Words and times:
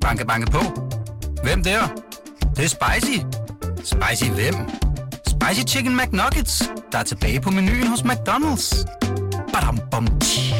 Banke, 0.00 0.26
banke 0.26 0.50
på. 0.50 0.58
Hvem 1.42 1.62
der? 1.62 1.80
Det, 2.40 2.56
det 2.56 2.64
er 2.64 2.68
spicy. 2.68 3.18
Spicy 3.76 4.30
hvem? 4.30 4.54
Spicy 5.26 5.74
Chicken 5.74 5.96
McNuggets, 5.96 6.70
der 6.92 6.98
er 6.98 7.02
tilbage 7.02 7.40
på 7.40 7.50
menuen 7.50 7.86
hos 7.86 8.00
McDonald's. 8.00 8.86
Badum, 9.52 9.78
bom, 9.90 10.06
tji. 10.20 10.54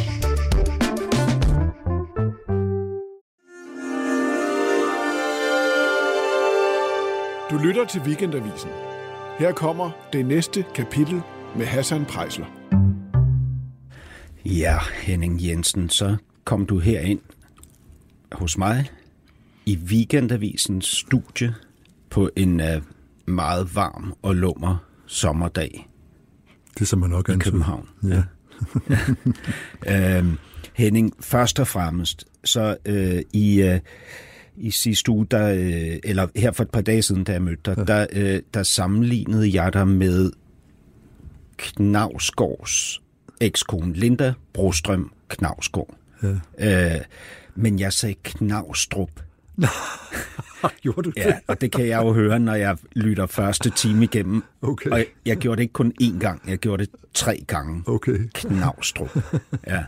Du 7.50 7.58
lytter 7.58 7.84
til 7.84 8.00
Weekendavisen. 8.00 8.70
Her 9.38 9.52
kommer 9.52 9.90
det 10.12 10.26
næste 10.26 10.64
kapitel 10.74 11.22
med 11.56 11.66
Hassan 11.66 12.04
Prejsler. 12.04 12.46
Ja, 14.44 14.78
Henning 15.02 15.44
Jensen, 15.46 15.88
så 15.88 16.16
kom 16.44 16.66
du 16.66 16.78
herind 16.78 17.20
hos 18.32 18.58
mig 18.58 18.90
i 19.66 19.76
Weekendavisens 19.76 20.86
studie 20.86 21.54
på 22.10 22.30
en 22.36 22.60
uh, 22.60 22.66
meget 23.26 23.74
varm 23.74 24.14
og 24.22 24.34
lummer 24.34 24.76
sommerdag 25.06 25.88
Det 26.78 26.88
som 26.88 26.98
man 26.98 27.10
nok 27.10 27.28
i. 27.28 27.32
København. 27.38 27.88
Ja. 28.08 28.22
Øhm, 30.18 30.38
Henning, 30.74 31.12
først 31.20 31.60
og 31.60 31.66
fremmest, 31.66 32.24
så 32.44 32.76
øh, 32.84 33.22
i, 33.32 33.62
øh, 33.62 33.80
i 34.56 34.70
sidste 34.70 35.10
uge, 35.10 35.26
der, 35.30 35.52
øh, 35.52 35.98
eller 36.04 36.26
her 36.36 36.52
for 36.52 36.62
et 36.62 36.70
par 36.70 36.80
dage 36.80 37.02
siden, 37.02 37.24
da 37.24 37.32
jeg 37.32 37.42
mødte 37.42 37.62
dig, 37.64 37.74
ja. 37.78 37.84
der, 37.84 38.06
øh, 38.12 38.42
der 38.54 38.62
sammenlignede 38.62 39.62
jeg 39.62 39.72
dig 39.72 39.88
med 39.88 40.30
Knavsgaards 41.56 43.00
ekskone, 43.40 43.92
Linda 43.92 44.32
Brostrøm 44.52 45.12
Knavsgaard. 45.28 45.96
Ja. 46.22 46.94
Øh, 46.94 47.00
men 47.60 47.78
jeg 47.78 47.92
sagde 47.92 48.14
Knavstrup. 48.24 49.20
Gjorde 50.82 51.02
du 51.02 51.10
det? 51.10 51.16
Ja, 51.26 51.32
og 51.46 51.60
det 51.60 51.72
kan 51.72 51.86
jeg 51.86 52.02
jo 52.02 52.12
høre, 52.12 52.38
når 52.38 52.54
jeg 52.54 52.76
lytter 52.92 53.26
første 53.26 53.70
time 53.70 54.04
igennem. 54.04 54.42
Okay. 54.62 54.90
Og 54.90 54.98
jeg, 54.98 55.06
jeg 55.26 55.36
gjorde 55.36 55.56
det 55.56 55.62
ikke 55.62 55.72
kun 55.72 55.92
én 56.02 56.18
gang, 56.18 56.42
jeg 56.48 56.58
gjorde 56.58 56.82
det 56.84 56.90
tre 57.14 57.44
gange. 57.46 57.82
Okay. 57.86 58.18
Knavstrup. 58.34 59.18
Ja. 59.66 59.82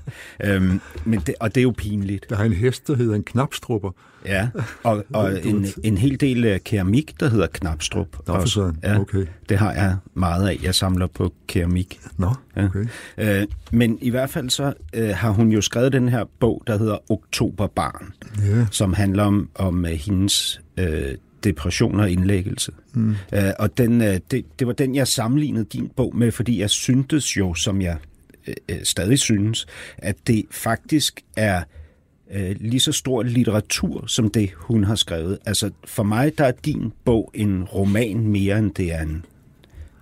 Øhm, 0.45 0.81
men 1.05 1.21
det, 1.27 1.35
og 1.41 1.55
det 1.55 1.61
er 1.61 1.63
jo 1.63 1.75
pinligt. 1.77 2.27
Der 2.31 2.37
er 2.39 2.43
en 2.45 2.53
hest, 2.53 2.87
der 2.89 2.97
hedder 2.97 3.15
en 3.15 3.23
knapstrupper. 3.25 3.91
Ja. 4.27 4.49
Og, 4.83 5.05
og 5.13 5.39
en, 5.49 5.67
en 5.85 5.99
hel 5.99 6.21
del 6.21 6.45
øh, 6.45 6.61
keramik, 6.65 7.21
der 7.21 7.29
hedder 7.29 7.47
Knapstrup. 7.47 8.07
Nå, 8.27 8.41
for 8.41 8.47
sådan. 8.49 8.77
Ja, 8.83 8.99
Okay. 9.01 9.27
Det 9.49 9.59
har 9.59 9.73
jeg 9.73 9.97
meget 10.15 10.49
af. 10.49 10.59
Jeg 10.63 10.75
samler 10.75 11.07
på 11.07 11.33
keramik. 11.47 12.01
Nå, 12.17 12.35
Ja. 12.57 12.65
okay. 12.65 12.87
Øh, 13.19 13.47
men 13.73 13.99
i 14.03 14.11
hvert 14.11 14.31
fald 14.31 14.51
så 14.51 14.73
øh, 14.95 15.09
har 15.09 15.31
hun 15.31 15.49
jo 15.51 15.61
skrevet 15.61 15.93
den 15.93 16.09
her 16.09 16.25
bog, 16.41 16.63
der 16.67 16.79
hedder 16.79 17.13
Oktoberbarn, 17.13 18.13
Ja. 18.39 18.67
som 18.71 18.93
handler 18.93 19.25
om, 19.25 19.49
om 19.55 19.85
øh, 19.87 19.93
hendes 19.93 20.61
øh, 20.83 21.15
depression 21.45 22.01
og 22.01 22.11
indlæggelse. 22.11 22.73
Mm. 22.95 23.11
Øh, 23.35 23.51
og 23.59 23.79
den, 23.79 24.01
øh, 24.03 24.21
det, 24.31 24.45
det 24.59 24.67
var 24.67 24.73
den, 24.73 24.95
jeg 24.95 25.09
sammenlignede 25.09 25.65
din 25.65 25.91
bog 25.97 26.17
med, 26.17 26.33
fordi 26.33 26.61
jeg 26.61 26.71
syntes 26.71 27.37
jo, 27.37 27.55
som 27.55 27.83
jeg 27.83 27.97
øh, 28.47 28.55
øh, 28.69 28.77
stadig 28.85 29.19
synes, 29.19 29.67
at 29.99 30.17
det 30.27 30.45
faktisk 30.51 31.21
er 31.37 31.63
øh, 32.33 32.57
lige 32.61 32.81
så 32.81 32.93
stor 32.93 33.23
litteratur, 33.23 34.07
som 34.07 34.31
det 34.31 34.51
hun 34.57 34.85
har 34.85 34.95
skrevet. 34.95 35.39
Altså 35.47 35.71
for 35.85 36.03
mig, 36.03 36.39
der 36.39 36.45
er 36.45 36.53
din 36.65 36.93
bog 37.05 37.31
en 37.35 37.65
roman 37.65 38.19
mere, 38.27 38.59
end 38.59 38.75
det 38.75 38.93
er 38.93 39.03
en 39.03 39.25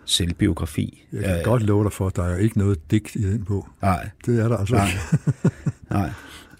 selvbiografi. 0.04 1.02
Jeg 1.12 1.22
kan 1.24 1.36
Øh, 1.38 1.44
godt 1.44 1.62
love 1.62 1.84
dig 1.84 1.92
for, 1.92 2.06
at 2.06 2.16
der 2.16 2.24
er 2.24 2.36
ikke 2.36 2.58
noget 2.58 2.90
digt 2.90 3.14
i 3.14 3.22
den 3.22 3.44
bog. 3.44 3.68
Nej, 3.82 4.08
Det 4.26 4.40
er 4.40 4.48
der 4.48 4.56
altså 4.56 4.74
Nej. 4.74 4.86
ikke. 4.86 5.56
nej. 5.90 6.10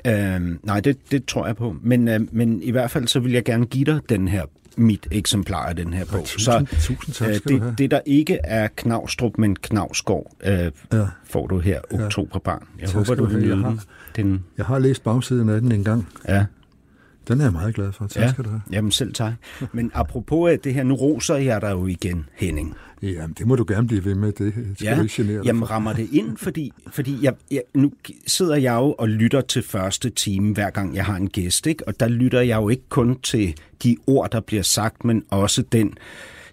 Øhm, 0.07 0.59
nej, 0.63 0.81
det, 0.81 0.97
det 1.11 1.25
tror 1.25 1.47
jeg 1.47 1.57
på. 1.57 1.77
Men, 1.83 2.09
øh, 2.09 2.21
men 2.33 2.63
i 2.63 2.71
hvert 2.71 2.91
fald 2.91 3.07
så 3.09 3.21
vil 3.21 3.33
jeg 3.33 3.45
gerne 3.45 3.67
give 3.67 3.85
dig 3.85 4.01
den 4.09 4.29
her 4.29 4.43
mit 4.77 5.07
eksemplar 5.11 5.67
af 5.67 5.77
den 5.77 5.93
her 5.93 6.05
bog. 6.13 6.25
tusind- 6.25 6.67
tusind 6.81 7.15
tak 7.15 7.29
øh, 7.29 7.35
det, 7.49 7.75
det, 7.79 7.91
der 7.91 8.01
ikke 8.07 8.39
er 8.45 8.69
Knavstrup, 8.77 9.39
men 9.39 9.57
Knavsgaard, 9.57 10.33
øh, 10.45 10.71
Ja. 10.93 11.07
får 11.25 11.47
du 11.47 11.59
her 11.59 11.81
oktoberbarn. 11.91 12.63
Jeg 12.81 12.89
Tak 12.89 12.97
håber, 12.97 13.15
du 13.15 13.25
vil 13.25 13.43
nyde 13.43 13.79
den. 14.17 14.45
Jeg 14.59 14.67
har 14.67 14.79
læst 14.79 15.03
bagsiden 15.05 15.49
af 15.49 15.61
den 15.61 15.73
en 15.73 15.85
gang. 15.85 16.09
Ja, 16.29 16.45
Den 17.31 17.41
er 17.41 17.45
jeg 17.45 17.53
meget 17.53 17.75
glad 17.75 17.93
for. 17.93 18.07
Tak 18.07 18.23
ja. 18.23 18.33
skal 18.33 18.45
du 18.45 18.49
have. 18.49 18.63
Jamen 18.73 18.91
selv 18.91 19.13
tak. 19.13 19.33
Men 19.73 19.91
apropos 19.95 20.51
af 20.51 20.59
det 20.59 20.75
her, 20.75 20.83
nu 20.83 20.95
roser 20.95 21.37
jeg 21.37 21.61
dig 21.61 21.71
jo 21.71 21.87
igen, 21.87 22.29
Henning. 22.35 22.77
Jamen, 23.03 23.35
det 23.39 23.47
må 23.47 23.57
du 23.57 23.65
gerne 23.69 23.87
blive 23.87 24.05
ved 24.05 24.15
med. 24.15 24.33
Det 24.33 24.55
skal 24.79 24.97
du 24.97 25.03
ikke 25.03 25.15
genere 25.15 25.37
dig 25.39 25.45
jamen 25.45 25.61
for. 25.61 25.67
rammer 25.67 25.93
det 25.93 26.09
ind, 26.13 26.37
fordi, 26.37 26.73
fordi 26.91 27.19
jeg, 27.23 27.35
jeg, 27.51 27.63
nu 27.75 27.93
sidder 28.27 28.57
jeg 28.57 28.75
jo 28.75 28.95
og 28.99 29.09
lytter 29.09 29.41
til 29.41 29.63
første 29.63 30.11
time, 30.11 30.55
hver 30.55 30.71
gang 30.71 30.95
jeg 30.95 31.05
har 31.05 31.17
en 31.17 31.29
gæst, 31.29 31.67
ikke? 31.67 31.89
og 31.89 32.01
der 32.01 32.09
lytter 32.09 32.41
jeg 32.41 32.57
jo 32.57 32.69
ikke 32.69 32.89
kun 32.89 33.21
til 33.21 33.55
de 33.83 33.97
ord, 34.07 34.31
der 34.31 34.41
bliver 34.41 34.63
sagt, 34.63 35.05
men 35.05 35.25
også 35.31 35.63
den 35.63 35.95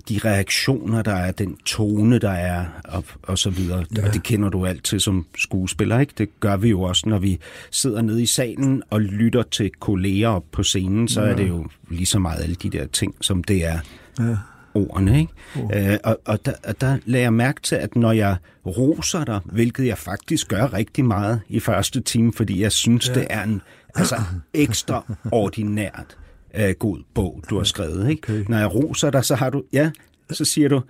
de 0.09 0.19
reaktioner, 0.25 1.01
der 1.01 1.13
er, 1.15 1.31
den 1.31 1.57
tone, 1.65 2.19
der 2.19 2.29
er, 2.31 2.65
og, 2.83 3.03
og 3.23 3.37
så 3.37 3.49
videre. 3.49 3.85
Ja. 3.97 4.07
Og 4.07 4.13
det 4.13 4.23
kender 4.23 4.49
du 4.49 4.65
altid 4.65 4.99
som 4.99 5.25
skuespiller, 5.37 5.99
ikke? 5.99 6.13
Det 6.17 6.39
gør 6.39 6.57
vi 6.57 6.69
jo 6.69 6.81
også, 6.81 7.09
når 7.09 7.19
vi 7.19 7.39
sidder 7.71 8.01
nede 8.01 8.21
i 8.21 8.25
salen 8.25 8.83
og 8.89 9.01
lytter 9.01 9.43
til 9.43 9.71
kolleger 9.79 10.29
op 10.29 10.43
på 10.51 10.63
scenen, 10.63 11.07
så 11.07 11.21
ja. 11.21 11.27
er 11.29 11.35
det 11.35 11.47
jo 11.47 11.67
lige 11.89 12.05
så 12.05 12.19
meget 12.19 12.43
alle 12.43 12.55
de 12.55 12.69
der 12.69 12.85
ting, 12.85 13.15
som 13.21 13.43
det 13.43 13.65
er 13.65 13.79
Ja. 14.19 14.37
ordene. 14.73 15.19
Ikke? 15.19 15.33
Oh. 15.55 15.91
Øh, 15.91 15.97
og 16.03 16.19
og 16.25 16.45
der, 16.45 16.53
og 16.63 16.81
der 16.81 16.97
lagde 17.05 17.23
jeg 17.23 17.33
mærke 17.33 17.61
til, 17.61 17.75
at 17.75 17.95
når 17.95 18.11
jeg 18.11 18.35
roser 18.65 19.23
dig, 19.25 19.39
hvilket 19.45 19.87
jeg 19.87 19.97
faktisk 19.97 20.47
gør 20.47 20.73
rigtig 20.73 21.05
meget 21.05 21.41
i 21.49 21.59
første 21.59 22.01
time, 22.01 22.33
fordi 22.33 22.61
jeg 22.61 22.71
synes, 22.71 23.09
ja. 23.09 23.13
det 23.13 23.27
er 23.29 23.43
en 23.43 23.61
altså, 23.95 24.15
ekstraordinært 24.53 26.17
øh, 26.55 26.73
god 26.79 26.97
bog, 27.13 27.43
du 27.49 27.57
har 27.57 27.63
skrevet. 27.63 28.09
Ikke? 28.09 28.33
Okay. 28.33 28.45
Når 28.49 28.57
jeg 28.57 28.75
roser 28.75 29.09
dig, 29.09 29.25
så 29.25 29.35
har 29.35 29.49
du, 29.49 29.63
ja, 29.73 29.91
så 30.31 30.45
siger 30.45 30.69
du, 30.69 30.81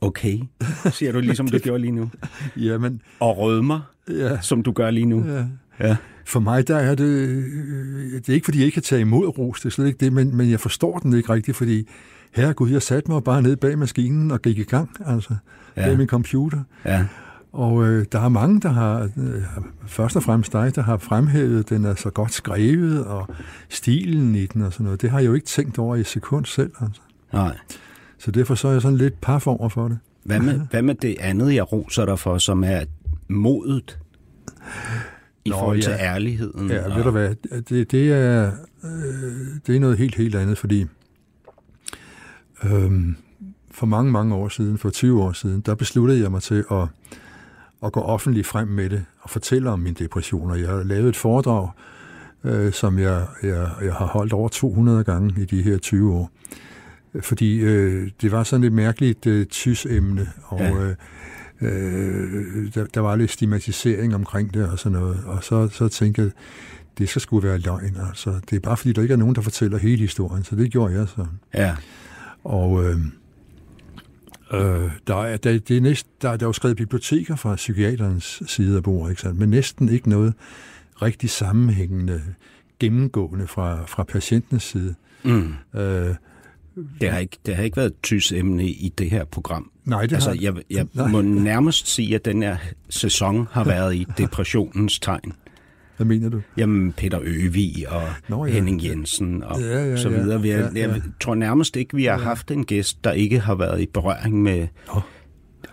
okay, 0.00 0.38
siger 0.92 1.12
du 1.12 1.20
ligesom 1.20 1.48
du 1.48 1.58
gjorde 1.64 1.80
lige 1.80 1.92
nu. 1.92 2.10
Jamen, 2.56 3.02
Og 3.20 3.38
rødmer, 3.38 3.80
ja. 4.08 4.40
som 4.40 4.62
du 4.62 4.72
gør 4.72 4.90
lige 4.90 5.06
nu. 5.06 5.24
ja. 5.28 5.44
Ja. 5.88 5.96
For 6.26 6.40
mig, 6.40 6.68
der 6.68 6.76
er 6.76 6.94
det... 6.94 7.04
øh, 7.04 7.44
Det 8.12 8.28
er 8.28 8.32
ikke, 8.34 8.44
fordi 8.44 8.58
jeg 8.58 8.64
ikke 8.64 8.74
kan 8.74 8.82
tage 8.82 9.00
imod 9.00 9.38
ros, 9.38 9.60
det 9.60 9.66
er 9.66 9.70
slet 9.70 9.86
ikke 9.86 10.04
det, 10.04 10.12
men, 10.12 10.36
men 10.36 10.50
jeg 10.50 10.60
forstår 10.60 10.98
den 10.98 11.14
ikke 11.14 11.32
rigtigt, 11.32 11.56
fordi 11.56 11.88
herregud, 12.34 12.70
jeg 12.70 12.82
satte 12.82 13.10
mig 13.10 13.24
bare 13.24 13.42
ned 13.42 13.56
bag 13.56 13.78
maskinen 13.78 14.30
og 14.30 14.42
gik 14.42 14.58
i 14.58 14.62
gang, 14.62 14.90
altså, 15.06 15.34
ja. 15.76 15.84
bag 15.86 15.98
min 15.98 16.06
computer. 16.06 16.62
ja. 16.84 17.06
Og 17.52 17.84
øh, 17.86 18.06
der 18.12 18.20
er 18.20 18.28
mange, 18.28 18.60
der 18.60 18.68
har, 18.68 19.00
øh, 19.16 19.42
først 19.86 20.16
og 20.16 20.22
fremmest 20.22 20.52
dig, 20.52 20.74
der 20.74 20.82
har 20.82 20.96
fremhævet, 20.96 21.68
den 21.70 21.84
er 21.84 21.94
så 21.94 22.10
godt 22.10 22.32
skrevet, 22.32 23.04
og 23.04 23.28
stilen 23.68 24.34
i 24.34 24.46
den 24.46 24.62
og 24.62 24.72
sådan 24.72 24.84
noget. 24.84 25.02
Det 25.02 25.10
har 25.10 25.18
jeg 25.18 25.26
jo 25.26 25.34
ikke 25.34 25.46
tænkt 25.46 25.78
over 25.78 25.96
i 25.96 26.04
sekund 26.04 26.44
selv. 26.44 26.72
Altså. 26.80 27.00
Nej. 27.32 27.56
Så 28.18 28.30
derfor 28.30 28.54
så 28.54 28.68
er 28.68 28.72
jeg 28.72 28.82
sådan 28.82 28.96
lidt 28.98 29.20
paf 29.20 29.46
over 29.46 29.68
for 29.68 29.88
det. 29.88 29.98
Hvad 30.24 30.40
med, 30.40 30.60
hvad 30.70 30.82
med 30.82 30.94
det 30.94 31.16
andet, 31.20 31.54
jeg 31.54 31.72
roser 31.72 32.04
dig 32.04 32.18
for, 32.18 32.38
som 32.38 32.64
er 32.64 32.80
modet 33.28 33.98
i 35.44 35.48
Nå, 35.48 35.56
forhold 35.56 35.82
til 35.82 35.90
ja. 35.90 35.98
ærligheden? 36.14 36.70
Ja, 36.70 36.84
og- 36.90 36.96
ved 36.96 37.04
du 37.04 37.10
hvad, 37.10 37.34
det, 37.68 37.90
det, 37.90 38.12
er, 38.12 38.52
øh, 38.84 38.90
det 39.66 39.76
er 39.76 39.80
noget 39.80 39.98
helt, 39.98 40.14
helt 40.14 40.34
andet, 40.34 40.58
fordi 40.58 40.86
øh, 42.64 42.92
for 43.70 43.86
mange, 43.86 44.12
mange 44.12 44.34
år 44.34 44.48
siden, 44.48 44.78
for 44.78 44.90
20 44.90 45.22
år 45.22 45.32
siden, 45.32 45.60
der 45.60 45.74
besluttede 45.74 46.20
jeg 46.20 46.30
mig 46.30 46.42
til 46.42 46.64
at, 46.70 46.86
at 47.84 47.92
gå 47.92 48.00
offentligt 48.00 48.46
frem 48.46 48.68
med 48.68 48.90
det 48.90 49.04
og 49.20 49.30
fortælle 49.30 49.70
om 49.70 49.78
min 49.78 49.94
depression. 49.94 50.50
Og 50.50 50.60
jeg 50.60 50.68
har 50.68 50.82
lavet 50.82 51.08
et 51.08 51.16
foredrag, 51.16 51.68
øh, 52.44 52.72
som 52.72 52.98
jeg, 52.98 53.26
jeg, 53.42 53.70
jeg 53.82 53.94
har 53.94 54.06
holdt 54.06 54.32
over 54.32 54.48
200 54.48 55.04
gange 55.04 55.42
i 55.42 55.44
de 55.44 55.62
her 55.62 55.78
20 55.78 56.14
år. 56.14 56.30
Fordi 57.20 57.56
øh, 57.58 58.10
det 58.22 58.32
var 58.32 58.42
sådan 58.42 58.64
et 58.64 58.72
mærkeligt 58.72 59.26
øh, 59.26 59.46
tys-emne, 59.46 60.28
og 60.44 60.60
Ja. 60.60 60.72
øh, 60.80 60.94
øh, 61.60 62.74
der, 62.74 62.86
der 62.94 63.00
var 63.00 63.16
lidt 63.16 63.30
stigmatisering 63.30 64.14
omkring 64.14 64.54
det 64.54 64.68
og 64.68 64.78
sådan 64.78 64.98
noget. 64.98 65.18
Og 65.26 65.44
så, 65.44 65.68
så 65.68 65.88
tænkte 65.88 66.22
jeg, 66.22 66.30
det 66.98 67.08
skal 67.08 67.22
sgu 67.22 67.40
være 67.40 67.58
løgn. 67.58 67.96
Altså, 68.08 68.40
det 68.50 68.56
er 68.56 68.60
bare 68.60 68.76
fordi, 68.76 68.92
der 68.92 69.02
ikke 69.02 69.12
er 69.14 69.18
nogen, 69.18 69.34
der 69.34 69.40
fortæller 69.40 69.78
hele 69.78 70.00
historien, 70.00 70.44
så 70.44 70.56
det 70.56 70.70
gjorde 70.70 70.94
jeg 70.94 71.08
så. 71.08 71.26
Ja, 71.54 71.76
Og 72.44 72.84
øh, 72.84 72.96
øh, 74.52 74.90
der, 75.06 75.22
er, 75.24 75.36
der, 75.36 75.58
det 75.58 75.76
er 75.76 75.80
næst, 75.80 76.06
der, 76.22 76.36
der 76.36 76.46
er 76.46 76.48
jo 76.48 76.52
skrevet 76.52 76.76
biblioteker 76.76 77.36
fra 77.36 77.54
psykiaterens 77.56 78.42
side 78.46 78.76
af 78.76 78.82
bordet, 78.82 79.10
ikke 79.10 79.22
sandt? 79.22 79.38
men 79.38 79.48
næsten 79.48 79.88
ikke 79.88 80.08
noget 80.08 80.34
rigtig 81.02 81.30
sammenhængende, 81.30 82.22
gennemgående 82.78 83.46
fra, 83.46 83.84
fra 83.86 84.02
patientens 84.04 84.62
side. 84.62 84.94
mm. 85.22 85.54
Øh, 85.74 86.14
det, 87.00 87.10
har 87.10 87.18
ikke, 87.18 87.36
det 87.46 87.56
har 87.56 87.62
ikke 87.62 87.76
været 87.76 87.86
et 87.90 88.02
tys 88.02 88.32
emne 88.32 88.66
i 88.68 88.92
det 88.98 89.10
her 89.10 89.24
program. 89.24 89.70
nej, 89.84 90.02
det 90.06 90.12
Altså, 90.12 90.30
har, 90.30 90.36
jeg, 90.40 90.54
jeg 90.70 90.86
Nej. 90.94 91.08
må 91.08 91.22
nærmest 91.22 91.88
sige, 91.94 92.14
at 92.14 92.24
den 92.24 92.42
her 92.42 92.56
sæson 92.88 93.48
har 93.50 93.64
været 93.64 93.94
i 93.94 94.06
depressionens 94.18 94.98
tegn. 94.98 95.32
Hvad 96.00 96.06
mener 96.06 96.28
du? 96.28 96.40
Jamen, 96.56 96.92
Peter 96.92 97.20
Øvig 97.22 97.88
og 97.88 98.02
Nå, 98.28 98.44
ja. 98.44 98.50
ja. 98.50 98.54
Henning 98.54 98.84
Jensen 98.84 99.42
og 99.42 99.60
Ja, 99.60 99.84
ja, 99.84 99.96
så 99.96 100.10
ja. 100.10 100.20
videre. 100.20 100.42
Vi 100.42 100.48
har, 100.48 100.58
Ja, 100.58 100.68
ja, 100.74 100.80
ja. 100.80 100.92
Jeg 100.92 101.02
tror 101.20 101.34
nærmest 101.34 101.76
ikke, 101.76 101.96
vi 101.96 102.04
har 102.04 102.12
ja. 102.12 102.18
haft 102.18 102.50
en 102.50 102.64
gæst, 102.64 103.04
der 103.04 103.12
ikke 103.12 103.40
har 103.40 103.54
været 103.54 103.80
i 103.80 103.86
berøring 103.86 104.42
med... 104.42 104.68
Nå. 104.94 105.00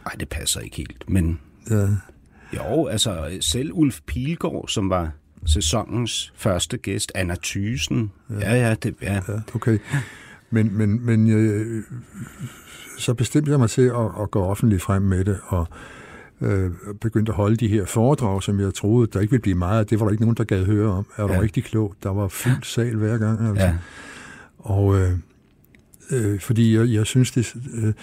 Nej, 0.05 0.13
det 0.19 0.29
passer 0.29 0.59
ikke 0.59 0.77
helt, 0.77 1.03
men 1.07 1.39
Ja, 1.71 1.87
jo, 2.55 2.85
altså 2.87 3.37
selv 3.41 3.71
Ulf 3.73 3.99
Pilgaard, 4.07 4.67
som 4.67 4.89
var 4.89 5.11
sæsonens 5.45 6.33
første 6.35 6.77
gæst, 6.77 7.11
Anna 7.15 7.35
Thysen. 7.43 8.11
Ja, 8.41 8.55
ja, 8.55 8.75
det, 8.83 8.95
ja. 9.01 9.13
Ja, 9.13 9.21
okay. 9.55 9.79
Men, 10.49 10.77
men, 10.77 11.05
men 11.05 11.31
øh, 11.31 11.83
så 12.97 13.13
bestemte 13.13 13.51
jeg 13.51 13.59
mig 13.59 13.69
til 13.69 13.81
at, 13.81 14.21
at 14.21 14.31
gå 14.31 14.43
offentligt 14.43 14.81
frem 14.81 15.01
med 15.01 15.25
det, 15.25 15.37
og 15.47 15.67
øh, 16.41 16.71
begyndte 17.01 17.29
at 17.31 17.35
holde 17.35 17.55
de 17.55 17.67
her 17.67 17.85
foredrag, 17.85 18.43
som 18.43 18.59
jeg 18.59 18.73
troede, 18.73 19.07
der 19.13 19.19
ikke 19.19 19.31
ville 19.31 19.41
blive 19.41 19.55
meget. 19.55 19.89
Det 19.89 19.99
var 19.99 20.05
der 20.05 20.11
ikke 20.11 20.23
nogen, 20.23 20.37
der 20.37 20.43
gad 20.43 20.65
høre 20.65 20.91
om. 20.91 21.05
Er 21.17 21.27
du 21.27 21.33
Ja. 21.33 21.41
rigtig 21.41 21.63
klog? 21.63 21.93
Der 22.03 22.09
var 22.09 22.27
fyldt 22.27 22.65
sal 22.65 22.95
hver 22.95 23.17
gang. 23.17 23.47
Altså. 23.49 23.65
ja. 23.65 23.75
Og 24.57 24.99
øh, 25.01 25.11
øh, 26.11 26.39
fordi 26.39 26.75
jeg, 26.77 26.87
jeg 26.89 27.05
synes, 27.05 27.31
det... 27.31 27.53
Øh, 27.73 27.93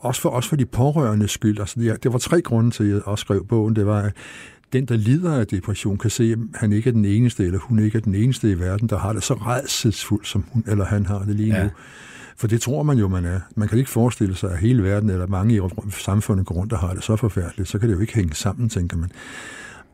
også, 0.00 0.20
for, 0.20 0.28
også 0.28 0.48
for 0.48 0.56
de 0.56 0.64
pårørendes 0.66 1.30
skyld. 1.30 1.60
Altså, 1.60 1.80
det, 1.80 2.02
det 2.02 2.12
var 2.12 2.18
tre 2.18 2.42
grunde 2.42 2.70
til, 2.70 2.84
at 2.84 2.90
jeg 2.90 3.02
også 3.02 3.22
skrev 3.22 3.46
bogen. 3.46 3.76
Det 3.76 3.86
var, 3.86 4.00
at 4.02 4.12
den, 4.72 4.84
der 4.86 4.96
lider 4.96 5.34
af 5.34 5.46
depression, 5.46 5.98
kan 5.98 6.10
se, 6.10 6.32
at 6.32 6.38
han 6.54 6.72
ikke 6.72 6.88
er 6.88 6.92
den 6.92 7.04
eneste, 7.04 7.44
eller 7.44 7.58
hun 7.58 7.78
ikke 7.78 7.98
er 7.98 8.02
den 8.02 8.14
eneste 8.14 8.50
i 8.50 8.58
verden, 8.58 8.88
der 8.88 8.98
har 8.98 9.12
det 9.12 9.22
så 9.22 9.34
redselsfuldt, 9.34 10.26
som 10.26 10.44
hun 10.52 10.64
eller 10.66 10.84
han 10.84 11.06
har 11.06 11.18
det 11.18 11.34
lige 11.34 11.54
Ja. 11.56 11.62
nu. 11.64 11.70
For 12.38 12.46
det 12.46 12.60
tror 12.60 12.82
man 12.82 12.98
jo, 12.98 13.08
man 13.08 13.24
er. 13.24 13.40
Man 13.56 13.68
kan 13.68 13.78
ikke 13.78 13.90
forestille 13.90 14.34
sig, 14.36 14.50
at 14.52 14.58
hele 14.58 14.82
verden, 14.82 15.10
eller 15.10 15.26
mange 15.26 15.56
i 15.56 15.60
samfundet 15.90 16.46
går 16.46 16.54
rundt 16.54 16.72
og 16.72 16.78
har 16.78 16.94
det 16.94 17.04
så 17.04 17.16
forfærdeligt. 17.16 17.68
Så 17.68 17.78
kan 17.78 17.88
det 17.88 17.94
jo 17.94 18.00
ikke 18.00 18.14
hænge 18.14 18.34
sammen, 18.34 18.68
tænker 18.68 18.96
man. 18.96 19.10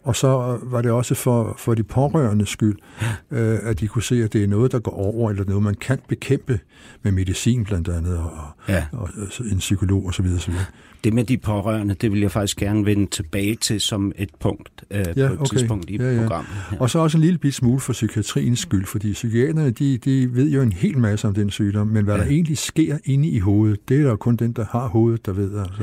Og 0.05 0.17
så 0.17 0.59
var 0.63 0.83
det 0.83 0.91
også 0.91 1.15
for, 1.15 1.55
for 1.59 1.75
de 1.75 1.83
pårørendes 1.83 2.49
skyld, 2.49 2.79
øh, 3.31 3.59
at 3.63 3.81
de 3.81 3.89
kunne 3.89 4.03
se, 4.03 4.25
at 4.25 4.33
det 4.33 4.45
er 4.45 4.49
noget, 4.49 4.73
der 4.73 4.79
går 4.79 4.93
over, 4.93 5.31
eller 5.31 5.45
noget, 5.45 5.63
man 5.63 5.75
kan 5.75 5.99
bekæmpe 6.09 6.61
med 7.03 7.13
medicin 7.13 7.65
blandt 7.65 7.89
andet, 7.89 8.19
og, 8.19 8.31
Ja. 8.69 8.87
og, 8.93 9.09
og 9.17 9.47
en 9.53 9.59
psykolog 9.59 10.07
osv. 10.07 10.27
osv. 10.37 10.53
Det 11.05 11.13
med 11.13 11.25
de 11.25 11.39
pårørende, 11.39 11.95
det 11.95 12.13
vil 12.13 12.21
jeg 12.21 12.31
faktisk 12.31 12.57
gerne 12.57 12.87
vende 12.87 13.07
tilbage 13.07 13.55
til 13.55 13.81
som 13.81 14.13
et 14.17 14.31
punkt 14.41 14.85
øh, 14.91 15.05
Ja, 15.17 15.27
på 15.29 15.33
et 15.35 15.41
okay. 15.41 15.57
tidspunkt 15.57 15.91
i 15.91 15.97
Ja, 15.97 16.15
ja. 16.15 16.21
programmet. 16.21 16.51
Ja. 16.73 16.77
Og 16.81 16.91
så 16.91 16.99
også 16.99 17.19
en 17.19 17.25
lille 17.25 17.39
bit 17.39 17.55
smule 17.55 17.81
for 17.81 17.93
psykiatriens 17.93 18.59
skyld, 18.59 18.87
fordi 18.87 19.13
psykiaterne, 19.13 19.71
de, 19.71 19.99
de 19.99 20.35
ved 20.35 20.51
jo 20.51 20.63
en 20.63 20.73
hel 20.73 20.99
masse 20.99 21.29
om 21.29 21.35
den 21.35 21.51
sygdom, 21.51 21.87
men 21.87 22.05
hvad 22.05 22.15
ja. 22.15 22.21
der 22.21 22.29
egentlig 22.29 22.59
sker 22.59 22.99
inde 23.05 23.29
i 23.29 23.39
hovedet, 23.39 23.89
det 23.89 23.97
er 23.97 24.03
der 24.03 24.11
jo 24.11 24.17
kun 24.17 24.37
den, 24.37 24.53
der 24.53 24.65
har 24.71 24.89
hovedet, 24.89 25.27
der 25.27 25.33
ved. 25.33 25.59
Altså. 25.59 25.83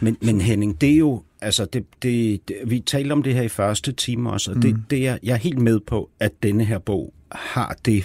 Men, 0.00 0.16
men 0.22 0.40
Henning, 0.40 0.80
det 0.80 0.92
er 0.92 0.96
jo, 0.98 1.22
altså 1.40 1.64
det, 1.64 1.84
det, 2.02 2.48
det, 2.48 2.56
vi 2.66 2.80
talte 2.80 3.12
om 3.12 3.22
det 3.22 3.34
her 3.34 3.42
i 3.42 3.48
første 3.48 3.92
time 3.92 4.30
også, 4.30 4.52
og 4.52 4.62
det, 4.62 4.76
det 4.90 5.08
er, 5.08 5.18
jeg 5.22 5.32
er 5.32 5.36
helt 5.38 5.58
med 5.58 5.80
på, 5.80 6.10
at 6.20 6.32
denne 6.42 6.64
her 6.64 6.78
bog 6.78 7.14
har 7.32 7.76
det 7.84 8.04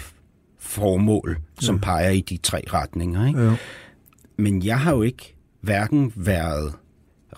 formål, 0.58 1.38
som 1.60 1.74
ja. 1.74 1.80
peger 1.80 2.10
i 2.10 2.20
de 2.20 2.36
tre 2.36 2.62
retninger. 2.72 3.26
Ikke? 3.26 3.42
Ja. 3.42 3.54
Men 4.36 4.64
jeg 4.64 4.80
har 4.80 4.94
jo 4.94 5.02
ikke 5.02 5.34
hverken 5.60 6.12
været 6.16 6.72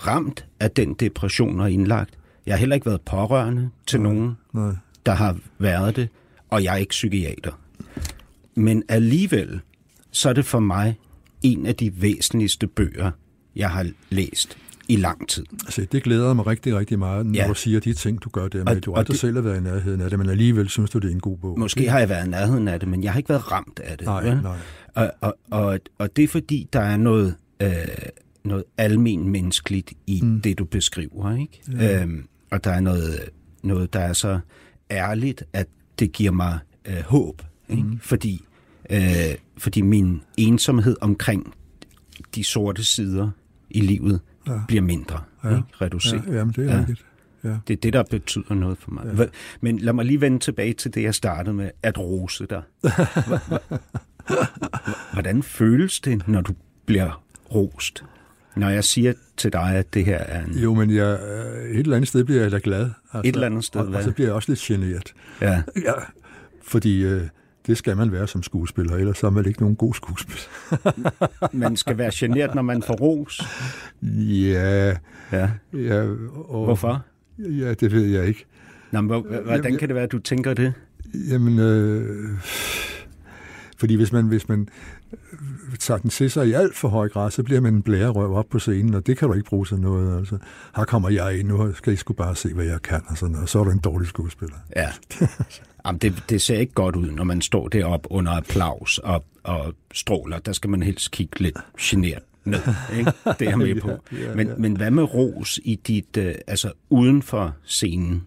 ramt 0.06 0.46
af 0.60 0.70
den 0.70 0.94
depression 0.94 1.60
og 1.60 1.70
indlagt. 1.70 2.14
Jeg 2.46 2.54
har 2.54 2.58
heller 2.58 2.74
ikke 2.74 2.86
været 2.86 3.00
pårørende 3.00 3.70
til 3.86 4.00
nogen, 4.00 4.36
Nej. 4.52 4.72
der 5.06 5.12
har 5.12 5.36
været 5.58 5.96
det, 5.96 6.08
og 6.50 6.64
jeg 6.64 6.72
er 6.72 6.76
ikke 6.76 6.90
psykiater. 6.90 7.52
Men 8.54 8.82
alligevel, 8.88 9.60
så 10.10 10.28
er 10.28 10.32
det 10.32 10.44
for 10.44 10.60
mig 10.60 10.98
en 11.42 11.66
af 11.66 11.74
de 11.76 12.02
væsentligste 12.02 12.66
bøger, 12.66 13.10
jeg 13.56 13.70
har 13.70 13.86
læst 14.10 14.56
i 14.88 14.96
lang 14.96 15.28
tid. 15.28 15.44
Altså, 15.52 15.86
det 15.92 16.02
glæder 16.02 16.34
mig 16.34 16.46
rigtig, 16.46 16.76
rigtig 16.76 16.98
meget, 16.98 17.26
når 17.26 17.34
Ja. 17.34 17.46
du 17.48 17.54
siger 17.54 17.80
de 17.80 17.92
ting, 17.92 18.22
du 18.24 18.28
gør 18.28 18.48
det 18.48 18.64
med. 18.64 18.80
Du 18.80 18.90
har 18.90 18.98
aldrig 18.98 19.12
det- 19.12 19.20
selv 19.20 19.44
været 19.44 19.56
i 19.56 19.60
nærheden 19.62 20.00
af 20.00 20.10
det, 20.10 20.18
men 20.18 20.28
alligevel 20.28 20.68
synes 20.68 20.90
du, 20.90 20.98
det 20.98 21.08
er 21.08 21.12
en 21.14 21.20
god 21.20 21.36
bog. 21.38 21.58
Måske 21.58 21.90
har 21.90 21.98
jeg 21.98 22.08
været 22.08 22.26
i 22.26 22.30
nærheden 22.30 22.68
af 22.68 22.80
det, 22.80 22.88
men 22.88 23.04
jeg 23.04 23.12
har 23.12 23.18
ikke 23.18 23.28
været 23.28 23.52
ramt 23.52 23.80
af 23.84 23.98
det. 23.98 24.06
Nej, 24.06 24.22
vel? 24.24 24.42
nej. 24.42 24.56
Og, 24.94 25.10
og, 25.20 25.34
og, 25.50 25.78
og 25.98 26.16
det 26.16 26.24
er 26.24 26.28
fordi, 26.28 26.68
der 26.72 26.80
er 26.80 26.96
noget, 26.96 27.34
øh, 27.62 27.70
noget 28.44 28.64
almen 28.76 29.28
menneskeligt 29.28 29.92
i 30.06 30.20
mm. 30.22 30.40
det, 30.40 30.58
du 30.58 30.64
beskriver. 30.64 31.36
Ikke? 31.36 31.60
Ja. 31.72 32.02
Øhm, 32.02 32.26
og 32.50 32.64
der 32.64 32.70
er 32.70 32.80
noget, 32.80 33.20
noget, 33.62 33.92
der 33.92 34.00
er 34.00 34.12
så 34.12 34.40
ærligt, 34.90 35.44
at 35.52 35.66
det 35.98 36.12
giver 36.12 36.30
mig 36.30 36.58
øh, 36.84 37.02
håb. 37.06 37.42
Ikke? 37.68 37.82
Mm. 37.82 37.98
Fordi, 37.98 38.44
øh, 38.90 39.00
fordi 39.58 39.80
min 39.80 40.20
ensomhed 40.36 40.96
omkring 41.00 41.54
de 42.34 42.44
sorte 42.44 42.84
sider 42.84 43.30
i 43.70 43.80
livet 43.80 44.20
ja. 44.48 44.60
bliver 44.68 44.82
mindre, 44.82 45.20
ja. 45.44 45.48
ikke? 45.50 45.62
reduceret. 45.80 46.24
Ja, 46.26 46.32
jamen, 46.32 46.54
det 46.56 46.70
er 46.70 46.74
Ja. 46.74 46.78
rigtigt. 46.80 47.04
Ja. 47.44 47.56
Det 47.68 47.76
er 47.76 47.80
det, 47.80 47.92
der 47.92 48.02
betyder 48.10 48.54
noget 48.54 48.78
for 48.78 48.90
mig. 48.90 49.14
Ja. 49.18 49.24
Men 49.60 49.78
lad 49.78 49.92
mig 49.92 50.04
lige 50.04 50.20
vende 50.20 50.38
tilbage 50.38 50.72
til 50.72 50.94
det, 50.94 51.02
jeg 51.02 51.14
startede 51.14 51.54
med, 51.54 51.70
at 51.82 51.98
rose 51.98 52.46
dig. 52.46 52.62
Hvordan 55.12 55.42
føles 55.42 56.00
det, 56.00 56.28
når 56.28 56.40
du 56.40 56.54
bliver 56.86 57.22
rost? 57.54 58.04
Når 58.56 58.68
jeg 58.68 58.84
siger 58.84 59.12
til 59.36 59.52
dig, 59.52 59.70
at 59.74 59.94
det 59.94 60.04
her 60.04 60.16
er 60.18 60.44
en... 60.44 60.52
Jo, 60.58 60.74
men 60.74 60.90
jeg, 60.94 61.18
øh, 61.30 61.70
et 61.70 61.78
eller 61.78 61.96
andet 61.96 62.08
sted 62.08 62.24
bliver 62.24 62.42
jeg 62.42 62.50
da 62.52 62.60
glad. 62.62 62.80
Altså, 63.12 63.28
Et 63.28 63.34
eller 63.34 63.46
andet 63.46 63.64
sted, 63.64 63.80
Og, 63.80 63.86
hvad? 63.86 63.98
og 63.98 64.04
så 64.04 64.12
bliver 64.12 64.28
jeg 64.28 64.34
også 64.34 64.50
lidt 64.52 64.60
generet. 64.60 65.12
Ja, 65.40 65.62
Ja, 65.84 65.92
fordi 66.62 67.04
øh, 67.04 67.22
det 67.66 67.76
skal 67.78 67.96
man 67.96 68.12
være 68.12 68.26
som 68.28 68.42
skuespiller, 68.42 68.96
ellers 68.96 69.18
så 69.18 69.26
er 69.26 69.30
man 69.30 69.46
ikke 69.46 69.60
nogen 69.60 69.76
god 69.76 69.94
skuespiller. 69.94 70.42
man 71.52 71.76
skal 71.76 71.98
være 71.98 72.10
generet, 72.14 72.54
når 72.54 72.62
man 72.62 72.82
får 72.82 72.94
ros. 72.94 73.40
Ja, 74.02 74.88
Ja. 75.32 75.50
ja 75.72 76.02
og, 76.48 76.64
Hvorfor? 76.64 77.04
Ja, 77.38 77.74
det 77.74 77.92
ved 77.92 78.04
jeg 78.06 78.26
ikke. 78.26 78.44
Nå, 78.90 79.00
men 79.00 79.06
hvor- 79.10 79.42
hvordan 79.44 79.76
kan 79.76 79.88
det 79.88 79.94
være, 79.94 80.04
at 80.04 80.12
du 80.12 80.18
tænker 80.18 80.54
det? 80.54 80.72
Jamen, 81.30 81.58
øh, 81.58 82.28
fordi 83.78 83.94
hvis 83.94 84.12
man, 84.12 84.24
hvis 84.26 84.48
man 84.48 84.68
tager 85.78 85.98
den 85.98 86.10
til 86.10 86.30
sig 86.30 86.48
i 86.48 86.52
alt 86.52 86.76
for 86.76 86.88
høj 86.88 87.08
grad, 87.08 87.30
så 87.30 87.42
bliver 87.42 87.60
man 87.60 87.74
en 87.74 87.82
blærerøv 87.82 88.34
op 88.34 88.46
på 88.50 88.58
scenen, 88.58 88.94
og 88.94 89.06
det 89.06 89.18
kan 89.18 89.28
du 89.28 89.34
ikke 89.34 89.48
bruge 89.48 89.66
til 89.66 89.76
noget. 89.80 90.18
Altså. 90.18 90.38
Her 90.76 90.84
kommer 90.84 91.10
jeg 91.10 91.38
ind, 91.38 91.48
nu 91.48 91.72
skal 91.74 91.92
I 91.92 91.96
sgu 91.96 92.12
bare 92.12 92.36
se, 92.36 92.54
hvad 92.54 92.64
jeg 92.64 92.82
kan, 92.82 93.02
og 93.06 93.18
sådan 93.18 93.32
noget. 93.32 93.48
Så 93.48 93.60
er 93.60 93.64
du 93.64 93.70
en 93.70 93.78
dårlig 93.78 94.08
skuespiller. 94.08 94.56
Ja. 94.76 94.88
Jamen, 95.86 95.98
det, 95.98 96.24
det 96.28 96.42
ser 96.42 96.58
ikke 96.58 96.72
godt 96.72 96.96
ud, 96.96 97.10
når 97.10 97.24
man 97.24 97.40
står 97.40 97.68
deroppe 97.68 98.12
under 98.12 98.32
applaus 98.32 98.98
og, 98.98 99.24
og 99.42 99.74
stråler. 99.92 100.38
Der 100.38 100.52
skal 100.52 100.70
man 100.70 100.82
helst 100.82 101.10
kigge 101.10 101.40
lidt 101.40 101.58
generet 101.80 102.22
ned. 102.44 102.60
Ikke? 102.98 103.12
Det 103.38 103.42
er 103.42 103.48
jeg 103.48 103.58
med 103.58 103.80
på. 103.80 103.90
ja, 104.12 104.34
Men, 104.34 104.48
ja. 104.48 104.54
men 104.58 104.76
hvad 104.76 104.90
med 104.90 105.14
ros 105.14 105.60
i 105.64 105.74
dit, 105.86 106.16
øh, 106.16 106.34
altså 106.46 106.72
uden 106.90 107.22
for 107.22 107.54
scenen, 107.64 108.22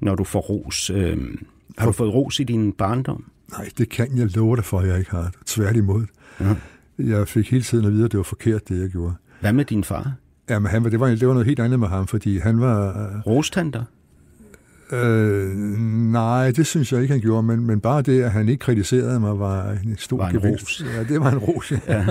når 0.00 0.14
du 0.14 0.24
får 0.24 0.40
ros? 0.40 0.90
Øh, 0.90 1.18
har 1.78 1.86
du 1.86 1.92
fået 1.92 2.14
ros 2.14 2.40
i 2.40 2.44
din 2.44 2.72
barndom? 2.72 3.30
Nej, 3.52 3.68
det 3.78 3.88
kan 3.88 4.18
jeg 4.18 4.26
love 4.36 4.56
dig 4.56 4.64
for, 4.64 4.80
at 4.80 4.88
jeg 4.88 4.98
ikke 4.98 5.10
har. 5.10 5.32
Tværtimod. 5.46 6.06
Ja. 6.40 6.54
Jeg 6.98 7.28
fik 7.28 7.50
hele 7.50 7.62
tiden 7.62 7.84
at 7.84 7.92
vide, 7.92 8.04
at 8.04 8.12
det 8.12 8.18
var 8.18 8.24
forkert, 8.24 8.68
det 8.68 8.80
jeg 8.80 8.88
gjorde. 8.88 9.14
Hvad 9.40 9.52
med 9.52 9.64
din 9.64 9.84
far? 9.84 10.12
Jamen, 10.50 10.70
han, 10.70 10.84
det, 10.84 11.00
var, 11.00 11.06
det 11.08 11.26
var 11.26 11.32
noget 11.32 11.46
helt 11.46 11.60
andet 11.60 11.80
med 11.80 11.88
ham, 11.88 12.06
fordi 12.06 12.38
han 12.38 12.60
var... 12.60 13.10
Rostanter? 13.26 13.84
Øh, 14.92 15.56
nej, 16.12 16.50
det 16.50 16.66
synes 16.66 16.92
jeg 16.92 17.02
ikke, 17.02 17.12
han 17.12 17.20
gjorde, 17.20 17.42
men, 17.42 17.66
men 17.66 17.80
bare 17.80 18.02
det, 18.02 18.22
at 18.22 18.30
han 18.32 18.48
ikke 18.48 18.60
kritiserede 18.60 19.20
mig, 19.20 19.38
var 19.38 19.70
en 19.84 19.96
stor 19.98 20.16
Var 20.16 20.28
en 20.28 20.34
gevinst. 20.34 20.62
ros. 20.62 20.84
Ja, 20.96 21.04
det 21.04 21.20
var 21.20 21.30
en 21.32 21.38
ros, 21.38 21.72
ja. 21.72 21.78
Ja. 21.88 22.06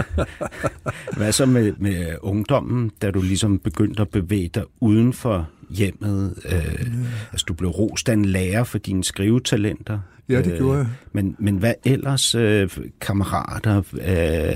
Hvad 1.17 1.31
så 1.31 1.45
med, 1.45 1.73
med 1.79 2.15
ungdommen, 2.21 2.91
da 3.01 3.11
du 3.11 3.21
ligesom 3.21 3.59
begyndte 3.59 4.01
at 4.01 4.09
bevæge 4.09 4.49
dig 4.53 4.63
uden 4.79 5.13
for 5.13 5.49
hjemmet? 5.69 6.33
Øh, 6.45 6.87
altså, 7.31 7.45
du 7.47 7.53
blev 7.53 7.69
rost 7.69 8.09
af 8.09 8.13
en 8.13 8.25
lærer 8.25 8.63
for 8.63 8.77
dine 8.77 9.03
skrivetalenter. 9.03 9.99
Ja, 10.29 10.41
det 10.41 10.57
gjorde 10.57 10.77
jeg. 10.77 10.87
Men, 11.11 11.35
men 11.39 11.57
hvad 11.57 11.73
ellers, 11.85 12.35
øh, 12.35 12.69
kammerater, 13.01 13.77
øh, 13.93 14.55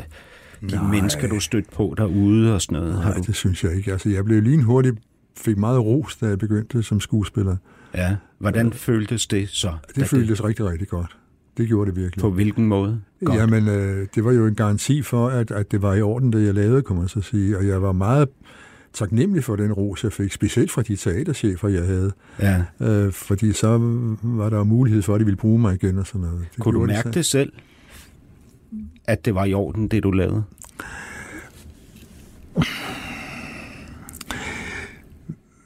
de 0.70 0.75
Nej. 0.75 0.92
mennesker, 0.92 1.28
du 1.28 1.40
stødte 1.40 1.70
på 1.72 1.94
derude 1.98 2.54
og 2.54 2.62
sådan 2.62 2.80
noget? 2.80 2.94
Har 2.96 3.10
Nej, 3.10 3.18
du? 3.18 3.24
det 3.28 3.36
synes 3.36 3.63
jeg 3.63 3.75
ikke. 3.75 3.92
Altså, 3.92 4.10
jeg 4.10 4.25
blev 4.25 4.42
lynhurtigt, 4.42 4.98
fik 5.38 5.58
meget 5.58 5.80
ros, 5.80 6.16
da 6.16 6.25
jeg 6.25 6.38
begyndte 6.40 6.84
som 6.84 7.00
skuespiller. 7.00 7.56
Ja. 7.96 8.16
Hvordan 8.38 8.74
føltes 8.74 9.28
det 9.28 9.50
så? 9.50 9.74
Det 9.96 10.08
føltes 10.08 10.44
rigtig, 10.44 10.66
rigtig 10.66 10.88
godt. 10.88 11.18
Det 11.58 11.68
gjorde 11.68 11.92
det 11.92 12.00
virkelig. 12.00 12.22
På 12.22 12.30
hvilken 12.32 12.66
måde? 12.66 13.01
Godt. 13.25 13.38
Jamen, 13.38 13.68
øh, 13.68 14.08
det 14.16 14.25
var 14.25 14.32
jo 14.32 14.48
en 14.48 14.56
garanti 14.56 15.01
for, 15.01 15.28
at, 15.28 15.51
at 15.51 15.72
det 15.72 15.82
var 15.82 15.94
i 15.94 16.01
orden, 16.01 16.34
det 16.34 16.46
jeg 16.46 16.54
lavede, 16.54 16.82
kunne 16.82 17.00
man 17.00 17.08
så 17.08 17.22
sige. 17.22 17.58
Og 17.58 17.68
jeg 17.68 17.82
var 17.82 17.92
meget 17.92 18.30
taknemmelig 18.94 19.44
for 19.44 19.56
den 19.56 19.74
ros, 19.74 20.04
jeg 20.04 20.14
fik, 20.14 20.32
specielt 20.32 20.72
fra 20.72 20.82
de 20.82 20.96
teaterchefer, 20.96 21.68
jeg 21.68 21.86
havde. 21.86 22.12
ja. 22.40 22.64
Øh, 22.80 23.12
fordi 23.12 23.54
så 23.54 23.78
var 24.24 24.50
der 24.50 24.64
mulighed 24.64 25.02
for, 25.02 25.16
at 25.16 25.20
de 25.20 25.26
ville 25.26 25.38
bruge 25.38 25.60
mig 25.60 25.76
igen 25.76 25.98
og 25.98 26.08
sådan 26.08 26.22
noget. 26.22 26.48
Det 26.56 26.64
Kunne 26.64 26.80
du 26.80 26.86
mærke 26.86 27.12
det 27.12 27.26
selv? 27.26 27.54
At 29.08 29.26
det 29.26 29.36
var 29.36 29.46
i 29.46 29.54
orden, 29.54 29.88
det 29.88 30.04
du 30.04 30.12
lavede? 30.12 30.44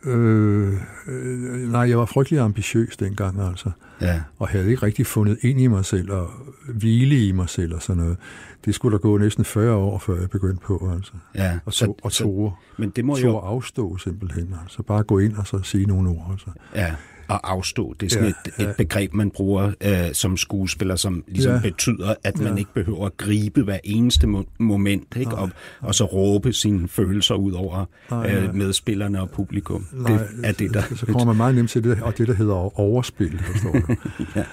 Øh, 0.06 0.74
øh, 1.08 1.72
nej, 1.72 1.90
jeg 1.90 1.98
var 1.98 2.06
frygtelig 2.06 2.40
ambitiøs 2.40 2.98
dengang, 2.98 3.50
altså. 3.50 3.72
Ja. 4.02 4.22
Og 4.40 4.48
havde 4.48 4.70
ikke 4.70 4.86
rigtig 4.86 5.08
fundet 5.08 5.38
ind 5.42 5.62
i 5.62 5.68
mig 5.68 5.86
selv 5.86 6.12
og 6.12 6.30
hvile 6.70 7.28
i 7.28 7.32
mig 7.32 7.50
selv 7.50 7.76
og 7.76 7.82
sådan 7.82 8.04
noget. 8.04 8.18
Det 8.66 8.76
skulle 8.76 8.94
der 8.94 9.00
gå 9.02 9.18
næsten 9.18 9.46
40 9.46 9.76
år, 9.76 10.00
før 10.00 10.20
jeg 10.20 10.30
begyndte 10.30 10.62
på, 10.64 10.92
altså. 10.96 11.12
ja. 11.36 11.60
Og, 11.66 11.74
to, 11.74 11.98
og 12.04 12.12
tore. 12.12 12.54
Men 12.78 12.90
det 12.90 13.06
må 13.06 13.16
Tore 13.16 13.32
jo... 13.32 13.38
afstå 13.38 13.98
simpelthen. 13.98 14.56
Altså 14.64 14.84
bare 14.84 15.04
gå 15.04 15.20
ind 15.20 15.36
og 15.36 15.48
så 15.48 15.60
sige 15.64 15.86
nogle 15.86 16.10
ord. 16.10 16.28
Altså. 16.32 16.48
Ja. 16.76 16.96
At 17.30 17.40
afstå. 17.44 17.96
Det 18.00 18.06
er 18.06 18.10
sådan 18.10 18.34
Ja, 18.58 18.64
et, 18.64 18.70
et 18.70 18.76
begreb, 18.78 19.14
man 19.14 19.32
bruger 19.32 19.72
øh, 19.82 20.14
som 20.14 20.38
skuespiller, 20.38 20.96
som 20.96 21.24
ligesom 21.28 21.52
Ja. 21.52 21.56
ja. 21.58 21.62
betyder, 21.70 22.14
at 22.24 22.38
man 22.40 22.54
Ja. 22.54 22.60
ikke 22.60 22.74
behøver 22.74 23.06
at 23.06 23.18
gribe 23.18 23.64
hver 23.64 23.78
eneste 23.84 24.28
mo- 24.28 24.56
moment, 24.60 25.16
ikke? 25.16 25.36
Og, 25.36 25.50
og 25.82 25.96
så 25.96 26.06
råbe 26.06 26.54
sine 26.54 26.88
følelser 26.88 27.36
ud 27.36 27.52
over 27.52 27.86
Nej, 28.12 28.32
nej. 28.34 28.44
øh, 28.44 28.56
medspillerne 28.56 29.22
og 29.22 29.30
publikum. 29.30 29.86
det 30.08 30.28
er 30.44 30.52
det, 30.52 30.74
der... 30.74 30.82
så 30.96 31.06
kommer 31.06 31.26
man 31.26 31.36
meget 31.36 31.56
nemt 31.56 31.70
til 31.70 31.84
det, 31.84 32.02
og 32.02 32.18
det, 32.18 32.28
der 32.28 32.34
hedder 32.34 32.80
overspil, 32.80 33.40
forstår 33.44 33.72
du. 33.72 33.96
Ja. 34.36 34.44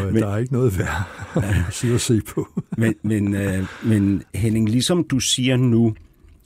Og 0.00 0.06
øh, 0.06 0.12
Men- 0.12 0.22
der 0.22 0.28
er 0.28 0.36
ikke 0.38 0.52
noget 0.52 0.78
værd 0.78 1.08
at 1.36 1.54
sidde 1.70 1.94
og 1.94 2.00
se 2.00 2.20
på. 2.34 2.48
Men, 2.78 2.94
men, 3.02 3.34
øh, 3.34 3.64
men 3.84 4.22
Henning, 4.34 4.68
ligesom 4.68 5.04
du 5.04 5.18
siger 5.18 5.56
nu, 5.56 5.94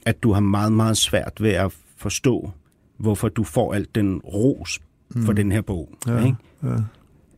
at 0.05 0.23
du 0.23 0.33
har 0.33 0.39
meget, 0.41 0.71
meget 0.73 0.97
svært 0.97 1.33
ved 1.39 1.51
at 1.51 1.73
forstå, 1.97 2.51
hvorfor 2.97 3.29
du 3.29 3.43
får 3.43 3.73
alt 3.73 3.95
den 3.95 4.17
ros 4.17 4.79
for 5.25 5.33
den 5.33 5.51
her 5.51 5.61
bog. 5.61 5.89
Mm. 6.07 6.13
Ja, 6.13 6.25
Ikke? 6.25 6.37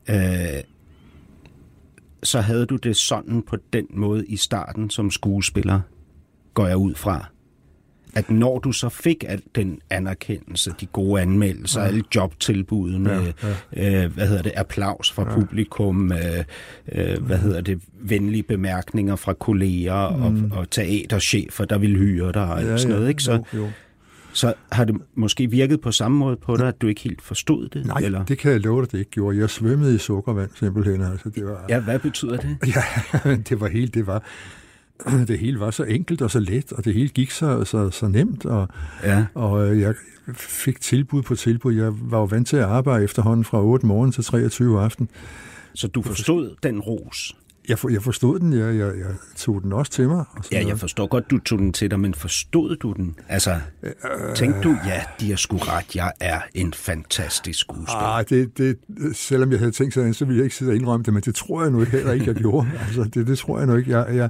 ja. 0.08 0.58
Øh, 0.58 0.64
så 2.24 2.42
havde 2.42 2.66
du 2.66 2.76
det 2.76 2.96
sådan 2.98 3.42
på 3.42 3.58
den 3.74 3.86
måde 3.90 4.26
i 4.26 4.38
starten 4.38 4.90
som 4.90 5.12
skuespiller, 5.12 5.82
går 6.54 6.68
jeg 6.68 6.78
ud 6.78 6.96
fra. 6.96 7.26
At 8.16 8.30
når 8.30 8.60
du 8.60 8.72
så 8.72 8.90
fik 8.90 9.24
al 9.28 9.42
den 9.56 9.80
anerkendelse, 9.90 10.74
de 10.82 10.86
gode 10.86 11.22
anmeldelser, 11.22 11.82
ja. 11.82 11.88
alle 11.88 12.04
jobtilbudene, 12.16 13.10
Ja, 13.12 13.54
ja, 13.76 14.04
Øh, 14.06 14.14
hvad 14.14 14.28
hedder 14.28 14.42
det, 14.42 14.52
applaus 14.56 15.12
fra 15.12 15.30
ja. 15.30 15.36
publikum, 15.36 16.12
øh, 16.12 16.44
øh, 16.92 17.24
hvad 17.24 17.38
hedder 17.38 17.62
det, 17.62 17.82
venlige 18.02 18.44
bemærkninger 18.44 19.16
fra 19.16 19.34
kolleger 19.34 20.18
mm. 20.18 20.52
og, 20.52 20.58
og 20.58 20.70
teaterchefer, 20.70 21.66
der 21.66 21.78
ville 21.78 21.98
hyre 21.98 22.32
dig 22.32 22.50
og 22.50 22.64
ja, 22.64 22.78
sådan 22.78 22.96
noget, 22.96 23.10
ikke? 23.10 23.24
Så, 23.24 23.34
Jo, 23.34 23.44
jo. 23.54 23.70
Så 24.34 24.54
har 24.72 24.84
det 24.86 24.96
måske 25.16 25.50
virket 25.52 25.82
på 25.82 25.92
samme 25.92 26.18
måde 26.18 26.36
på 26.38 26.58
dig, 26.58 26.68
at 26.68 26.82
du 26.82 26.88
ikke 26.88 27.02
helt 27.02 27.22
forstod 27.22 27.70
det? 27.70 27.86
Nej, 27.86 27.98
eller? 28.04 28.26
det 28.26 28.38
kan 28.38 28.52
jeg 28.52 28.60
love 28.62 28.82
dig, 28.82 28.92
det 28.92 29.00
ikke 29.00 29.12
gjorde. 29.12 29.38
Jeg 29.38 29.50
svømmede 29.50 29.96
i 29.96 29.98
sukkervand 29.98 30.50
simpelthen. 30.56 31.02
Altså, 31.02 31.30
det 31.30 31.46
var, 31.46 31.66
Ja, 31.70 31.80
hvad 31.80 32.00
betyder 32.00 32.38
det? 32.38 32.58
Ja, 33.26 33.36
det 33.36 33.60
var 33.60 33.68
helt, 33.68 33.94
det 33.94 34.08
var, 34.08 34.24
det 35.28 35.40
hele 35.40 35.60
var 35.60 35.72
så 35.72 35.84
enkelt 35.84 36.22
og 36.22 36.32
så 36.32 36.40
let, 36.40 36.74
og 36.74 36.86
det 36.86 36.94
hele 36.94 37.08
gik 37.10 37.32
så, 37.32 37.64
så, 37.64 37.90
så 37.90 38.08
nemt, 38.08 38.46
og, 38.46 38.68
Ja. 39.04 39.26
og 39.34 39.68
øh, 39.72 39.80
jeg 39.80 39.94
fik 40.36 40.82
tilbud 40.82 41.22
på 41.22 41.36
tilbud. 41.36 41.74
Jeg 41.74 41.92
var 42.12 42.18
jo 42.18 42.24
vant 42.24 42.48
til 42.48 42.58
at 42.58 42.64
arbejde 42.64 43.04
efterhånden 43.04 43.44
fra 43.46 43.64
8 43.64 43.86
morgen 43.86 44.12
til 44.12 44.24
23 44.24 44.82
aften. 44.82 45.10
Så 45.74 45.88
du 45.88 46.02
forstod 46.02 46.56
den 46.64 46.80
ros? 46.80 47.36
Jeg, 47.70 47.80
for, 47.80 47.90
jeg 47.90 48.04
forstod 48.04 48.40
den, 48.40 48.54
jeg, 48.54 48.76
jeg, 48.76 48.98
jeg 48.98 49.06
tog 49.36 49.64
den 49.64 49.74
også 49.74 49.92
til 49.92 50.08
mig. 50.08 50.26
Og 50.32 50.44
Ja, 50.52 50.68
jeg 50.68 50.80
forstår 50.80 51.08
godt, 51.08 51.32
du 51.32 51.40
tog 51.40 51.60
den 51.60 51.74
til 51.74 51.92
dig, 51.92 52.00
men 52.00 52.14
forstod 52.14 52.76
du 52.76 52.94
den? 52.94 53.16
Altså, 53.28 53.56
Øh, 53.84 54.36
tænkte 54.36 54.62
du, 54.62 54.76
ja, 54.86 55.02
de 55.20 55.30
har 55.30 55.36
sgu 55.38 55.58
ret, 55.58 55.96
jeg 55.96 56.12
er 56.20 56.42
en 56.54 56.74
fantastisk 56.74 57.60
skuespiller. 57.60 58.18
Ah, 58.18 58.26
det, 58.30 58.58
det, 58.58 58.78
selvom 59.14 59.52
jeg 59.52 59.60
havde 59.60 59.72
tænkt 59.72 59.94
sådan, 59.94 60.14
så 60.14 60.26
ville 60.26 60.38
jeg 60.38 60.44
ikke 60.44 60.56
sidde 60.56 60.72
og 60.72 60.76
indrømme 60.76 61.04
det, 61.04 61.14
men 61.14 61.24
det 61.24 61.36
tror 61.36 61.62
jeg 61.62 61.72
nu 61.72 61.84
heller 61.84 62.12
ikke, 62.12 62.26
jeg 62.26 62.36
gjorde. 62.36 62.68
Altså, 62.88 63.04
det, 63.04 63.28
det 63.28 63.38
tror 63.38 63.58
jeg 63.58 63.68
nu 63.68 63.76
ikke. 63.76 63.92
Jeg, 64.00 64.16
jeg, 64.16 64.30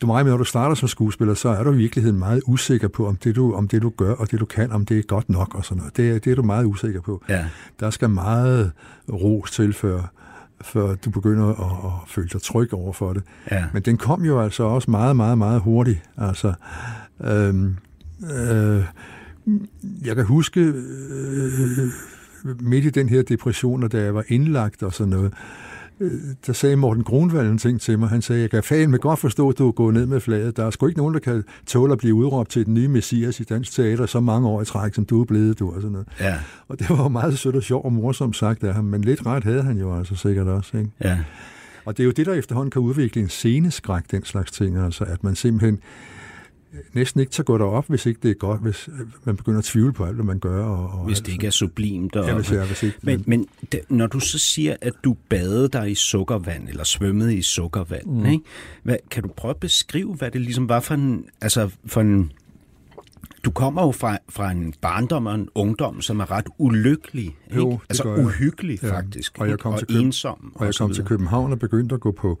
du 0.00 0.06
meget 0.06 0.26
med, 0.26 0.32
når 0.32 0.38
du 0.38 0.44
starter 0.44 0.74
som 0.74 0.88
skuespiller, 0.88 1.34
så 1.34 1.48
er 1.48 1.62
du 1.62 1.72
i 1.72 1.76
virkeligheden 1.76 2.18
meget 2.18 2.42
usikker 2.46 2.88
på, 2.88 3.06
om 3.06 3.16
det, 3.16 3.36
du, 3.36 3.54
om 3.54 3.68
det 3.68 3.82
du 3.82 3.92
gør, 3.96 4.12
og 4.14 4.30
det 4.30 4.40
du 4.40 4.44
kan, 4.46 4.72
om 4.72 4.86
det 4.86 4.98
er 4.98 5.02
godt 5.02 5.28
nok 5.28 5.54
og 5.54 5.64
sådan 5.64 5.78
noget. 5.78 5.96
Det, 5.96 6.24
det 6.24 6.30
er 6.30 6.34
du 6.36 6.42
meget 6.42 6.64
usikker 6.64 7.00
på. 7.00 7.24
Ja. 7.28 7.44
Der 7.80 7.90
skal 7.90 8.10
meget 8.10 8.72
ros 9.12 9.50
til, 9.50 9.72
før, 9.72 10.12
før 10.62 10.94
du 10.94 11.10
begynder 11.10 11.46
at, 11.46 11.84
at 11.84 12.08
føle 12.08 12.28
dig 12.32 12.42
tryg 12.42 12.74
over 12.74 12.92
for 12.92 13.12
det. 13.12 13.22
Ja. 13.50 13.64
Men 13.72 13.82
den 13.82 13.96
kom 13.96 14.24
jo 14.24 14.40
altså 14.40 14.62
også 14.62 14.90
meget, 14.90 15.16
meget, 15.16 15.38
meget 15.38 15.60
hurtigt. 15.60 16.02
Altså, 16.16 16.52
øhm, 17.24 17.76
øh, 18.32 18.84
jeg 20.04 20.16
kan 20.16 20.24
huske 20.24 20.60
øh, 20.60 21.88
midt 22.60 22.84
i 22.84 22.90
den 22.90 23.08
her 23.08 23.22
depression, 23.22 23.82
og 23.82 23.92
da 23.92 24.02
jeg 24.02 24.14
var 24.14 24.24
indlagt 24.28 24.82
og 24.82 24.94
sådan 24.94 25.10
noget, 25.10 25.32
øh, 25.32 25.69
der 26.46 26.52
sagde 26.52 26.76
Morten 26.76 27.04
Grunwald 27.04 27.50
en 27.50 27.58
ting 27.58 27.80
til 27.80 27.98
mig. 27.98 28.08
Han 28.08 28.22
sagde, 28.22 28.42
jeg 28.42 28.50
kan 28.50 28.62
fanden 28.62 28.98
godt 28.98 29.18
forstå, 29.18 29.48
at 29.48 29.58
du 29.58 29.68
er 29.68 29.72
gået 29.72 29.94
ned 29.94 30.06
med 30.06 30.20
flaget. 30.20 30.56
Der 30.56 30.64
er 30.64 30.70
sgu 30.70 30.86
ikke 30.86 30.98
nogen, 30.98 31.14
der 31.14 31.20
kan 31.20 31.44
tåle 31.66 31.92
at 31.92 31.98
blive 31.98 32.14
udråbt 32.14 32.50
til 32.50 32.66
den 32.66 32.74
nye 32.74 32.88
messias 32.88 33.40
i 33.40 33.44
dansk 33.44 33.72
teater 33.72 34.06
så 34.06 34.20
mange 34.20 34.48
år 34.48 34.62
i 34.62 34.64
træk, 34.64 34.94
som 34.94 35.04
du 35.04 35.20
er 35.20 35.24
blevet, 35.24 35.58
du 35.58 35.68
og 35.70 35.74
sådan 35.74 35.92
noget. 35.92 36.08
Ja, 36.20 36.34
Og 36.68 36.78
det 36.78 36.90
var 36.90 37.08
meget 37.08 37.38
sødt 37.38 37.56
og 37.56 37.62
sjovt 37.62 37.84
og 37.84 37.92
morsomt 37.92 38.36
sagt 38.36 38.64
af 38.64 38.74
ham, 38.74 38.84
men 38.84 39.02
lidt 39.02 39.26
ret 39.26 39.44
havde 39.44 39.62
han 39.62 39.78
jo 39.78 39.98
altså 39.98 40.16
sikkert 40.16 40.46
også. 40.46 40.78
Ikke? 40.78 40.90
ja. 41.04 41.18
Og 41.84 41.96
det 41.96 42.02
er 42.02 42.04
jo 42.04 42.10
det, 42.10 42.26
der 42.26 42.34
efterhånden 42.34 42.70
kan 42.70 42.82
udvikle 42.82 43.22
en 43.22 43.28
sceneskræk, 43.28 44.02
den 44.10 44.24
slags 44.24 44.52
ting, 44.52 44.76
altså 44.78 45.04
at 45.04 45.24
man 45.24 45.34
simpelthen 45.34 45.78
næsten 46.92 47.20
ikke 47.20 47.32
tager 47.32 47.44
gå 47.44 47.58
derop, 47.58 47.84
hvis 47.88 48.06
ikke 48.06 48.20
det 48.22 48.30
er 48.30 48.34
godt, 48.34 48.60
hvis 48.62 48.88
øh, 48.88 49.06
man 49.24 49.36
begynder 49.36 49.58
at 49.58 49.64
tvivle 49.64 49.92
på 49.92 50.04
alt, 50.04 50.14
hvad 50.14 50.24
man 50.24 50.38
gør. 50.38 50.64
Og, 50.64 51.00
og 51.00 51.06
Hvis 51.06 51.20
det 51.20 51.32
ikke 51.32 51.46
er 51.46 51.50
sublimt. 51.50 52.16
Og, 52.16 52.26
Ja, 52.28 52.34
hvis 52.34 52.52
jeg- 52.52 52.66
hvis 52.66 52.82
ikke- 52.82 52.98
men 53.02 53.24
men 53.26 53.46
det, 53.72 53.80
når 53.88 54.06
du 54.06 54.20
så 54.20 54.38
siger, 54.38 54.76
at 54.80 54.92
du 55.04 55.16
badede 55.28 55.68
dig 55.68 55.90
i 55.90 55.94
sukkervand, 55.94 56.68
eller 56.68 56.84
svømmede 56.84 57.36
i 57.36 57.42
sukkervand, 57.42 58.06
mm. 58.06 58.26
ikke? 58.26 58.44
Hvad, 58.82 58.96
kan 59.10 59.22
du 59.22 59.28
prøve 59.36 59.50
at 59.50 59.56
beskrive, 59.56 60.14
hvad 60.14 60.30
det 60.30 60.40
ligesom 60.40 60.68
var 60.68 60.80
for 60.80 60.94
en... 60.94 61.24
Altså 61.40 61.70
for 61.86 62.00
en 62.00 62.32
du 63.44 63.50
kommer 63.50 63.82
jo 63.82 63.92
fra, 63.92 64.18
fra 64.28 64.50
en 64.50 64.74
barndom 64.80 65.26
og 65.26 65.34
en 65.34 65.48
ungdom, 65.54 66.00
som 66.00 66.20
er 66.20 66.30
ret 66.30 66.46
ulykkelig. 66.58 67.24
Ikke? 67.24 67.56
Jo, 67.56 67.70
det 67.70 67.78
altså 67.88 68.08
jeg. 68.14 68.24
uhyggelig, 68.26 68.78
Ja, 68.82 68.92
faktisk. 68.96 69.38
og 69.38 69.46
jeg 69.46 69.52
ikke? 69.52 69.62
kom 69.62 69.72
og 69.72 69.78
til 69.78 69.88
Køben- 69.88 70.06
ensom. 70.06 70.52
Og 70.54 70.66
jeg 70.66 70.74
så 70.74 70.78
kom 70.84 70.92
til. 70.92 71.04
København 71.04 71.52
og 71.52 71.58
begyndte 71.58 71.94
at 71.94 72.00
gå 72.00 72.12
på 72.12 72.40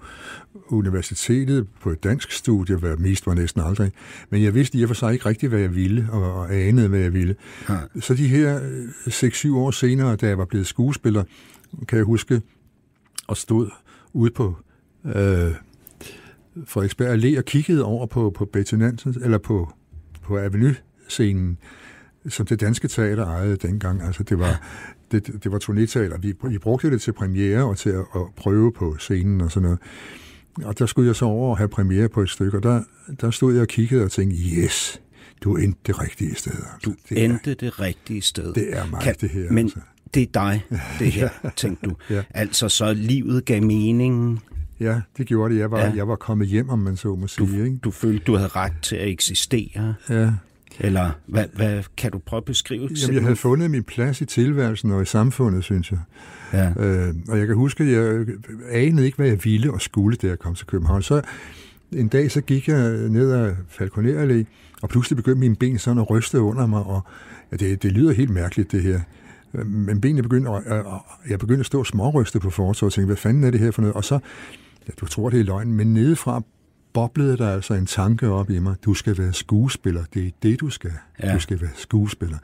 universitetet 0.68 1.66
på 1.80 1.90
et 1.90 2.04
dansk 2.04 2.32
studie, 2.32 2.76
hvad 2.76 2.96
mest 2.96 3.26
var 3.26 3.34
næsten 3.34 3.62
aldrig. 3.62 3.92
Men 4.30 4.42
jeg 4.42 4.54
vidste 4.54 4.78
i 4.78 4.82
og 4.82 4.88
for 4.88 4.94
sig 4.94 5.12
ikke 5.12 5.26
rigtigt, 5.26 5.50
hvad 5.50 5.60
jeg 5.60 5.74
ville, 5.74 6.08
og, 6.12 6.34
og 6.34 6.54
anede, 6.54 6.88
hvad 6.88 7.00
jeg 7.00 7.12
ville. 7.12 7.36
Ja. 7.68 7.76
Så 8.00 8.14
de 8.14 8.28
her 8.28 8.60
øh, 8.62 8.88
6-7 9.08 9.54
år 9.56 9.70
senere, 9.70 10.16
da 10.16 10.26
jeg 10.28 10.38
var 10.38 10.44
blevet 10.44 10.66
skuespiller, 10.66 11.24
kan 11.88 11.96
jeg 11.98 12.04
huske, 12.04 12.42
og 13.28 13.36
stod 13.36 13.70
ude 14.12 14.30
på 14.30 14.56
øh, 15.04 15.50
Frederiksberg 16.66 17.14
Allé 17.14 17.38
og 17.38 17.44
kiggede 17.44 17.84
over 17.84 18.06
på, 18.06 18.30
på 18.30 18.44
Betty 18.44 18.74
Nansen, 18.74 19.16
eller 19.24 19.38
på, 19.38 19.72
på 20.22 20.38
Avenue-scenen, 21.18 21.58
som 22.28 22.46
det 22.46 22.60
danske 22.60 22.88
teater 22.88 23.26
ejede 23.26 23.56
dengang. 23.56 24.02
Altså 24.02 24.22
det 24.22 24.38
var, 24.38 24.60
det, 25.12 25.44
det 25.44 25.52
var 25.52 25.58
turnéteater. 25.58 26.18
Vi, 26.20 26.34
vi 26.48 26.58
brugte 26.58 26.90
det 26.90 27.00
til 27.02 27.12
premiere 27.12 27.64
og 27.64 27.78
til 27.78 27.90
at, 27.90 28.04
at 28.14 28.22
prøve 28.36 28.72
på 28.72 28.96
scenen 28.98 29.40
og 29.40 29.50
sådan 29.50 29.62
noget. 29.62 29.78
Og 30.64 30.78
der 30.78 30.86
skulle 30.86 31.06
jeg 31.06 31.16
så 31.16 31.24
over 31.24 31.50
og 31.50 31.58
have 31.58 31.68
premiere 31.68 32.08
på 32.08 32.22
et 32.22 32.30
stykke, 32.30 32.56
og 32.56 32.62
der, 32.62 32.82
der 33.20 33.30
stod 33.30 33.52
jeg 33.52 33.62
og 33.62 33.68
kiggede 33.68 34.04
og 34.04 34.10
tænkte, 34.10 34.36
yes, 34.36 35.00
du 35.44 35.56
endte 35.56 35.80
det 35.86 36.02
rigtige 36.02 36.34
sted. 36.34 36.52
Altså. 36.52 36.70
Du 36.84 36.94
det, 37.08 37.20
er, 37.20 37.24
endte 37.24 37.54
det 37.54 37.80
rigtige 37.80 38.22
sted. 38.22 38.54
det 38.54 38.76
er 38.78 38.86
mig, 38.86 39.00
Kan- 39.00 39.14
det 39.20 39.30
her. 39.30 39.50
Men 39.52 39.64
altså. 39.66 39.78
det 40.14 40.22
er 40.22 40.26
dig, 40.34 40.64
det 40.98 41.12
her, 41.12 41.28
tænkte 41.56 41.86
du. 41.86 41.94
Ja. 42.10 42.22
Altså, 42.30 42.68
så 42.68 42.92
livet 42.92 43.44
gav 43.44 43.62
mening. 43.62 44.42
Ja, 44.80 45.00
det 45.16 45.26
gjorde 45.26 45.54
det. 45.54 45.60
Jeg 45.60 45.70
var, 45.70 45.80
Ja. 45.80 45.92
jeg 45.96 46.08
var 46.08 46.16
kommet 46.16 46.48
hjem, 46.48 46.68
om 46.68 46.78
man 46.78 46.96
så 46.96 47.14
må 47.14 47.26
sige. 47.26 47.64
Ikke? 47.64 47.76
Du 47.76 47.90
følte, 47.90 48.24
du 48.24 48.34
havde 48.36 48.48
ret 48.48 48.72
til 48.82 48.96
at 48.96 49.08
eksistere. 49.08 49.94
Ja. 50.08 50.32
Eller 50.78 51.10
hvad, 51.26 51.44
hvad 51.54 51.82
kan 51.96 52.12
du 52.12 52.18
prøve 52.18 52.38
at 52.38 52.44
beskrive? 52.44 52.88
Jamen, 53.02 53.14
jeg 53.14 53.22
havde 53.22 53.36
fundet 53.36 53.70
min 53.70 53.82
plads 53.82 54.20
i 54.20 54.24
tilværelsen 54.24 54.90
og 54.90 55.02
i 55.02 55.04
samfundet, 55.04 55.64
synes 55.64 55.90
jeg. 55.90 55.98
Ja. 56.52 56.84
Øh, 56.84 57.14
og 57.28 57.38
jeg 57.38 57.46
kan 57.46 57.56
huske, 57.56 57.84
at 57.84 57.90
jeg 57.90 58.26
anede 58.70 59.06
ikke, 59.06 59.16
hvad 59.16 59.26
jeg 59.26 59.44
ville 59.44 59.72
og 59.72 59.80
skulle, 59.80 60.16
da 60.16 60.26
jeg 60.26 60.38
kom 60.38 60.54
til 60.54 60.66
København. 60.66 61.02
Så 61.02 61.22
en 61.92 62.08
dag, 62.08 62.30
så 62.30 62.40
gik 62.40 62.68
jeg 62.68 62.92
ned 62.92 63.32
ad 63.32 63.52
Falconer 63.68 64.26
Allé, 64.26 64.44
og 64.82 64.88
pludselig 64.88 65.16
begyndte 65.16 65.40
mine 65.40 65.56
ben 65.56 65.78
sådan 65.78 65.98
at 65.98 66.10
ryste 66.10 66.40
under 66.40 66.66
mig, 66.66 66.82
og 66.82 67.00
ja, 67.52 67.56
det, 67.56 67.82
det 67.82 67.92
lyder 67.92 68.12
helt 68.12 68.30
mærkeligt, 68.30 68.72
det 68.72 68.82
her. 68.82 69.00
Øh, 69.54 69.66
Men 69.66 70.00
benene 70.00 70.22
begyndte, 70.22 70.50
at, 70.50 70.62
at, 70.66 70.78
at 70.78 71.30
jeg 71.30 71.38
begyndte 71.38 71.60
at 71.60 71.66
stå 71.66 71.84
småryste 71.84 72.40
på 72.40 72.50
fortorvet 72.50 72.82
og 72.82 72.92
tænkte, 72.92 73.06
hvad 73.06 73.16
fanden 73.16 73.44
er 73.44 73.50
det 73.50 73.60
her 73.60 73.70
for 73.70 73.82
noget? 73.82 73.94
Og 73.94 74.04
så, 74.04 74.18
ja, 74.88 74.92
du 75.00 75.06
tror, 75.06 75.30
det 75.30 75.40
er 75.40 75.44
løgn, 75.44 75.72
men 75.72 75.94
nedefra 75.94 76.42
boblede 76.92 77.36
der 77.36 77.50
altså 77.50 77.74
en 77.74 77.86
tanke 77.86 78.28
op 78.28 78.50
i 78.50 78.58
mig. 78.58 78.76
Du 78.84 78.94
skal 78.94 79.18
være 79.18 79.32
skuespiller. 79.32 80.04
Det 80.14 80.26
er 80.26 80.30
det, 80.42 80.60
du 80.60 80.70
skal. 80.70 80.92
Ja. 81.22 81.34
Du 81.34 81.40
skal 81.40 81.60
være 81.60 81.70
skuespiller. 81.74 82.38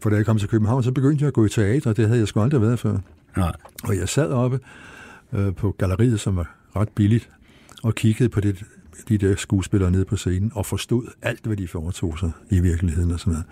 For 0.00 0.10
da 0.10 0.16
jeg 0.16 0.26
kom 0.26 0.38
til 0.38 0.48
København, 0.48 0.82
så 0.82 0.92
begyndte 0.92 1.22
jeg 1.22 1.28
at 1.28 1.34
gå 1.34 1.44
i 1.44 1.48
teater, 1.48 1.90
og 1.90 1.96
det 1.96 2.06
havde 2.06 2.18
jeg 2.20 2.28
sgu 2.28 2.40
aldrig 2.40 2.60
været 2.60 2.78
før. 2.78 2.98
Nej. 3.36 3.52
Og 3.84 3.96
jeg 3.96 4.08
sad 4.08 4.30
oppe 4.30 4.60
øh, 5.32 5.54
på 5.54 5.74
galleriet, 5.78 6.20
som 6.20 6.36
var 6.36 6.56
ret 6.76 6.88
billigt, 6.88 7.28
og 7.82 7.94
kiggede 7.94 8.28
på 8.28 8.40
det, 8.40 8.64
de 9.08 9.18
der 9.18 9.36
skuespillere 9.36 9.90
nede 9.90 10.04
på 10.04 10.16
scenen, 10.16 10.52
og 10.54 10.66
forstod 10.66 11.06
alt, 11.22 11.46
hvad 11.46 11.56
de 11.56 11.68
foretog 11.68 12.18
sig 12.18 12.30
i 12.50 12.60
virkeligheden 12.60 13.10
og 13.10 13.20
sådan 13.20 13.32
noget. 13.32 13.46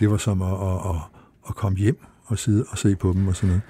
Det 0.00 0.10
var 0.10 0.16
som 0.16 0.42
at, 0.42 0.52
at, 0.52 0.94
at, 0.94 1.00
at 1.48 1.54
komme 1.54 1.78
hjem 1.78 1.98
og 2.24 2.38
sidde 2.38 2.64
og 2.68 2.78
se 2.78 2.96
på 2.96 3.12
dem 3.12 3.28
og 3.28 3.36
sådan 3.36 3.48
noget. 3.48 3.62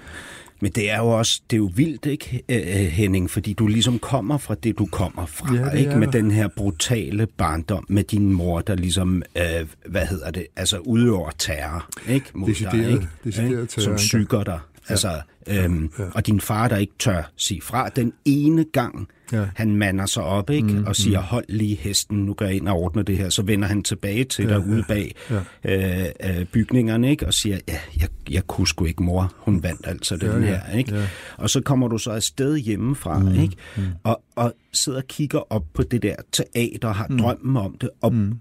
Men 0.59 0.71
det 0.71 0.91
er 0.91 0.97
jo 0.97 1.07
også, 1.07 1.41
det 1.49 1.55
er 1.55 1.57
jo 1.57 1.71
vildt, 1.75 2.05
ikke, 2.05 2.43
Henning? 2.91 3.29
Fordi 3.29 3.53
du 3.53 3.67
ligesom 3.67 3.99
kommer 3.99 4.37
fra 4.37 4.55
det, 4.55 4.77
du 4.77 4.85
kommer 4.85 5.25
fra, 5.25 5.55
Ja, 5.55 5.69
det 5.69 5.79
ikke? 5.79 5.95
Med 5.95 6.07
den 6.07 6.31
her 6.31 6.47
brutale 6.47 7.25
barndom, 7.37 7.85
med 7.89 8.03
din 8.03 8.33
mor, 8.33 8.61
der 8.61 8.75
ligesom, 8.75 9.23
øh, 9.35 9.43
hvad 9.85 10.05
hedder 10.05 10.31
det, 10.31 10.47
altså 10.55 10.77
udøver 10.77 11.29
terror, 11.37 11.89
ikke? 12.09 12.25
Mod 12.33 12.49
Decideret- 12.49 12.71
dig, 12.83 12.91
ikke? 12.91 13.07
decideret 13.23 13.69
terror, 13.69 13.83
Som 13.83 13.95
psyker 13.95 14.43
dig. 14.43 14.59
Altså, 14.89 15.21
Øhm, 15.49 15.91
ja. 15.99 16.03
Og 16.13 16.27
din 16.27 16.41
far, 16.41 16.67
der 16.67 16.77
ikke 16.77 16.93
tør 16.99 17.31
sige 17.35 17.61
fra, 17.61 17.89
den 17.89 18.13
ene 18.25 18.65
gang, 18.73 19.07
ja. 19.31 19.45
han 19.55 19.75
mander 19.75 20.05
sig 20.05 20.23
op 20.23 20.49
ikke, 20.49 20.67
mm, 20.67 20.83
og 20.85 20.95
siger, 20.95 21.21
hold 21.21 21.45
lige 21.49 21.75
hesten, 21.75 22.17
nu 22.17 22.33
går 22.33 22.45
jeg 22.45 22.55
ind 22.55 22.67
og 22.67 22.75
ordner 22.75 23.03
det 23.03 23.17
her. 23.17 23.29
Så 23.29 23.41
vender 23.41 23.67
han 23.67 23.83
tilbage 23.83 24.23
til 24.23 24.45
ja, 24.45 24.49
dig 24.49 24.67
ude 24.67 24.83
bag 24.87 25.15
ja. 25.29 25.39
øh, 25.63 26.39
øh, 26.39 26.45
bygningerne 26.45 27.09
ikke, 27.09 27.27
og 27.27 27.33
siger, 27.33 27.59
ja, 27.67 27.79
jeg, 27.99 28.09
jeg 28.29 28.47
kunne 28.47 28.67
sgu 28.67 28.85
ikke, 28.85 29.03
mor. 29.03 29.33
Hun 29.37 29.63
vandt 29.63 29.87
altså 29.87 30.17
den 30.17 30.43
ja, 30.43 30.47
her. 30.47 30.77
Ikke? 30.77 30.95
Ja. 30.95 31.07
Og 31.37 31.49
så 31.49 31.61
kommer 31.61 31.87
du 31.87 31.97
så 31.97 32.11
afsted 32.11 32.57
hjemmefra 32.57 33.19
mm, 33.19 33.39
ikke? 33.39 33.55
Mm. 33.77 33.83
Og, 34.03 34.23
og 34.35 34.53
sidder 34.73 34.99
og 34.99 35.07
kigger 35.07 35.53
op 35.53 35.63
på 35.73 35.83
det 35.83 36.01
der 36.01 36.15
teater, 36.31 36.93
har 36.93 37.07
mm. 37.09 37.17
drømmen 37.17 37.57
om 37.57 37.77
det, 37.81 37.89
og 38.01 38.13
mm. 38.13 38.39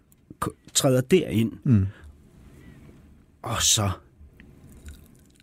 træder 0.75 1.01
derind. 1.01 1.53
Mm. 1.65 1.87
Og 3.43 3.63
så 3.63 3.91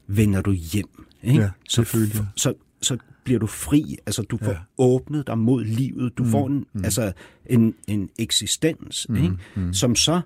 vender 0.08 0.42
du 0.42 0.52
hjem. 0.52 1.03
Ikke? 1.24 1.42
Ja, 1.42 1.50
så, 1.70 1.84
så, 1.84 2.26
så, 2.36 2.54
så 2.82 2.98
bliver 3.24 3.40
du 3.40 3.48
fri, 3.48 3.98
altså 4.06 4.22
du 4.22 4.38
får 4.38 4.52
ja. 4.52 4.58
åbnet 4.78 5.28
dig 5.28 5.38
mod 5.38 5.64
livet, 5.64 6.18
du 6.18 6.24
mm, 6.24 6.30
får 6.30 6.48
en, 6.48 6.66
mm. 6.74 6.84
altså 6.84 7.12
en, 7.46 7.76
en 7.88 8.10
eksistens, 8.20 9.06
mm, 9.10 9.16
ikke? 9.16 9.38
Mm. 9.56 9.74
som 9.74 9.96
så 9.96 10.22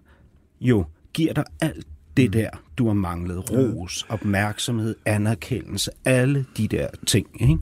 jo 0.61 0.85
giver 1.13 1.33
dig 1.33 1.43
alt 1.61 1.87
det 2.17 2.25
mm. 2.25 2.31
der, 2.31 2.49
du 2.77 2.87
har 2.87 2.93
manglet. 2.93 3.51
Ros, 3.51 4.05
ja. 4.09 4.13
opmærksomhed, 4.13 4.95
anerkendelse, 5.05 5.91
alle 6.05 6.45
de 6.57 6.67
der 6.67 6.87
ting. 7.07 7.41
Ikke? 7.41 7.57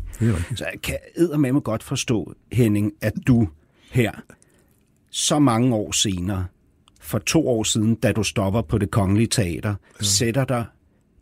Så 0.56 0.66
jeg 0.72 0.82
kan 0.82 0.98
med 1.40 1.52
mig 1.52 1.64
godt 1.64 1.84
forstå, 1.84 2.34
Henning, 2.52 2.94
at 3.02 3.14
du 3.28 3.48
her, 3.92 4.12
så 5.10 5.40
mange 5.40 5.76
år 5.76 5.92
senere, 5.92 6.46
for 7.02 7.18
to 7.18 7.48
år 7.48 7.64
siden, 7.64 7.96
da 7.96 8.12
du 8.12 8.24
stopper 8.24 8.62
på 8.62 8.78
det 8.78 8.92
kongelige 8.92 9.28
teater, 9.28 9.76
ja. 10.00 10.06
sætter 10.06 10.46
dig 10.46 10.66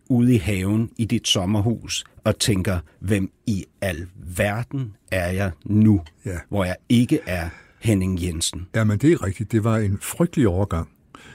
ude 0.09 0.33
i 0.33 0.37
haven 0.37 0.89
i 0.97 1.05
dit 1.05 1.27
sommerhus 1.27 2.03
og 2.23 2.39
tænker, 2.39 2.79
hvem 2.99 3.31
i 3.47 3.65
al 3.81 4.07
verden 4.37 4.93
er 5.11 5.31
jeg 5.31 5.51
nu, 5.65 6.01
ja. 6.25 6.37
hvor 6.49 6.65
jeg 6.65 6.75
ikke 6.89 7.19
er 7.25 7.49
Henning 7.79 8.23
Jensen? 8.23 8.67
Ja, 8.75 8.83
men 8.83 8.97
det 8.97 9.11
er 9.11 9.25
rigtigt. 9.25 9.51
Det 9.51 9.63
var 9.63 9.77
en 9.77 9.97
frygtelig 10.01 10.47
overgang, 10.47 10.89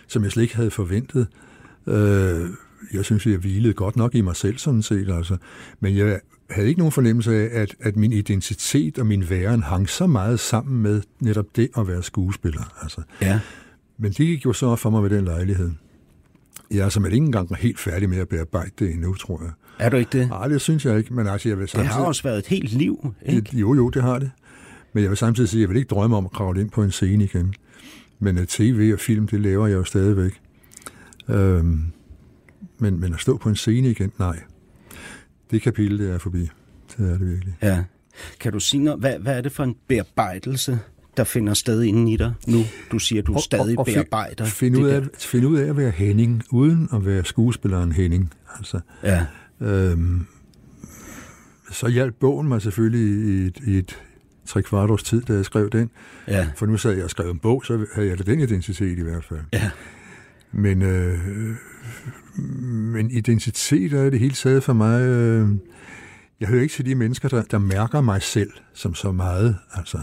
som 0.07 0.25
jeg 0.25 0.33
slet 0.33 0.43
ikke 0.43 0.57
havde 0.57 0.71
forventet. 0.71 1.27
Øh, 1.87 2.51
jeg 2.93 3.05
synes, 3.05 3.27
jeg 3.27 3.39
hvilede 3.39 3.73
godt 3.75 3.97
nok 3.97 4.15
i 4.15 4.21
mig 4.21 4.37
selv, 4.37 4.59
sådan 4.59 4.83
set. 4.83 5.11
Altså. 5.11 5.37
Men 5.81 5.97
jeg 5.97 6.21
havde 6.51 6.69
ikke 6.69 6.79
nogen 6.79 6.93
fornemmelse 6.93 7.35
af, 7.35 7.61
at, 7.63 7.75
at 7.81 7.97
min 7.97 8.13
identitet 8.13 8.99
og 8.99 9.07
min 9.07 9.31
væren 9.31 9.63
hang 9.63 9.89
så 9.89 10.07
meget 10.07 10.41
sammen 10.41 10.83
med 10.83 11.03
netop 11.21 11.47
det 11.57 11.69
at 11.79 11.89
være 11.89 12.03
skuespiller. 12.03 12.83
Altså. 12.83 13.03
Ja. 13.23 13.41
Men 13.99 14.13
det 14.13 14.27
gik 14.27 14.45
jo 14.45 14.53
så 14.53 14.77
for 14.77 14.91
mig 14.91 15.03
ved 15.03 15.11
den 15.11 15.25
lejlighed. 15.25 15.71
Jeg 16.71 16.85
er 16.85 16.89
simpelthen 16.89 17.17
ikke 17.17 17.27
engang 17.27 17.57
helt 17.57 17.79
færdig 17.79 18.09
med 18.09 18.19
at 18.19 18.29
bearbejde 18.29 18.71
det 18.79 18.91
endnu, 18.91 19.15
tror 19.15 19.43
jeg. 19.43 19.51
Er 19.79 19.89
du 19.89 19.97
ikke 19.97 20.19
det? 20.19 20.29
Nej, 20.29 20.49
det 20.49 20.61
synes 20.61 20.85
jeg 20.85 20.99
ikke. 20.99 21.15
Men 21.15 21.27
altså, 21.27 21.49
jeg 21.49 21.59
vil 21.59 21.69
samtidig... 21.69 21.85
Det 21.85 21.95
har 21.95 22.05
også 22.05 22.23
været 22.23 22.39
et 22.39 22.47
helt 22.47 22.73
liv, 22.73 23.15
ikke? 23.27 23.41
Det, 23.41 23.55
jo, 23.55 23.75
jo, 23.75 23.89
det 23.89 24.03
har 24.03 24.19
det. 24.19 24.31
Men 24.93 25.03
jeg 25.03 25.11
vil 25.11 25.19
samtidig 25.19 25.49
sige, 25.49 25.59
at 25.59 25.63
jeg 25.63 25.69
vil 25.69 25.77
ikke 25.77 25.89
drømme 25.89 26.17
om 26.17 26.25
at 26.25 26.33
kravle 26.33 26.61
ind 26.61 26.71
på 26.71 26.83
en 26.83 26.91
scene 26.91 27.25
igen. 27.25 27.55
Men 28.19 28.39
uh, 28.39 28.45
tv 28.45 28.91
og 28.95 29.01
film, 29.01 29.29
det 29.29 29.41
laver 29.41 29.67
jeg 29.67 29.77
jo 29.77 29.85
stadigvæk. 29.85 30.41
Øhm, 31.29 31.83
men, 32.79 33.01
men 33.01 33.15
at 33.15 33.21
stå 33.21 33.37
på 33.37 33.49
en 33.49 33.57
scene 33.57 33.91
igen, 33.91 34.13
nej. 34.19 34.41
Det 35.51 35.63
kapitel, 35.63 35.99
det 35.99 36.11
er 36.11 36.19
forbi. 36.19 36.51
Det 36.97 37.11
er 37.11 37.19
det 37.19 37.31
virkelig. 37.31 37.57
Ja. 37.63 37.85
Kan 38.41 38.53
du 38.53 38.61
sige 38.61 38.85
noget? 38.85 39.01
Hvad, 39.01 39.19
hvad 39.19 39.37
er 39.37 39.41
det 39.41 39.53
for 39.53 39.65
en 39.65 39.77
bearbejdelse, 39.89 40.79
der 41.19 41.25
finder 41.25 41.55
sted 41.55 41.83
inden 41.83 42.09
i 42.09 42.17
dig 42.17 42.35
nu? 42.47 42.59
Du 42.93 42.99
siger, 42.99 43.23
du 43.23 43.35
og, 43.35 43.41
stadig 43.41 43.79
og, 43.79 43.79
og 43.79 43.87
bearbejder. 43.87 44.45
Find 44.45 44.77
ud, 44.77 44.89
af, 44.89 45.03
find 45.19 45.47
ud 45.47 45.59
af 45.59 45.69
at 45.69 45.77
være 45.77 45.91
Henning, 45.91 46.43
uden 46.51 46.89
at 46.93 47.07
være 47.07 47.25
skuespilleren 47.25 47.93
Henning. 47.93 48.33
Altså, 48.57 48.81
ja. 49.03 49.27
øhm, 49.61 50.27
så 51.71 51.89
hjalp 51.89 52.15
bogen 52.21 52.49
mig 52.49 52.63
selvfølgelig 52.63 53.35
i 53.35 53.47
et, 53.47 53.59
i 53.67 53.79
et 53.79 53.99
tre 54.47 54.63
kvart 54.63 54.91
års 54.91 55.03
tid, 55.03 55.23
da 55.23 55.33
jeg 55.33 55.45
skrev 55.45 55.71
den. 55.71 55.91
Ja. 56.29 56.49
For 56.57 56.67
nu 56.67 56.77
sad 56.77 56.93
jeg 56.93 57.05
og 57.05 57.11
skrev 57.11 57.31
en 57.31 57.39
bog, 57.39 57.65
så 57.65 57.87
havde 57.95 58.09
jeg 58.09 58.19
da 58.19 58.23
den 58.23 58.41
identitet 58.41 58.99
i 58.99 59.03
hvert 59.03 59.25
fald. 59.25 59.41
Ja. 59.53 59.71
Men, 60.53 60.83
øh, 60.83 61.19
men 62.67 63.11
identitet 63.11 63.93
er 63.93 64.11
det 64.11 64.21
hele 64.21 64.35
taget 64.35 64.65
for 64.65 64.73
mig... 64.73 65.03
Øh, 65.03 65.49
jeg 66.41 66.49
hører 66.49 66.63
ikke 66.63 66.75
til 66.75 66.87
de 66.87 66.95
mennesker, 66.95 67.29
der, 67.29 67.43
der 67.43 67.59
mærker 67.59 68.01
mig 68.01 68.23
selv 68.23 68.51
som 68.75 68.95
så 68.95 69.13
meget. 69.13 69.57
Altså, 69.75 69.99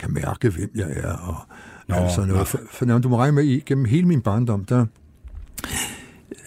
kan 0.00 0.14
mærke, 0.14 0.50
hvem 0.50 0.70
jeg 0.74 0.90
er, 0.90 1.12
og 1.12 1.36
Nå, 1.88 1.96
altså 1.96 2.24
noget. 2.24 2.48
For, 2.48 2.60
for 2.70 2.84
når 2.84 2.98
du 2.98 3.08
må 3.08 3.16
regne 3.16 3.34
med, 3.34 3.64
gennem 3.64 3.84
hele 3.84 4.06
min 4.06 4.20
barndom, 4.20 4.64
der 4.64 4.86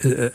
øh, 0.06 0.30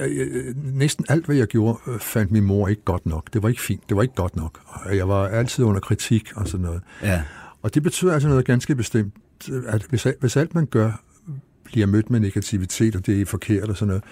øh, 0.00 0.10
øh, 0.20 0.74
næsten 0.74 1.04
alt, 1.08 1.26
hvad 1.26 1.36
jeg 1.36 1.46
gjorde, 1.46 1.78
fandt 2.00 2.32
min 2.32 2.44
mor 2.44 2.68
ikke 2.68 2.82
godt 2.84 3.06
nok. 3.06 3.32
Det 3.32 3.42
var 3.42 3.48
ikke 3.48 3.62
fint, 3.62 3.88
det 3.88 3.96
var 3.96 4.02
ikke 4.02 4.14
godt 4.14 4.36
nok. 4.36 4.60
Og 4.66 4.96
jeg 4.96 5.08
var 5.08 5.28
altid 5.28 5.64
under 5.64 5.80
kritik 5.80 6.32
og 6.36 6.48
sådan 6.48 6.66
noget. 6.66 6.82
Ja. 7.02 7.22
Og 7.62 7.74
det 7.74 7.82
betyder 7.82 8.12
altså 8.12 8.28
noget 8.28 8.44
ganske 8.44 8.74
bestemt, 8.74 9.14
at 9.66 9.82
hvis, 9.82 10.06
hvis 10.20 10.36
alt 10.36 10.54
man 10.54 10.66
gør, 10.66 11.02
bliver 11.64 11.86
mødt 11.86 12.10
med 12.10 12.20
negativitet, 12.20 12.96
og 12.96 13.06
det 13.06 13.20
er 13.20 13.26
forkert 13.26 13.68
og 13.68 13.76
sådan 13.76 13.88
noget, 13.88 14.04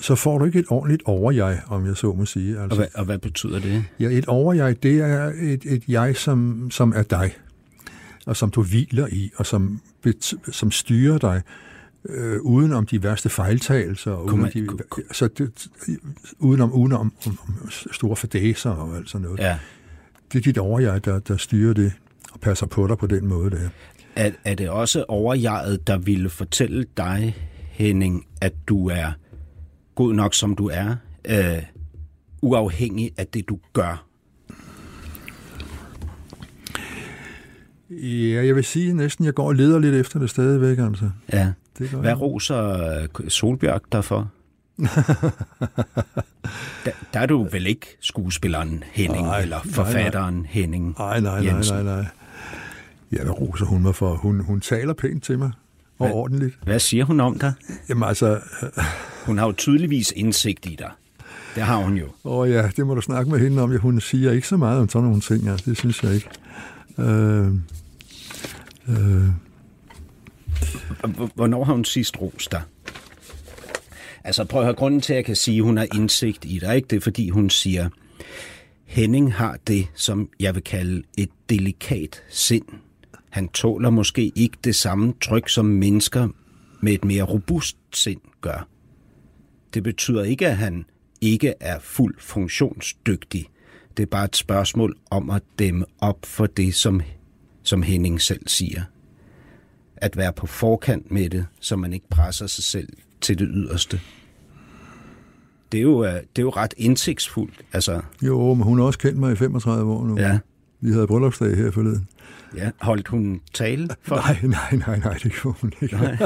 så 0.00 0.14
får 0.14 0.38
du 0.38 0.44
ikke 0.44 0.58
et 0.58 0.66
ordentligt 0.68 1.02
overjeg, 1.04 1.60
om 1.68 1.86
jeg 1.86 1.96
så 1.96 2.12
må 2.12 2.24
sige. 2.24 2.60
Altså, 2.60 2.68
og, 2.70 2.76
hvad, 2.76 2.86
og 2.94 3.04
hvad 3.04 3.18
betyder 3.18 3.58
det? 3.58 3.84
Ja, 4.00 4.08
et 4.10 4.26
overjeg, 4.26 4.82
det 4.82 5.00
er 5.00 5.32
et, 5.40 5.62
et 5.64 5.82
jeg, 5.88 6.16
som, 6.16 6.70
som 6.70 6.92
er 6.96 7.02
dig 7.02 7.32
og 8.26 8.36
som 8.36 8.50
du 8.50 8.62
hviler 8.62 9.06
i, 9.06 9.30
og 9.36 9.46
som, 9.46 9.80
som 10.52 10.70
styrer 10.70 11.18
dig 11.18 11.42
øh, 12.08 12.40
uden 12.40 12.72
om 12.72 12.86
de 12.86 13.02
værste 13.02 13.28
fejltagelser, 13.28 14.16
uden 14.16 14.42
om, 14.42 14.50
de, 14.50 14.68
så 15.12 15.28
det, 15.28 15.68
uden 16.38 16.60
om, 16.60 16.72
uden 16.72 16.92
om, 16.92 17.12
om, 17.26 17.38
om 17.48 17.70
store 17.70 18.16
fadæser 18.16 18.70
og 18.70 18.96
alt 18.96 19.10
sådan 19.10 19.24
noget. 19.24 19.38
Ja. 19.38 19.58
Det 20.32 20.38
er 20.38 20.42
dit 20.42 20.58
overjeg, 20.58 21.04
der, 21.04 21.18
der 21.18 21.36
styrer 21.36 21.74
det 21.74 21.92
og 22.32 22.40
passer 22.40 22.66
på 22.66 22.86
dig 22.86 22.98
på 22.98 23.06
den 23.06 23.26
måde 23.26 23.50
der. 23.50 23.68
Er, 24.16 24.30
er 24.44 24.54
det 24.54 24.70
også 24.70 25.04
overjeget, 25.08 25.86
der 25.86 25.98
ville 25.98 26.30
fortælle 26.30 26.86
dig, 26.96 27.36
Henning, 27.70 28.26
at 28.40 28.52
du 28.68 28.88
er 28.88 29.12
god 29.94 30.14
nok, 30.14 30.34
som 30.34 30.56
du 30.56 30.70
er, 30.72 30.96
øh, 31.28 31.62
uafhængig 32.42 33.12
af 33.16 33.26
det, 33.26 33.48
du 33.48 33.58
gør? 33.72 34.05
Ja, 37.90 38.46
jeg 38.46 38.56
vil 38.56 38.64
sige 38.64 38.92
næsten, 38.92 39.24
jeg 39.24 39.34
går 39.34 39.46
og 39.46 39.54
leder 39.54 39.78
lidt 39.78 39.94
efter 39.94 40.18
det 40.18 40.30
stadigvæk, 40.30 40.78
altså. 40.78 41.10
Ja. 41.32 41.52
Det 41.78 41.88
Hvad 41.88 42.10
jeg. 42.10 42.20
roser 42.20 42.98
øh, 43.02 43.28
Solbjørg 43.28 43.80
derfor? 43.92 44.30
der, 46.84 46.90
der 47.14 47.20
er 47.20 47.26
du 47.26 47.48
vel 47.52 47.66
ikke 47.66 47.96
skuespilleren 48.00 48.84
Henning, 48.92 49.26
nej, 49.26 49.40
eller 49.40 49.60
forfatteren 49.64 50.34
nej, 50.34 50.42
nej. 50.42 50.50
Henning 50.50 50.94
Nej, 50.98 51.20
nej, 51.20 51.42
nej, 51.44 51.62
nej, 51.70 51.82
nej. 51.82 52.04
Ja, 53.12 53.22
hvad 53.22 53.40
roser 53.40 53.64
hun 53.64 53.82
mig 53.82 53.94
for? 53.94 54.14
Hun, 54.14 54.40
hun 54.40 54.60
taler 54.60 54.94
pænt 54.94 55.22
til 55.24 55.38
mig, 55.38 55.50
og 55.98 56.06
hvad, 56.06 56.16
ordentligt. 56.16 56.58
Hvad 56.64 56.78
siger 56.78 57.04
hun 57.04 57.20
om 57.20 57.38
dig? 57.38 57.52
Jamen 57.88 58.08
altså... 58.08 58.40
hun 59.26 59.38
har 59.38 59.46
jo 59.46 59.52
tydeligvis 59.52 60.12
indsigt 60.16 60.66
i 60.66 60.76
dig. 60.78 60.90
Det 61.54 61.62
har 61.62 61.76
hun 61.76 61.96
jo. 61.96 62.06
Åh 62.24 62.38
oh, 62.38 62.50
ja, 62.50 62.68
det 62.76 62.86
må 62.86 62.94
du 62.94 63.00
snakke 63.00 63.30
med 63.30 63.38
hende 63.38 63.62
om. 63.62 63.72
Ja, 63.72 63.78
hun 63.78 64.00
siger 64.00 64.32
ikke 64.32 64.48
så 64.48 64.56
meget 64.56 64.80
om 64.80 64.88
sådan 64.88 65.04
nogle 65.04 65.20
ting, 65.20 65.48
altså. 65.48 65.70
det 65.70 65.78
synes 65.78 66.02
jeg 66.02 66.14
ikke. 66.14 66.28
Øh, 66.98 67.46
øh. 68.88 69.28
Hvornår 71.34 71.64
har 71.64 71.72
hun 71.72 71.84
sidst 71.84 72.20
rost 72.20 72.52
dig? 72.52 72.62
Altså 74.24 74.44
prøv 74.44 74.60
at 74.60 74.66
høre, 74.66 74.74
grunden 74.74 75.00
til, 75.00 75.12
at 75.12 75.16
jeg 75.16 75.24
kan 75.24 75.36
sige, 75.36 75.56
at 75.56 75.64
hun 75.64 75.76
har 75.76 75.86
indsigt 75.94 76.44
i 76.44 76.58
dig, 76.58 76.76
ikke? 76.76 76.88
det 76.88 76.96
er 76.96 77.00
fordi 77.00 77.28
hun 77.28 77.50
siger, 77.50 77.88
Henning 78.84 79.34
har 79.34 79.58
det, 79.66 79.86
som 79.94 80.28
jeg 80.40 80.54
vil 80.54 80.64
kalde 80.64 81.02
et 81.18 81.30
delikat 81.50 82.22
sind. 82.28 82.64
Han 83.30 83.48
tåler 83.48 83.90
måske 83.90 84.32
ikke 84.34 84.56
det 84.64 84.74
samme 84.74 85.14
tryk, 85.20 85.48
som 85.48 85.64
mennesker 85.64 86.28
med 86.80 86.92
et 86.92 87.04
mere 87.04 87.22
robust 87.22 87.76
sind 87.94 88.20
gør. 88.40 88.68
Det 89.74 89.82
betyder 89.82 90.24
ikke, 90.24 90.46
at 90.46 90.56
han 90.56 90.84
ikke 91.20 91.54
er 91.60 91.78
fuldt 91.78 92.22
funktionsdygtig. 92.22 93.46
Det 93.96 94.02
er 94.02 94.06
bare 94.06 94.24
et 94.24 94.36
spørgsmål 94.36 94.96
om 95.10 95.30
at 95.30 95.42
dæmme 95.58 95.84
op 95.98 96.18
for 96.24 96.46
det, 96.46 96.74
som, 96.74 97.00
som 97.62 97.82
Henning 97.82 98.20
selv 98.20 98.48
siger. 98.48 98.82
At 99.96 100.16
være 100.16 100.32
på 100.32 100.46
forkant 100.46 101.10
med 101.10 101.30
det, 101.30 101.46
så 101.60 101.76
man 101.76 101.92
ikke 101.92 102.08
presser 102.08 102.46
sig 102.46 102.64
selv 102.64 102.88
til 103.20 103.38
det 103.38 103.48
yderste. 103.50 104.00
Det 105.72 105.78
er 105.78 105.82
jo, 105.82 106.04
øh, 106.04 106.12
det 106.12 106.38
er 106.38 106.42
jo 106.42 106.50
ret 106.50 106.74
indsigtsfuldt. 106.76 107.60
Altså, 107.72 108.00
jo, 108.22 108.54
men 108.54 108.64
hun 108.64 108.78
har 108.78 108.84
også 108.86 108.98
kendt 108.98 109.18
mig 109.18 109.32
i 109.32 109.36
35 109.36 109.92
år 109.92 110.06
nu. 110.06 110.18
Ja. 110.18 110.38
Vi 110.80 110.92
havde 110.92 111.06
bryllupsdag 111.06 111.56
her 111.56 111.70
forleden. 111.70 112.08
Ja, 112.56 112.70
holdt 112.80 113.08
hun 113.08 113.40
tale 113.54 113.88
for 114.02 114.16
Nej, 114.26 114.38
nej, 114.42 114.76
nej, 114.86 114.98
nej, 114.98 115.18
det 115.22 115.32
gjorde 115.32 115.56
hun 115.60 115.72
ikke. 115.82 115.96
Nej. 115.96 116.16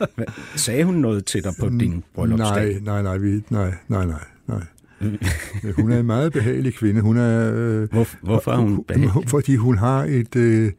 Sagde 0.56 0.84
hun 0.84 0.94
noget 0.94 1.24
til 1.24 1.44
dig 1.44 1.52
på 1.60 1.68
din 1.68 2.04
bryllupsdag? 2.14 2.80
Nej, 2.80 2.80
nej, 2.80 3.02
nej, 3.02 3.16
vi, 3.16 3.42
nej, 3.50 3.74
nej, 3.88 4.06
nej, 4.06 4.24
nej. 4.46 4.62
hun 5.76 5.92
er 5.92 6.00
en 6.00 6.06
meget 6.06 6.32
behagelig 6.32 6.74
kvinde. 6.74 7.00
Hun 7.00 7.16
er, 7.16 7.52
øh, 7.54 7.88
Hvor, 7.92 8.06
hvorfor 8.22 8.52
er 8.52 8.56
hun 8.56 8.84
behagelig? 8.84 9.28
Fordi 9.28 9.56
hun 9.56 9.78
har 9.78 10.04
et, 10.04 10.36
øh, 10.36 10.72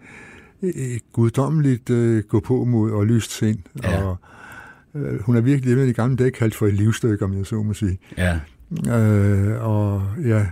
et 0.62 1.02
guddommeligt 1.14 1.90
øh, 1.90 2.24
gå 2.24 2.40
på 2.40 2.66
mod 2.66 2.92
og 2.92 3.06
lyst 3.06 3.32
sind. 3.32 3.60
Ja. 3.84 4.04
Og, 4.04 4.18
øh, 4.96 5.22
hun 5.22 5.36
er 5.36 5.42
virkelig 5.42 5.90
i 5.90 5.92
gamle 5.92 6.16
dage 6.16 6.32
kaldt 6.32 6.56
for 6.56 6.68
et 6.68 6.74
livsstykke, 6.74 7.26
om 7.26 7.38
jeg 7.38 7.46
så 7.46 7.64
må 7.64 7.74
sige. 7.74 8.00
Ja. 8.18 8.40
Øh, 8.88 9.64
og 9.64 10.04
ja, 10.24 10.46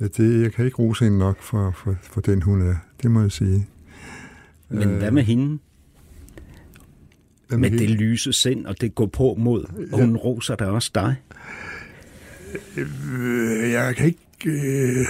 det, 0.00 0.42
jeg 0.42 0.52
kan 0.52 0.64
ikke 0.64 0.76
rose 0.76 1.04
hende 1.04 1.18
nok 1.18 1.42
for, 1.42 1.70
for, 1.70 1.96
for 2.02 2.20
den, 2.20 2.42
hun 2.42 2.62
er. 2.62 2.74
Det 3.02 3.10
må 3.10 3.20
jeg 3.20 3.32
sige. 3.32 3.66
Men 4.68 4.88
Øh, 4.88 4.98
hvad 4.98 5.10
med 5.10 5.22
hende? 5.22 5.58
hvad 7.48 7.58
Med 7.58 7.70
hende? 7.70 7.82
det 7.86 7.90
lyse 7.90 8.32
sind 8.32 8.66
og 8.66 8.80
det 8.80 8.94
går 8.94 9.06
på 9.06 9.34
mod. 9.38 9.64
Hun 9.92 10.16
roser 10.16 10.54
da 10.54 10.64
også 10.64 10.90
dig. 10.94 11.16
Øh, 12.76 13.70
jeg 13.70 13.96
kan 13.96 14.06
ikke... 14.06 14.50
Øh, 14.50 15.06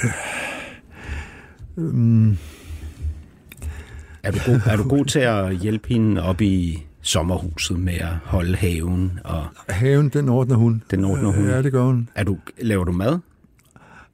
um, 1.77 2.39
Er 4.23 4.31
du, 4.31 4.39
god, 4.47 4.61
er 4.67 4.77
du 4.77 4.89
god 4.89 5.05
til 5.05 5.19
at 5.19 5.57
hjælpe 5.57 5.89
hende 5.89 6.23
op 6.23 6.41
i 6.41 6.87
sommerhuset 7.03 7.79
med 7.81 7.95
at 7.95 8.09
holde 8.25 8.57
haven? 8.57 9.21
Og 9.25 9.45
haven, 9.69 10.09
den 10.09 10.29
ordner 10.29 10.57
hun. 10.57 10.83
Den 10.91 11.05
ordner 11.05 11.33
hun. 11.33 11.45
Ja, 11.49 11.63
det 11.63 11.73
gør 11.73 11.83
hun. 11.83 12.09
er 12.15 12.25
du, 12.25 12.39
laver 12.59 12.85
du 12.85 12.93
mad? 12.93 13.19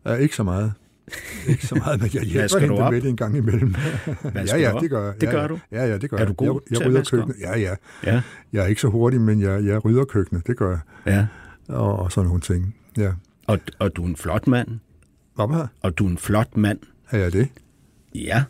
Ja, 0.06 0.14
ikke 0.14 0.36
så 0.36 0.42
meget. 0.42 0.72
Ikke 1.48 1.66
så 1.66 1.74
meget, 1.74 2.00
men 2.00 2.10
jeg 2.14 2.22
hjælper 2.32 2.58
hende 2.58 2.74
op? 2.74 2.92
med 2.92 3.00
det 3.00 3.08
en 3.08 3.16
gang 3.16 3.36
imellem. 3.36 3.74
Ja, 4.34 4.56
ja, 4.58 4.72
det 4.80 4.90
gør 4.90 5.04
jeg. 5.04 5.20
Det 5.20 5.28
gør 5.28 5.46
du? 5.48 5.58
Ja, 5.72 5.86
ja, 5.86 5.98
det 5.98 6.10
gør 6.10 6.16
Er 6.16 6.20
jeg. 6.20 6.28
du 6.28 6.32
god 6.32 6.60
jeg, 6.70 6.78
jeg 6.80 6.86
rydder 6.88 7.02
køkkenet. 7.10 7.36
Ja, 7.40 7.58
ja. 7.58 7.74
Ja. 8.06 8.22
Jeg 8.52 8.62
er 8.62 8.66
ikke 8.66 8.80
så 8.80 8.88
hurtig, 8.88 9.20
men 9.20 9.40
jeg, 9.40 9.64
jeg 9.64 9.84
rydder 9.84 10.04
køkkenet. 10.04 10.46
Det 10.46 10.56
gør 10.56 10.70
jeg. 10.70 10.78
ja. 11.06 11.26
Og, 11.74 11.98
og 11.98 12.12
sådan 12.12 12.26
nogle 12.26 12.40
ting. 12.40 12.74
Ja. 12.96 13.12
Og, 13.46 13.58
og 13.78 13.96
du 13.96 14.04
er 14.04 14.08
en 14.08 14.16
flot 14.16 14.46
mand. 14.46 14.68
Hvad 15.34 15.56
her? 15.56 15.66
Og 15.82 15.98
du 15.98 16.06
er 16.06 16.10
en 16.10 16.18
flot 16.18 16.56
mand. 16.56 16.78
Er 17.10 17.18
jeg 17.18 17.32
det? 17.32 17.48
Ja, 18.14 18.44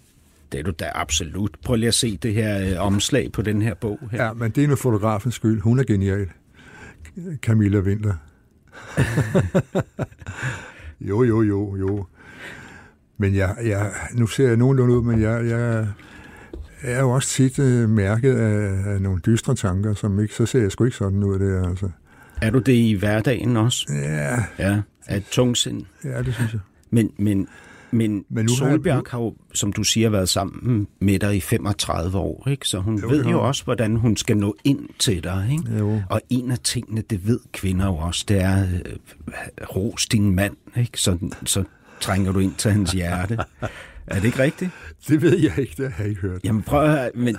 det 0.52 0.60
er 0.60 0.64
du 0.64 0.70
da 0.70 0.90
absolut. 0.94 1.56
Prøv 1.64 1.76
lige 1.76 1.88
at 1.88 1.94
se 1.94 2.16
det 2.16 2.34
her 2.34 2.70
øh, 2.70 2.86
omslag 2.86 3.32
på 3.32 3.42
den 3.42 3.62
her 3.62 3.74
bog 3.74 3.98
her. 4.10 4.24
Ja, 4.24 4.32
men 4.32 4.50
det 4.50 4.64
er 4.64 4.68
nu 4.68 4.76
fotografens 4.76 5.34
skyld. 5.34 5.60
Hun 5.60 5.78
er 5.78 5.84
genial. 5.84 6.28
Camilla 7.36 7.78
Winter. 7.78 8.14
jo, 11.08 11.22
jo, 11.22 11.42
jo, 11.42 11.76
jo. 11.76 12.06
Men 13.18 13.34
jeg, 13.34 13.56
jeg, 13.64 13.92
nu 14.14 14.26
ser 14.26 14.48
jeg 14.48 14.56
nogenlunde 14.56 14.96
ud, 14.96 15.02
men 15.02 15.20
jeg, 15.20 15.46
jeg, 15.46 15.86
jeg 16.82 16.92
er 16.92 17.00
jo 17.00 17.10
også 17.10 17.28
tit 17.28 17.58
øh, 17.58 17.88
mærket 17.88 18.34
af, 18.34 18.92
af 18.92 19.02
nogle 19.02 19.20
dystre 19.20 19.54
tanker, 19.54 19.94
som 19.94 20.20
ikke, 20.20 20.34
så 20.34 20.46
ser 20.46 20.60
jeg 20.60 20.72
sgu 20.72 20.84
ikke 20.84 20.96
sådan 20.96 21.22
ud 21.22 21.38
der, 21.38 21.68
altså. 21.68 21.90
Er 22.42 22.50
du 22.50 22.58
det 22.58 22.72
i 22.72 22.92
hverdagen 22.92 23.56
også? 23.56 23.86
Ja, 24.02 24.36
Ja, 24.58 24.80
af 25.06 25.16
et 25.16 25.24
tungsind. 25.30 25.82
ja, 26.04 26.22
det 26.22 26.34
synes 26.34 26.52
jeg. 26.52 26.60
Men, 26.90 27.10
men, 27.18 27.48
men, 27.90 28.24
Men 28.30 28.44
nu 28.46 28.52
har 28.58 28.66
jeg- 28.66 28.72
Solbjerg 28.72 29.02
har 29.10 29.18
jo, 29.18 29.34
som 29.54 29.72
du 29.72 29.84
siger, 29.84 30.08
været 30.10 30.28
sammen 30.28 30.86
med 31.00 31.18
dig 31.18 31.36
i 31.36 31.40
35 31.40 32.18
år, 32.18 32.48
ikke? 32.48 32.68
så 32.68 32.78
hun 32.78 32.98
Jo, 32.98 33.08
ved 33.08 33.24
jo 33.24 33.46
også, 33.46 33.64
hvordan 33.64 33.96
hun 33.96 34.16
skal 34.16 34.36
nå 34.36 34.56
ind 34.64 34.88
til 34.98 35.24
dig. 35.24 35.48
Ikke? 35.52 35.78
Jo. 35.78 36.02
Og 36.10 36.20
en 36.30 36.50
af 36.50 36.58
tingene, 36.58 37.02
det 37.10 37.26
ved 37.26 37.40
kvinder 37.52 37.86
jo 37.86 37.96
også, 37.96 38.24
det 38.28 38.40
er, 38.42 38.62
øh, 38.62 38.96
ros 39.76 40.06
din 40.06 40.34
mand, 40.34 40.56
ikke? 40.76 41.00
Så, 41.00 41.18
så 41.44 41.64
trænger 42.00 42.32
du 42.32 42.38
ind 42.38 42.54
til 42.54 42.70
hans 42.70 42.92
hjerte. 42.92 43.38
Er 44.06 44.14
det 44.14 44.24
ikke 44.24 44.38
rigtigt? 44.38 44.70
Det 45.08 45.22
ved 45.22 45.38
jeg 45.38 45.58
ikke, 45.58 45.74
det 45.82 45.92
har 45.92 46.02
jeg 46.02 46.10
ikke 46.10 46.20
hørt. 46.22 46.40
Jamen 46.44 46.62
prøv 46.62 46.82
at 46.84 46.90
høre, 46.90 47.10
men 47.14 47.36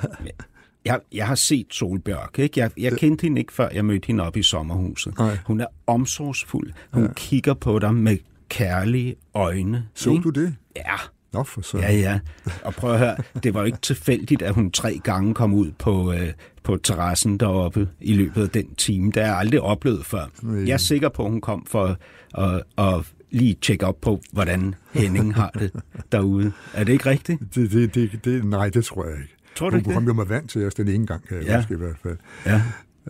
jeg, 0.86 1.00
jeg 1.12 1.28
har 1.28 1.36
set 1.36 1.66
Solbjørk, 1.70 2.40
ikke? 2.40 2.60
Jeg, 2.60 2.72
jeg 2.78 2.94
kendte 2.98 3.22
hende 3.22 3.40
ikke, 3.42 3.54
før 3.54 3.70
jeg 3.74 3.86
mødte 3.86 4.08
hende 4.08 4.24
op 4.24 4.38
i 4.38 4.44
sommerhuset. 4.44 5.18
Nej. 5.18 5.38
Hun 5.46 5.62
er 5.62 5.66
omsorgsfuld. 5.88 6.72
Hun 6.92 7.04
ja. 7.04 7.14
kigger 7.14 7.54
på 7.54 7.80
dig 7.80 7.96
med 7.96 8.18
kærlige 8.50 9.16
øjne. 9.34 9.88
Så 9.94 10.10
ikke? 10.12 10.24
du 10.24 10.30
det? 10.30 10.56
Ja, 10.76 10.96
Nå, 11.34 11.44
for 11.44 11.62
så. 11.62 11.78
ja, 11.78 11.94
ja. 11.94 12.20
Og 12.64 12.74
prøv 12.74 12.94
at 12.94 13.00
høre, 13.00 13.16
det 13.44 13.54
var 13.54 13.60
jo 13.60 13.66
ikke 13.66 13.82
tilfældigt, 13.82 14.42
at 14.42 14.54
hun 14.54 14.72
tre 14.72 15.00
gange 15.04 15.34
kom 15.34 15.54
ud 15.54 15.72
på, 15.72 16.14
øh, 16.14 16.34
på 16.64 16.78
terrassen 16.78 17.38
deroppe 17.38 17.90
i 18.02 18.14
løbet 18.14 18.44
af 18.44 18.50
den 18.50 18.76
time. 18.76 19.12
Det 19.12 19.24
har 19.24 19.30
jeg 19.30 19.38
aldrig 19.38 19.62
oplevet 19.62 20.06
før. 20.06 20.26
Nej. 20.42 20.68
Jeg 20.68 20.74
er 20.74 20.78
sikker 20.78 21.10
på, 21.10 21.26
at 21.26 21.32
hun 21.32 21.42
kom 21.42 21.66
for 21.66 21.98
at, 22.38 22.64
at 22.78 23.14
lige 23.32 23.58
tjekke 23.62 23.86
op 23.86 24.02
på, 24.02 24.22
hvordan 24.32 24.76
Henning 24.94 25.36
har 25.36 25.52
det 25.60 25.72
derude. 26.12 26.52
Er 26.74 26.84
det 26.84 26.94
ikke 26.94 27.06
rigtigt? 27.10 27.40
Det, 27.56 27.72
det, 27.72 27.96
det, 27.96 28.26
det, 28.26 28.46
nej, 28.46 28.70
det 28.70 28.86
tror 28.86 29.06
jeg 29.06 29.14
ikke. 29.14 29.36
Tror 29.56 29.70
du 29.70 29.74
Hun 29.76 29.80
ikke 29.80 29.94
kom 29.94 30.06
jo 30.06 30.14
mig 30.14 30.30
vant 30.30 30.50
til 30.50 30.68
os 30.68 30.74
den 30.74 30.88
ene 30.88 31.08
gang, 31.08 31.28
kan 31.28 31.38
jeg 31.38 31.46
Ja. 31.46 31.58
huske 31.58 31.74
i 31.74 31.78
hvert 31.78 31.98
fald. 32.04 32.18
Ja. 32.46 32.62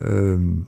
Øhm, 0.02 0.66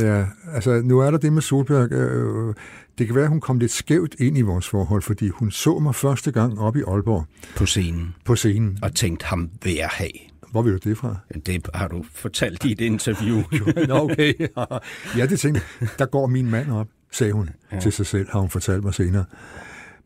ja, 0.00 0.24
altså 0.52 0.82
nu 0.84 0.98
er 1.00 1.10
der 1.10 1.18
det 1.18 1.32
med 1.32 1.42
Solberg. 1.42 1.92
Øh, 1.92 2.54
det 2.98 3.06
kan 3.06 3.14
være, 3.16 3.24
at 3.24 3.30
hun 3.30 3.40
kom 3.40 3.58
lidt 3.58 3.72
skævt 3.72 4.14
ind 4.18 4.38
i 4.38 4.40
vores 4.40 4.68
forhold, 4.68 5.02
fordi 5.02 5.28
hun 5.28 5.50
så 5.50 5.78
mig 5.78 5.94
første 5.94 6.32
gang 6.32 6.58
op 6.60 6.76
i 6.76 6.82
Aalborg 6.88 7.24
På 7.56 7.66
scenen. 7.66 8.14
på 8.24 8.36
scenen. 8.36 8.78
Og 8.82 8.94
tænkte 8.94 9.26
ham 9.26 9.50
vil 9.64 9.74
jeg 9.74 9.88
have. 9.92 10.10
Hvor 10.50 10.62
vil 10.62 10.72
du 10.72 10.78
det 10.88 10.98
fra? 10.98 11.16
Det 11.46 11.66
har 11.74 11.88
du 11.88 12.04
fortalt 12.14 12.64
i 12.64 12.72
et 12.72 12.80
interview. 12.80 13.42
Nå, 13.88 13.94
okay. 13.98 14.34
ja, 15.18 15.26
det 15.26 15.40
tænkte. 15.40 15.62
Der 15.98 16.06
går 16.06 16.26
min 16.26 16.50
mand 16.50 16.70
op, 16.70 16.88
sagde 17.12 17.32
hun 17.32 17.50
ja. 17.72 17.80
til 17.80 17.92
sig 17.92 18.06
selv, 18.06 18.28
har 18.30 18.40
hun 18.40 18.50
fortalt 18.50 18.84
mig 18.84 18.94
senere. 18.94 19.24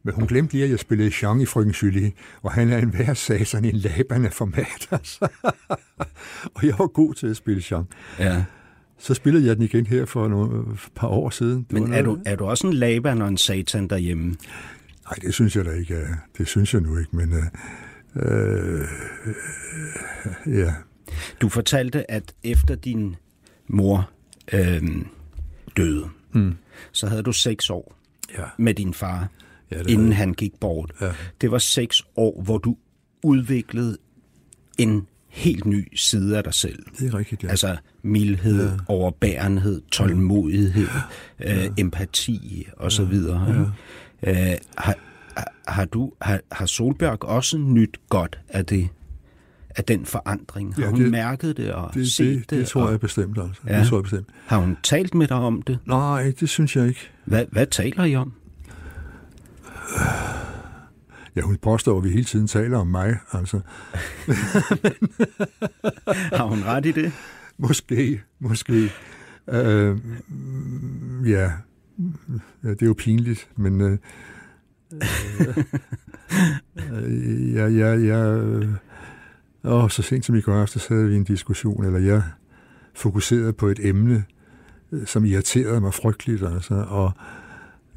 Men 0.05 0.15
hun 0.15 0.27
glemte 0.27 0.53
lige, 0.55 0.65
at 0.65 0.71
jeg 0.71 0.79
spillede 0.79 1.13
Jean 1.23 1.41
i 1.41 1.47
Frøken 1.47 1.73
Julie, 1.73 2.13
og 2.43 2.53
han 2.53 2.71
er 2.73 2.79
en 2.79 2.89
hver 2.89 3.15
satan 3.15 3.65
i 3.65 3.69
en 3.69 3.77
laberne 3.77 4.31
format. 4.31 4.89
Altså. 4.93 5.29
og 6.55 6.65
jeg 6.67 6.75
var 6.79 6.87
god 6.87 7.15
til 7.15 7.27
at 7.27 7.37
spille 7.37 7.63
Jean. 7.71 7.85
ja. 8.19 8.45
Så 8.99 9.15
spillede 9.15 9.47
jeg 9.47 9.57
den 9.57 9.65
igen 9.65 9.87
her 9.87 10.05
for 10.05 10.29
nogle 10.29 10.77
for 10.77 10.87
et 10.89 10.93
par 10.95 11.09
år 11.09 11.31
siden. 11.31 11.63
Det 11.63 11.73
Men 11.73 11.83
er 11.83 12.03
noget- 12.03 12.05
du, 12.07 12.23
er 12.31 12.37
du 12.37 12.45
også 12.45 12.67
en 12.67 12.73
laban 12.73 13.23
og 13.23 13.29
en 13.29 13.37
satan 13.39 13.89
derhjemme? 13.89 14.25
Nej, 14.25 15.15
det 15.23 15.35
synes 15.35 15.57
jeg 15.57 15.65
da 15.65 15.71
ikke. 15.71 15.95
er. 15.95 16.07
Det 16.39 16.49
synes 16.49 16.75
jeg 16.75 16.83
nu 16.83 16.99
ikke, 16.99 17.17
men... 17.17 17.33
Øh, 17.33 17.43
øh, 18.17 18.87
ja. 20.59 20.73
Du 21.41 21.49
fortalte, 21.49 22.11
at 22.11 22.35
efter 22.43 22.75
din 22.75 23.17
mor 23.69 24.11
øh, 24.53 24.83
døde, 25.77 26.09
Mm. 26.33 26.55
så 26.93 27.07
havde 27.07 27.23
du 27.23 27.33
seks 27.33 27.71
år 27.71 27.95
Ja. 28.39 28.45
med 28.59 28.75
din 28.75 28.95
far, 28.95 29.29
Ja, 29.75 29.79
det 29.83 29.91
inden 29.91 30.07
havde 30.07 30.15
han 30.17 30.33
gik 30.33 30.53
bort. 30.61 30.91
Ja. 31.01 31.11
Det 31.41 31.51
var 31.51 31.59
seks 31.59 32.03
år, 32.17 32.43
hvor 32.43 32.59
du 32.59 32.77
udviklede 33.23 33.97
en 34.79 35.07
helt 35.29 35.65
ny 35.67 35.89
side 35.97 36.37
af 36.37 36.45
dig 36.45 36.55
selv. 36.55 36.79
Det 36.99 37.15
er 37.15 37.19
rigtigt, 37.19 37.43
ja. 37.45 37.49
Altså 37.49 37.77
mildhed, 38.03 38.65
ja. 38.69 38.77
overbærenhed, 38.89 39.83
tålmodighed, 39.93 40.87
ja. 41.41 41.65
øh, 41.67 41.71
empati 41.79 42.69
og 42.77 42.93
så 42.93 43.05
videre. 43.05 43.71
Ja. 44.23 44.31
Øh, 44.53 44.57
har, 44.79 44.95
har- 45.69 45.85
du 45.85 46.13
har, 46.23 46.41
har 46.53 46.67
Solberg 46.67 47.25
også 47.25 47.59
nyt 47.59 47.97
godt 48.09 48.39
af 48.49 48.67
det 48.67 48.89
af 49.77 49.85
den 49.85 50.05
forandring? 50.07 50.75
Har 50.75 50.83
Ja, 50.83 50.89
hun 50.91 51.01
det- 51.03 51.11
mærket 51.11 51.57
det 51.57 51.73
og 51.73 51.95
det, 51.95 52.13
set 52.13 52.27
det, 52.41 52.51
det, 52.51 52.59
det 52.59 52.69
tror 52.69 52.83
og, 52.85 52.91
jeg 52.91 53.01
bestemt, 53.01 53.39
altså. 53.39 53.61
Ja. 53.67 53.81
Det 53.81 53.89
tror 53.89 53.97
jeg 53.97 54.03
bestemt. 54.03 54.27
Har 54.47 54.59
hun 54.59 54.77
talt 54.83 55.15
med 55.15 55.27
dig 55.29 55.37
om 55.37 55.63
det? 55.63 55.79
Nej, 55.87 56.33
det 56.41 56.49
synes 56.49 56.77
jeg 56.77 56.89
ikke. 56.89 57.01
Hvad, 57.25 57.45
hvad 57.53 57.67
taler 57.67 58.05
I 58.05 58.17
om? 58.17 58.33
Ja, 61.37 61.41
hun 61.41 61.57
påstår, 61.57 61.99
at 61.99 62.05
vi 62.05 62.11
hele 62.11 62.25
tiden 62.25 62.47
taler 62.47 62.79
om 62.79 62.87
mig, 62.87 63.19
altså. 63.33 63.61
Har 66.39 66.45
hun 66.45 66.65
ret 66.65 66.87
i 66.87 66.93
det? 66.93 67.13
Måske, 67.59 68.23
måske. 68.39 68.93
Øh, 69.49 69.99
ja. 71.27 71.53
ja, 72.65 72.71
det 72.71 72.83
er 72.83 72.87
jo 72.87 72.95
pinligt, 72.99 73.49
men... 73.57 73.81
Øh, 73.81 73.99
øh, 76.93 77.55
ja, 77.55 77.67
ja, 77.67 77.95
ja, 77.95 78.39
åh, 79.65 79.91
så 79.91 80.03
sent 80.03 80.25
som 80.25 80.35
i 80.35 80.41
går 80.41 80.55
aftes 80.55 80.87
havde 80.87 81.09
vi 81.09 81.17
en 81.17 81.25
diskussion, 81.25 81.85
eller 81.85 81.99
jeg 81.99 82.23
fokuserede 82.95 83.53
på 83.53 83.67
et 83.67 83.81
emne, 83.83 84.25
øh, 84.93 85.07
som 85.07 85.25
irriterede 85.25 85.81
mig 85.81 85.95
frygteligt, 85.95 86.43
altså, 86.43 86.75
og 86.75 87.13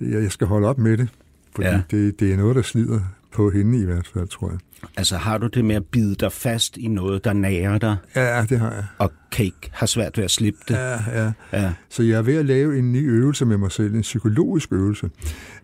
jeg, 0.01 0.23
jeg 0.23 0.31
skal 0.31 0.47
holde 0.47 0.67
op 0.67 0.77
med 0.77 0.97
det, 0.97 1.09
fordi 1.57 1.69
Ja. 1.69 1.81
det, 1.91 2.19
det 2.19 2.33
er 2.33 2.37
noget, 2.37 2.55
der 2.55 2.61
slider 2.61 2.99
på 3.33 3.49
hende 3.49 3.79
i 3.79 3.85
hvert 3.85 4.07
fald, 4.13 4.27
tror 4.27 4.49
jeg. 4.49 4.59
Altså 4.97 5.17
har 5.17 5.37
du 5.37 5.47
det 5.47 5.65
med 5.65 5.75
at 5.75 5.85
bide 5.85 6.15
dig 6.15 6.31
fast 6.31 6.77
i 6.77 6.87
noget, 6.87 7.23
der 7.23 7.33
nærer 7.33 7.77
dig, 7.77 7.95
Ja, 8.15 8.45
det 8.49 8.59
har 8.59 8.71
jeg. 8.71 8.85
og 8.97 9.11
ikke 9.39 9.69
har 9.73 9.85
svært 9.85 10.17
ved 10.17 10.23
at 10.23 10.31
slippe 10.31 10.59
det? 10.67 10.73
Ja, 10.73 10.97
ja. 11.23 11.31
Ja. 11.53 11.73
Så 11.89 12.03
jeg 12.03 12.17
er 12.17 12.21
ved 12.21 12.35
at 12.37 12.45
lave 12.45 12.79
en 12.79 12.91
ny 12.91 13.09
øvelse 13.09 13.45
med 13.45 13.57
mig 13.57 13.71
selv, 13.71 13.95
en 13.95 14.01
psykologisk 14.01 14.71
øvelse. 14.73 15.09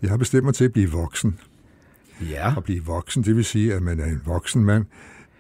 Jeg 0.02 0.10
har 0.10 0.18
bestemt 0.18 0.44
mig 0.46 0.54
til 0.54 0.66
at 0.66 0.74
blive 0.74 0.92
voksen. 0.92 1.40
Ja. 2.30 2.58
At 2.58 2.64
blive 2.64 2.86
voksen, 2.86 3.24
det 3.24 3.36
vil 3.36 3.46
sige, 3.46 3.74
at 3.74 3.82
man 3.82 4.00
er 4.00 4.06
en 4.06 4.22
voksen 4.26 4.66
mand, 4.66 4.86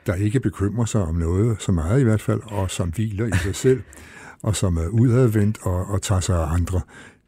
der 0.05 0.13
ikke 0.15 0.39
bekymrer 0.39 0.85
sig 0.85 1.01
om 1.01 1.15
noget, 1.15 1.61
så 1.61 1.71
meget 1.71 1.99
i 1.99 2.03
hvert 2.03 2.21
fald, 2.21 2.39
og 2.43 2.71
som 2.71 2.89
hviler 2.89 3.25
i 3.25 3.31
sig 3.43 3.55
selv, 3.55 3.81
og 4.41 4.55
som 4.55 4.77
er 4.77 4.87
udadvendt 4.87 5.57
og, 5.61 5.85
og 5.89 6.01
tager 6.01 6.21
sig 6.21 6.35
af 6.43 6.53
andre. 6.53 6.81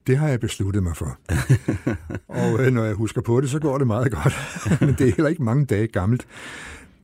Det 0.08 0.18
har 0.18 0.28
jeg 0.28 0.40
besluttet 0.40 0.84
mig 0.84 0.96
for. 0.96 1.18
og 2.42 2.66
øh, 2.66 2.74
når 2.74 2.84
jeg 2.84 2.94
husker 2.94 3.22
på 3.22 3.42
det, 3.42 3.50
så 3.50 3.60
går 3.60 3.78
det 3.78 3.88
meget 3.88 4.12
godt. 4.12 4.34
Men 4.82 4.90
det 4.90 5.02
er 5.02 5.12
heller 5.16 5.28
ikke 5.28 5.44
mange 5.44 5.66
dage 5.66 5.88
gammelt. 5.88 6.28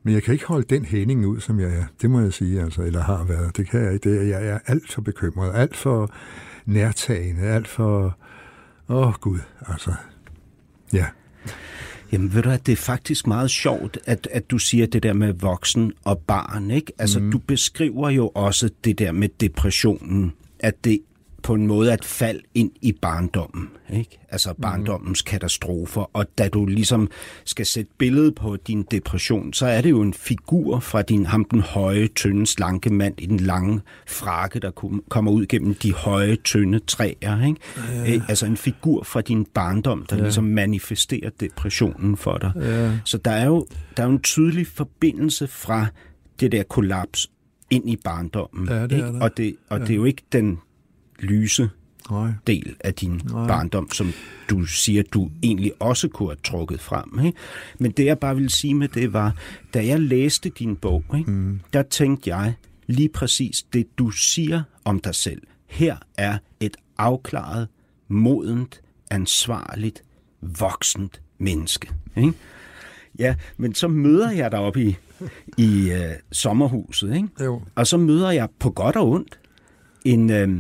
Men 0.04 0.14
jeg 0.14 0.24
kan 0.24 0.34
ikke 0.34 0.46
holde 0.46 0.76
den 0.76 0.86
hænding 0.86 1.28
ud, 1.28 1.40
som 1.40 1.60
jeg 1.60 1.70
er. 1.70 1.84
Det 2.02 2.10
må 2.10 2.20
jeg 2.20 2.34
sige, 2.34 2.62
altså, 2.62 2.82
eller 2.82 3.02
har 3.02 3.24
været. 3.24 3.58
Det 3.58 3.70
kan 3.70 3.84
jeg 3.84 3.94
ikke. 3.94 4.10
Det 4.10 4.20
er, 4.20 4.24
jeg 4.24 4.48
er 4.48 4.60
alt 4.66 4.92
for 4.92 5.02
bekymret, 5.02 5.52
alt 5.56 5.78
for 5.78 6.14
nærtagende, 6.66 7.42
alt 7.42 7.68
for... 7.68 8.18
Åh, 8.90 9.08
oh, 9.08 9.14
Gud, 9.14 9.40
altså. 9.68 9.94
Ja. 10.94 11.06
Jamen 12.12 12.34
ved 12.34 12.44
du 12.44 12.50
at 12.50 12.66
det 12.66 12.72
er 12.72 12.78
faktisk 12.78 13.28
meget 13.28 13.52
sjovt, 13.52 13.98
at, 14.06 14.28
at 14.32 14.52
du 14.52 14.58
siger 14.58 14.88
det 14.88 15.04
der 15.04 15.14
med 15.14 15.34
voksen 15.34 15.94
og 16.04 16.20
barn, 16.20 16.72
ikke? 16.72 16.94
Altså 16.98 17.20
mm. 17.20 17.32
du 17.32 17.38
beskriver 17.38 18.10
jo 18.10 18.28
også 18.28 18.70
det 18.84 19.00
der 19.00 19.12
med 19.12 19.30
depressionen, 19.40 20.34
at 20.60 20.84
det 20.84 21.00
på 21.44 21.54
en 21.54 21.68
måde 21.68 21.94
at 21.94 22.06
fald 22.06 22.40
ind 22.54 22.72
i 22.82 22.92
barndommen, 23.02 23.70
ikke? 23.94 24.20
Altså 24.30 24.54
barndommens 24.62 25.22
katastrofer, 25.22 26.10
og 26.14 26.38
da 26.38 26.48
du 26.48 26.66
ligesom 26.66 27.10
skal 27.46 27.66
sætte 27.66 27.92
billedet 27.98 28.36
på 28.36 28.56
din 28.56 28.84
depression, 28.92 29.54
så 29.54 29.66
er 29.66 29.82
det 29.82 29.90
jo 29.90 30.02
en 30.02 30.14
figur 30.14 30.80
fra 30.80 31.02
din 31.02 31.26
ham 31.26 31.46
den 31.46 31.62
høje, 31.62 32.08
tynde, 32.08 32.46
slanke 32.46 32.90
mand 32.90 33.22
i 33.22 33.26
den 33.26 33.40
lange 33.40 33.82
frakke, 34.08 34.60
der 34.60 34.72
kom- 34.72 35.04
kommer 35.10 35.32
ud 35.32 35.46
gennem 35.46 35.76
de 35.76 35.94
høje, 35.94 36.36
tynde 36.36 36.80
træer, 36.80 37.46
ikke? 37.46 37.60
Ja. 38.06 38.22
Altså 38.30 38.46
en 38.46 38.58
figur 38.58 39.04
fra 39.04 39.22
din 39.22 39.46
barndom, 39.46 40.06
der 40.10 40.16
ja. 40.16 40.22
ligesom 40.22 40.44
manifesterer 40.44 41.30
depressionen 41.40 42.18
for 42.18 42.38
dig. 42.38 42.52
Ja. 42.56 42.92
Så 43.06 43.18
der 43.18 43.32
er, 43.32 43.46
jo, 43.46 43.66
der 43.98 44.04
er 44.04 44.08
jo 44.08 44.14
en 44.14 44.22
tydelig 44.22 44.68
forbindelse 44.68 45.48
fra 45.48 45.86
det 46.40 46.52
der 46.52 46.64
kollaps 46.64 47.32
ind 47.70 47.90
i 47.90 47.96
barndommen. 48.04 48.68
Ja, 48.70 48.84
det 48.84 48.92
ikke? 48.92 49.06
Og, 49.06 49.38
det, 49.38 49.56
og 49.70 49.80
ja. 49.80 49.86
det 49.86 49.92
er 49.92 49.96
jo 49.96 50.06
ikke 50.06 50.24
den 50.32 50.60
lyse 51.22 51.70
Nej. 52.10 52.32
del 52.48 52.76
af 52.80 52.94
din 52.94 53.12
Nej. 53.12 53.48
barndom, 53.48 53.92
som 53.92 54.14
du 54.50 54.66
siger, 54.66 55.04
du 55.14 55.30
egentlig 55.44 55.72
også 55.80 56.08
kunne 56.08 56.30
have 56.30 56.38
trukket 56.44 56.82
frem. 56.82 57.26
Ikke? 57.26 57.38
Men 57.80 57.92
det, 57.92 58.06
jeg 58.06 58.20
bare 58.20 58.36
vil 58.36 58.50
sige 58.50 58.74
med 58.74 58.88
det, 58.88 59.14
var, 59.14 59.36
da 59.74 59.86
jeg 59.86 60.00
læste 60.00 60.50
din 60.50 60.76
bog, 60.76 61.04
ikke, 61.18 61.32
mm. 61.32 61.60
der 61.74 61.82
tænkte 61.82 62.36
jeg 62.36 62.54
lige 62.88 63.10
præcis 63.10 63.66
det, 63.74 63.88
du 63.98 64.10
siger 64.10 64.64
om 64.86 65.00
dig 65.00 65.16
selv. 65.16 65.42
Her 65.68 65.98
er 66.18 66.38
et 66.60 66.78
afklaret, 66.98 67.68
modent, 68.08 68.82
ansvarligt, 69.12 70.04
voksent 70.42 71.22
menneske. 71.38 71.92
Ikke? 72.18 72.34
Ja, 73.20 73.36
men 73.58 73.76
så 73.76 73.88
møder 73.88 74.32
jeg 74.32 74.52
dig 74.52 74.60
op 74.60 74.78
i, 74.78 74.98
i 75.58 75.92
øh, 75.92 76.14
sommerhuset, 76.32 77.16
ikke? 77.16 77.28
Jo. 77.44 77.62
og 77.76 77.88
så 77.88 77.98
møder 77.98 78.32
jeg 78.32 78.50
på 78.60 78.70
godt 78.70 78.96
og 78.96 79.10
ondt 79.10 79.40
en, 80.06 80.30
øh, 80.30 80.60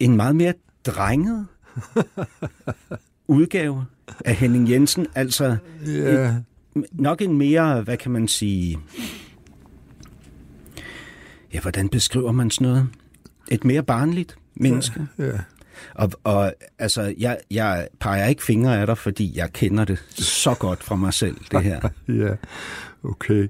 en 0.00 0.16
meget 0.16 0.36
mere 0.36 0.52
drenget 0.86 1.46
udgave 3.28 3.84
af 4.24 4.34
Henning 4.34 4.70
Jensen. 4.70 5.06
Altså 5.14 5.56
Ja. 5.86 6.34
nok 6.92 7.22
en 7.22 7.38
mere, 7.38 7.82
hvad 7.82 7.96
kan 7.96 8.10
man 8.10 8.28
sige... 8.28 8.78
Ja, 11.54 11.60
hvordan 11.60 11.88
beskriver 11.88 12.32
man 12.32 12.50
sådan 12.50 12.66
noget? 12.68 12.88
Et 13.50 13.64
mere 13.64 13.82
barnligt 13.82 14.36
menneske. 14.54 15.06
Ja. 15.18 15.30
Og, 15.94 16.10
og 16.24 16.52
altså, 16.78 17.14
jeg, 17.18 17.38
jeg 17.50 17.88
peger 18.00 18.26
ikke 18.26 18.42
fingre 18.42 18.80
af 18.80 18.86
dig, 18.86 18.98
fordi 18.98 19.32
jeg 19.36 19.52
kender 19.52 19.84
det 19.84 19.98
så 20.18 20.54
godt 20.54 20.82
fra 20.82 20.96
mig 20.96 21.14
selv, 21.14 21.36
det 21.50 21.62
her. 21.62 21.88
Ja. 22.08 22.34
Okay. 23.02 23.48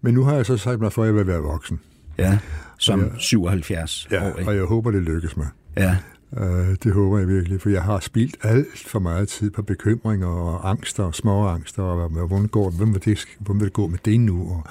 Men 0.00 0.14
nu 0.14 0.24
har 0.24 0.34
jeg 0.34 0.46
så 0.46 0.56
sagt 0.56 0.80
mig 0.80 0.92
for, 0.92 1.02
at 1.02 1.06
jeg 1.06 1.14
vil 1.14 1.26
være 1.26 1.40
voksen. 1.40 1.80
Ja, 2.18 2.38
som 2.78 3.00
Ja. 3.00 3.06
77 3.18 4.08
Ja, 4.10 4.26
år. 4.28 4.32
og 4.32 4.40
Ikke? 4.40 4.50
jeg 4.52 4.64
håber, 4.64 4.90
det 4.90 5.02
lykkes 5.02 5.36
mig. 5.36 5.48
Ja, 5.76 5.96
Uh, 6.32 6.74
det 6.84 6.92
håber 6.92 7.18
jeg 7.18 7.28
virkelig, 7.28 7.60
for 7.60 7.70
jeg 7.70 7.82
har 7.82 8.00
spildt 8.00 8.36
alt 8.42 8.78
for 8.86 8.98
meget 8.98 9.28
tid 9.28 9.50
på 9.50 9.62
bekymringer 9.62 10.26
og 10.26 10.70
angster 10.70 11.02
og 11.04 11.14
små 11.14 11.46
angster, 11.48 11.82
og 11.82 12.08
hvordan, 12.08 12.46
går, 12.48 12.70
hvem 12.70 12.94
vil 12.94 13.04
det, 13.04 13.24
hvordan 13.40 13.60
vil 13.60 13.64
det 13.66 13.72
gå 13.72 13.86
med 13.86 13.98
det 14.04 14.20
nu, 14.20 14.50
og, 14.50 14.64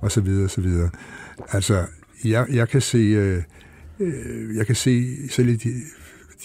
og 0.00 0.12
så 0.12 0.20
videre, 0.20 0.44
og 0.44 0.50
så 0.50 0.60
videre. 0.60 0.90
Altså, 1.52 1.86
jeg, 2.24 2.46
jeg 2.52 2.68
kan 2.68 2.80
se, 2.80 2.98
øh, 2.98 3.42
øh, 4.00 4.56
jeg 4.56 4.66
kan 4.66 4.74
se 4.74 5.16
selv 5.30 5.48
i 5.48 5.56
de, 5.56 5.72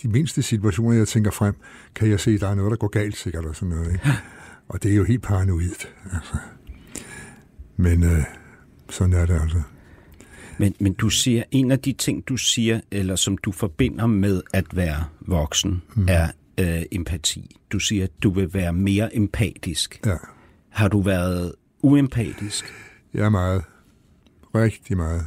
de 0.03 0.07
mindste 0.07 0.41
situationer, 0.41 0.97
jeg 0.97 1.07
tænker 1.07 1.31
frem, 1.31 1.55
kan 1.95 2.09
jeg 2.09 2.19
se, 2.19 2.31
at 2.31 2.41
der 2.41 2.47
er 2.47 2.55
noget, 2.55 2.71
der 2.71 2.77
går 2.77 2.87
galt 2.87 3.17
sikkert, 3.17 3.45
og 3.45 3.55
sådan 3.55 3.69
noget. 3.75 3.91
Ikke? 3.91 4.09
Og 4.67 4.83
det 4.83 4.91
er 4.91 4.95
jo 4.95 5.03
helt 5.03 5.23
paranoid. 5.23 5.85
Altså. 6.13 6.35
Men 7.77 8.03
øh, 8.03 8.23
sådan 8.89 9.13
er 9.13 9.25
det 9.25 9.41
altså. 9.41 9.61
Men, 10.59 10.75
men 10.79 10.93
du 10.93 11.09
siger, 11.09 11.43
en 11.51 11.71
af 11.71 11.79
de 11.79 11.93
ting, 11.93 12.27
du 12.27 12.37
siger, 12.37 12.81
eller 12.91 13.15
som 13.15 13.37
du 13.37 13.51
forbinder 13.51 14.07
med 14.07 14.41
at 14.53 14.65
være 14.75 15.03
voksen, 15.21 15.81
mm. 15.95 16.05
er 16.09 16.27
øh, 16.59 16.83
empati. 16.91 17.55
Du 17.71 17.79
siger, 17.79 18.03
at 18.03 18.11
du 18.23 18.29
vil 18.29 18.53
være 18.53 18.73
mere 18.73 19.15
empatisk. 19.15 20.01
Ja. 20.05 20.15
Har 20.69 20.87
du 20.87 21.01
været 21.01 21.53
uempatisk? 21.81 22.65
Er 23.13 23.29
meget. 23.29 23.63
Rigtig 24.55 24.97
meget. 24.97 25.25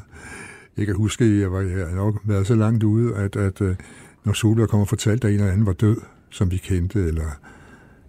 Jeg 0.76 0.86
kan 0.86 0.94
huske, 0.94 1.24
at 1.24 1.40
jeg, 1.40 1.52
var, 1.52 1.60
jeg 1.60 1.94
nok 1.94 2.20
været 2.24 2.46
så 2.46 2.54
langt 2.54 2.84
ude, 2.84 3.16
at, 3.16 3.36
at 3.36 3.60
øh, 3.60 3.76
når 4.24 4.32
Solberg 4.32 4.68
kom 4.68 4.80
og 4.80 4.88
fortalte, 4.88 5.28
at 5.28 5.34
en 5.34 5.40
eller 5.40 5.52
anden 5.52 5.66
var 5.66 5.72
død, 5.72 5.96
som 6.30 6.50
vi 6.50 6.56
kendte, 6.56 6.98
eller, 6.98 7.40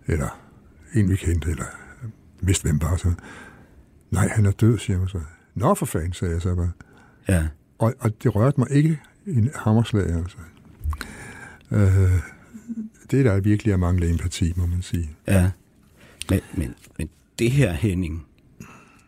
eller 0.08 0.39
en 0.93 1.10
vi 1.10 1.15
kendte, 1.15 1.49
eller 1.49 1.65
vidste 2.41 2.63
hvem 2.63 2.82
var, 2.82 2.95
så 2.95 3.13
nej, 4.12 4.27
han 4.27 4.45
er 4.45 4.51
død, 4.51 4.77
siger 4.77 4.99
man 4.99 5.08
så. 5.08 5.19
Nå, 5.55 5.73
for 5.73 5.86
fanden, 5.86 6.13
sagde 6.13 6.34
jeg 6.34 6.41
så 6.41 6.55
bare. 6.55 6.71
Ja. 7.27 7.47
Og, 7.77 7.93
og 7.99 8.23
det 8.23 8.36
rørte 8.36 8.60
mig 8.60 8.71
ikke 8.71 8.99
en 9.27 9.51
hammerslag, 9.55 10.10
altså. 10.10 10.38
Øh, 11.71 12.12
det 13.12 13.19
er 13.19 13.23
der 13.23 13.39
virkelig 13.39 13.73
at 13.73 13.79
mangle 13.79 14.10
empati, 14.10 14.53
må 14.55 14.65
man 14.65 14.82
sige. 14.82 15.10
Ja. 15.27 15.51
Men, 16.29 16.39
men, 16.53 16.75
men 16.97 17.10
det 17.39 17.51
her, 17.51 17.73
Henning, 17.73 18.25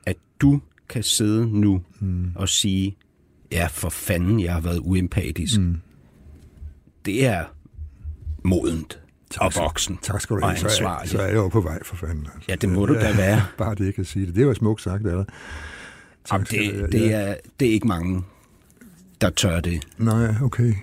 at 0.06 0.18
du 0.42 0.62
kan 0.90 1.04
sidde 1.04 1.60
nu 1.60 1.82
mm. 2.00 2.32
og 2.36 2.50
sige, 2.50 2.98
ja, 3.52 3.68
for 3.72 3.90
fanden, 3.90 4.40
jeg 4.40 4.54
har 4.54 4.62
været 4.62 4.80
uempatisk. 4.80 5.60
Mm. 5.60 5.78
Det 7.06 7.26
er 7.26 7.44
modent 8.44 9.00
og 9.40 9.52
voksen 9.56 9.98
Tak 10.02 10.22
skal 10.22 10.36
du 10.36 10.42
og 10.42 10.50
have. 10.50 10.60
Så 10.60 10.66
er, 10.66 10.70
ansvarlig. 10.70 11.10
så 11.10 11.22
er 11.22 11.26
jeg 11.26 11.36
jo 11.36 11.48
på 11.48 11.62
vej, 11.62 11.84
for 11.84 11.96
fanden. 11.96 12.28
Altså. 12.36 12.46
Ja, 12.50 12.56
det 12.56 12.70
må 12.70 12.86
du 12.86 12.94
da 12.96 13.16
være. 13.16 13.44
Bare 13.58 13.76
det, 13.76 13.86
jeg 13.86 13.94
kan 13.94 14.06
sige 14.06 14.26
det. 14.26 14.36
Det 14.36 14.48
var 14.48 14.54
smukt 14.54 14.82
sagt, 14.82 15.06
er 15.06 15.16
der. 15.16 15.24
Jamen, 16.32 16.48
det, 16.52 16.92
det, 16.92 17.02
Ja. 17.02 17.22
er, 17.32 17.36
det 17.60 17.68
er 17.68 17.72
ikke 17.74 17.88
mange, 17.88 18.24
der 19.22 19.30
tør 19.30 19.60
det. 19.60 19.88
Nej, 19.98 20.36
okay. 20.42 20.74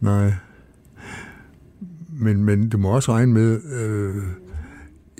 Nej. 0.00 0.32
Men, 2.08 2.44
men 2.44 2.68
du 2.68 2.78
må 2.78 2.88
også 2.88 3.12
regne 3.12 3.32
med, 3.32 3.62
øh, 3.72 4.22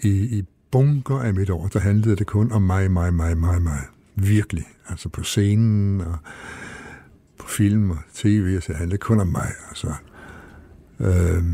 i, 0.03 0.38
i 0.38 0.44
bunker 0.70 1.18
af 1.18 1.35
mit 1.35 1.51
år, 1.51 1.66
der 1.66 1.79
handlede 1.81 2.16
det 2.16 2.27
kun 2.27 2.53
om 2.53 2.62
mig, 2.62 2.90
mig, 2.90 3.14
mig, 3.14 3.38
mig, 3.38 3.62
mig. 3.62 3.81
Virkelig. 4.14 4.64
Altså 4.88 5.09
på 5.09 5.23
scenen 5.23 6.01
og 6.01 6.16
på 7.38 7.49
film 7.49 7.90
og 7.90 7.99
tv, 8.14 8.61
så 8.61 8.73
handlede 8.73 8.92
det 8.92 9.01
kun 9.01 9.20
om 9.20 9.27
mig. 9.29 9.51
Altså, 9.68 9.92
øh, 11.01 11.44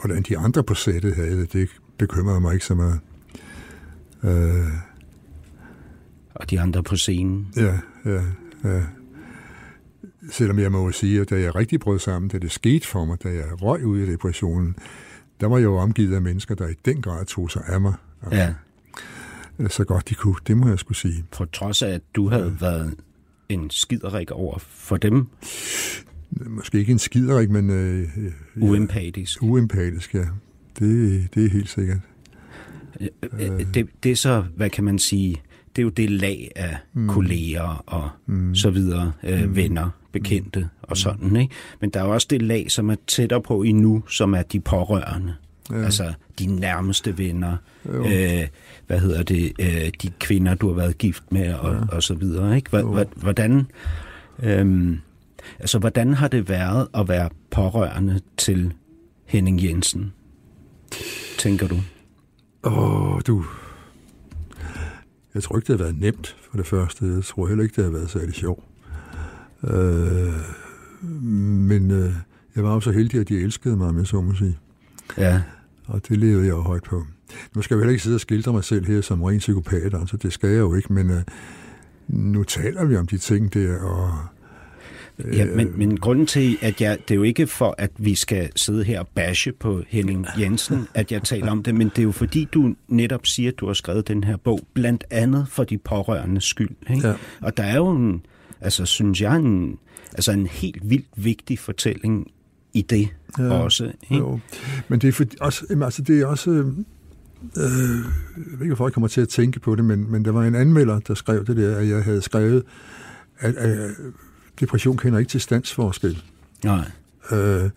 hvordan 0.00 0.22
de 0.22 0.38
andre 0.38 0.62
på 0.64 0.74
sættet 0.74 1.14
havde 1.16 1.40
det, 1.40 1.52
det 1.52 1.68
bekymrede 1.98 2.40
mig 2.40 2.54
ikke 2.54 2.66
så 2.66 2.74
meget. 2.74 3.00
Øh, 4.22 4.66
Og 6.42 6.50
de 6.50 6.60
andre 6.60 6.82
på 6.82 6.96
scenen. 6.96 7.48
Ja, 7.56 7.78
ja, 8.04 8.22
ja. 8.64 8.82
Selvom 10.30 10.58
jeg 10.58 10.72
må 10.72 10.92
sige, 10.92 11.20
at 11.20 11.30
da 11.30 11.40
jeg 11.40 11.54
rigtig 11.54 11.80
brød 11.80 11.98
sammen, 11.98 12.28
da 12.28 12.38
det 12.38 12.52
skete 12.52 12.86
for 12.86 13.04
mig, 13.04 13.22
da 13.22 13.28
jeg 13.28 13.62
røg 13.62 13.86
ud 13.86 13.98
i 13.98 14.10
depressionen, 14.12 14.76
der 15.40 15.46
var 15.46 15.56
jeg 15.56 15.64
jo 15.64 15.76
omgivet 15.76 16.14
af 16.14 16.22
mennesker, 16.22 16.54
der 16.54 16.68
i 16.68 16.74
den 16.84 17.02
grad 17.02 17.24
tog 17.24 17.50
sig 17.50 17.62
af 17.66 17.80
mig. 17.80 17.94
Ja. 18.32 18.54
Så 19.68 19.84
godt 19.84 20.08
de 20.08 20.14
kunne, 20.14 20.34
det 20.46 20.56
må 20.56 20.68
jeg 20.68 20.78
skulle 20.78 20.98
sige. 20.98 21.24
For 21.32 21.44
trods 21.44 21.82
af, 21.82 21.90
at 21.90 22.02
du 22.14 22.28
havde 22.28 22.56
været 22.60 22.94
en 23.48 23.70
skiderik 23.70 24.30
over 24.30 24.58
for 24.58 24.96
dem, 24.96 25.26
Måske 26.30 26.78
ikke 26.78 26.92
en 26.92 26.98
skiderik, 26.98 27.50
men 27.50 27.70
øh, 27.70 28.00
øh, 28.00 28.24
ja, 28.24 28.30
uempatisk. 28.56 29.42
uempatisk, 29.42 30.14
ja. 30.14 30.26
Det, 30.78 31.28
det 31.34 31.44
er 31.44 31.50
helt 31.50 31.68
sikkert. 31.68 31.98
Øh. 33.00 33.74
Det, 33.74 33.88
det 34.02 34.12
er 34.12 34.16
så, 34.16 34.44
hvad 34.56 34.70
kan 34.70 34.84
man 34.84 34.98
sige, 34.98 35.42
det 35.76 35.82
er 35.82 35.84
jo 35.84 35.88
det 35.88 36.10
lag 36.10 36.50
af 36.56 36.76
mm. 36.92 37.08
kolleger 37.08 37.82
og 37.86 38.10
mm. 38.26 38.54
så 38.54 38.70
videre, 38.70 39.12
øh, 39.22 39.44
mm. 39.44 39.56
venner, 39.56 39.90
bekendte 40.12 40.60
mm. 40.60 40.66
og 40.82 40.96
sådan, 40.96 41.36
ikke? 41.36 41.54
Men 41.80 41.90
der 41.90 42.00
er 42.00 42.04
jo 42.04 42.12
også 42.12 42.26
det 42.30 42.42
lag, 42.42 42.70
som 42.70 42.90
er 42.90 42.96
tættere 43.06 43.42
på 43.42 43.62
endnu, 43.62 44.02
som 44.08 44.34
er 44.34 44.42
de 44.42 44.60
pårørende. 44.60 45.34
Ja. 45.70 45.84
Altså 45.84 46.12
de 46.38 46.46
nærmeste 46.46 47.18
venner, 47.18 47.56
øh, 47.84 48.46
hvad 48.86 49.00
hedder 49.00 49.22
det, 49.22 49.52
øh, 49.60 49.90
de 50.02 50.10
kvinder, 50.20 50.54
du 50.54 50.68
har 50.68 50.74
været 50.74 50.98
gift 50.98 51.32
med 51.32 51.54
og, 51.54 51.74
ja. 51.74 51.96
og 51.96 52.02
så 52.02 52.14
videre, 52.14 52.56
ikke? 52.56 52.76
Hva- 52.76 53.00
hva- 53.00 53.20
Hvordan, 53.20 53.66
øh, 54.42 54.96
altså, 55.58 55.78
hvordan 55.78 56.14
har 56.14 56.28
det 56.28 56.48
været 56.48 56.88
at 56.94 57.08
være 57.08 57.28
pårørende 57.50 58.20
til 58.36 58.72
Henning 59.26 59.64
Jensen, 59.64 60.12
tænker 61.38 61.68
du? 61.68 61.76
Åh, 62.64 63.20
du... 63.26 63.44
Jeg 65.34 65.42
tror 65.42 65.56
ikke, 65.56 65.72
det 65.72 65.78
har 65.78 65.84
været 65.84 66.00
nemt 66.00 66.36
for 66.50 66.56
det 66.56 66.66
første. 66.66 67.06
Jeg 67.06 67.24
tror 67.24 67.46
heller 67.46 67.64
ikke, 67.64 67.76
det 67.76 67.84
har 67.84 67.90
været 67.90 68.10
særlig 68.10 68.34
sjovt. 68.34 68.64
Øh, 69.64 70.32
men 71.12 71.90
øh, 71.90 72.12
jeg 72.56 72.64
var 72.64 72.74
jo 72.74 72.80
så 72.80 72.90
heldig, 72.90 73.20
at 73.20 73.28
de 73.28 73.40
elskede 73.40 73.76
mig, 73.76 73.94
med 73.94 74.04
så 74.04 74.20
må 74.20 74.34
sige. 74.34 74.58
Ja, 75.18 75.42
Og 75.86 76.08
det 76.08 76.18
levede 76.18 76.42
jeg 76.46 76.50
jo 76.50 76.60
højt 76.60 76.82
på. 76.82 77.02
Nu 77.54 77.62
skal 77.62 77.74
jeg 77.74 77.80
heller 77.80 77.90
ikke 77.92 78.02
sidde 78.02 78.16
og 78.16 78.20
skildre 78.20 78.52
mig 78.52 78.64
selv 78.64 78.86
her 78.86 79.00
som 79.00 79.22
ren 79.22 79.38
psykopat, 79.38 79.94
altså 79.94 80.16
det 80.16 80.32
skal 80.32 80.50
jeg 80.50 80.58
jo 80.58 80.74
ikke, 80.74 80.92
men 80.92 81.10
øh, 81.10 81.22
nu 82.08 82.44
taler 82.44 82.84
vi 82.84 82.96
om 82.96 83.06
de 83.06 83.18
ting 83.18 83.54
der, 83.54 83.80
og 83.80 84.18
Ja, 85.32 85.44
men, 85.44 85.78
men 85.78 85.96
grunden 85.96 86.26
til, 86.26 86.58
at 86.60 86.80
jeg, 86.80 86.98
det 87.08 87.10
er 87.10 87.14
jo 87.14 87.22
ikke 87.22 87.46
for, 87.46 87.74
at 87.78 87.90
vi 87.98 88.14
skal 88.14 88.50
sidde 88.56 88.84
her 88.84 89.00
og 89.00 89.08
bashe 89.08 89.52
på 89.52 89.82
Henning 89.88 90.26
Jensen, 90.40 90.88
at 90.94 91.12
jeg 91.12 91.22
taler 91.22 91.50
om 91.50 91.62
det, 91.62 91.74
men 91.74 91.88
det 91.88 91.98
er 91.98 92.02
jo 92.02 92.12
fordi, 92.12 92.44
du 92.44 92.74
netop 92.88 93.26
siger, 93.26 93.50
at 93.50 93.58
du 93.58 93.66
har 93.66 93.72
skrevet 93.72 94.08
den 94.08 94.24
her 94.24 94.36
bog, 94.36 94.60
blandt 94.74 95.04
andet 95.10 95.46
for 95.48 95.64
de 95.64 95.78
pårørendes 95.78 96.44
skyld. 96.44 96.70
Ikke? 96.90 97.08
Ja. 97.08 97.14
Og 97.40 97.56
der 97.56 97.62
er 97.62 97.76
jo 97.76 97.90
en, 97.90 98.26
altså 98.60 98.84
synes 98.84 99.20
jeg, 99.20 99.36
en, 99.36 99.78
altså 100.12 100.32
en 100.32 100.46
helt 100.46 100.90
vildt 100.90 101.06
vigtig 101.16 101.58
fortælling 101.58 102.30
i 102.72 102.82
det 102.82 103.08
ja, 103.38 103.52
også. 103.52 103.92
Ikke? 104.02 104.16
Jo. 104.16 104.38
Men 104.88 105.00
det 105.00 105.08
er, 105.08 105.12
for, 105.12 105.24
også, 105.40 105.78
altså 105.82 106.02
det 106.02 106.20
er 106.20 106.26
også... 106.26 106.50
Øh, 106.50 106.66
jeg 107.56 107.64
ved 108.36 108.52
ikke, 108.52 108.66
hvorfor 108.66 108.86
jeg 108.86 108.92
kommer 108.92 109.08
til 109.08 109.20
at 109.20 109.28
tænke 109.28 109.60
på 109.60 109.74
det, 109.76 109.84
men, 109.84 110.10
men 110.10 110.24
der 110.24 110.30
var 110.30 110.42
en 110.42 110.54
anmelder, 110.54 110.98
der 110.98 111.14
skrev 111.14 111.46
det 111.46 111.56
der, 111.56 111.76
at 111.76 111.88
jeg 111.88 112.04
havde 112.04 112.22
skrevet, 112.22 112.62
at, 113.38 113.54
at 113.54 113.90
depression 114.62 114.96
kender 114.96 115.18
ikke 115.18 115.28
til 115.28 115.40
standsforskel. 115.40 116.22
Nej. 116.64 116.90
Øh, 117.32 117.70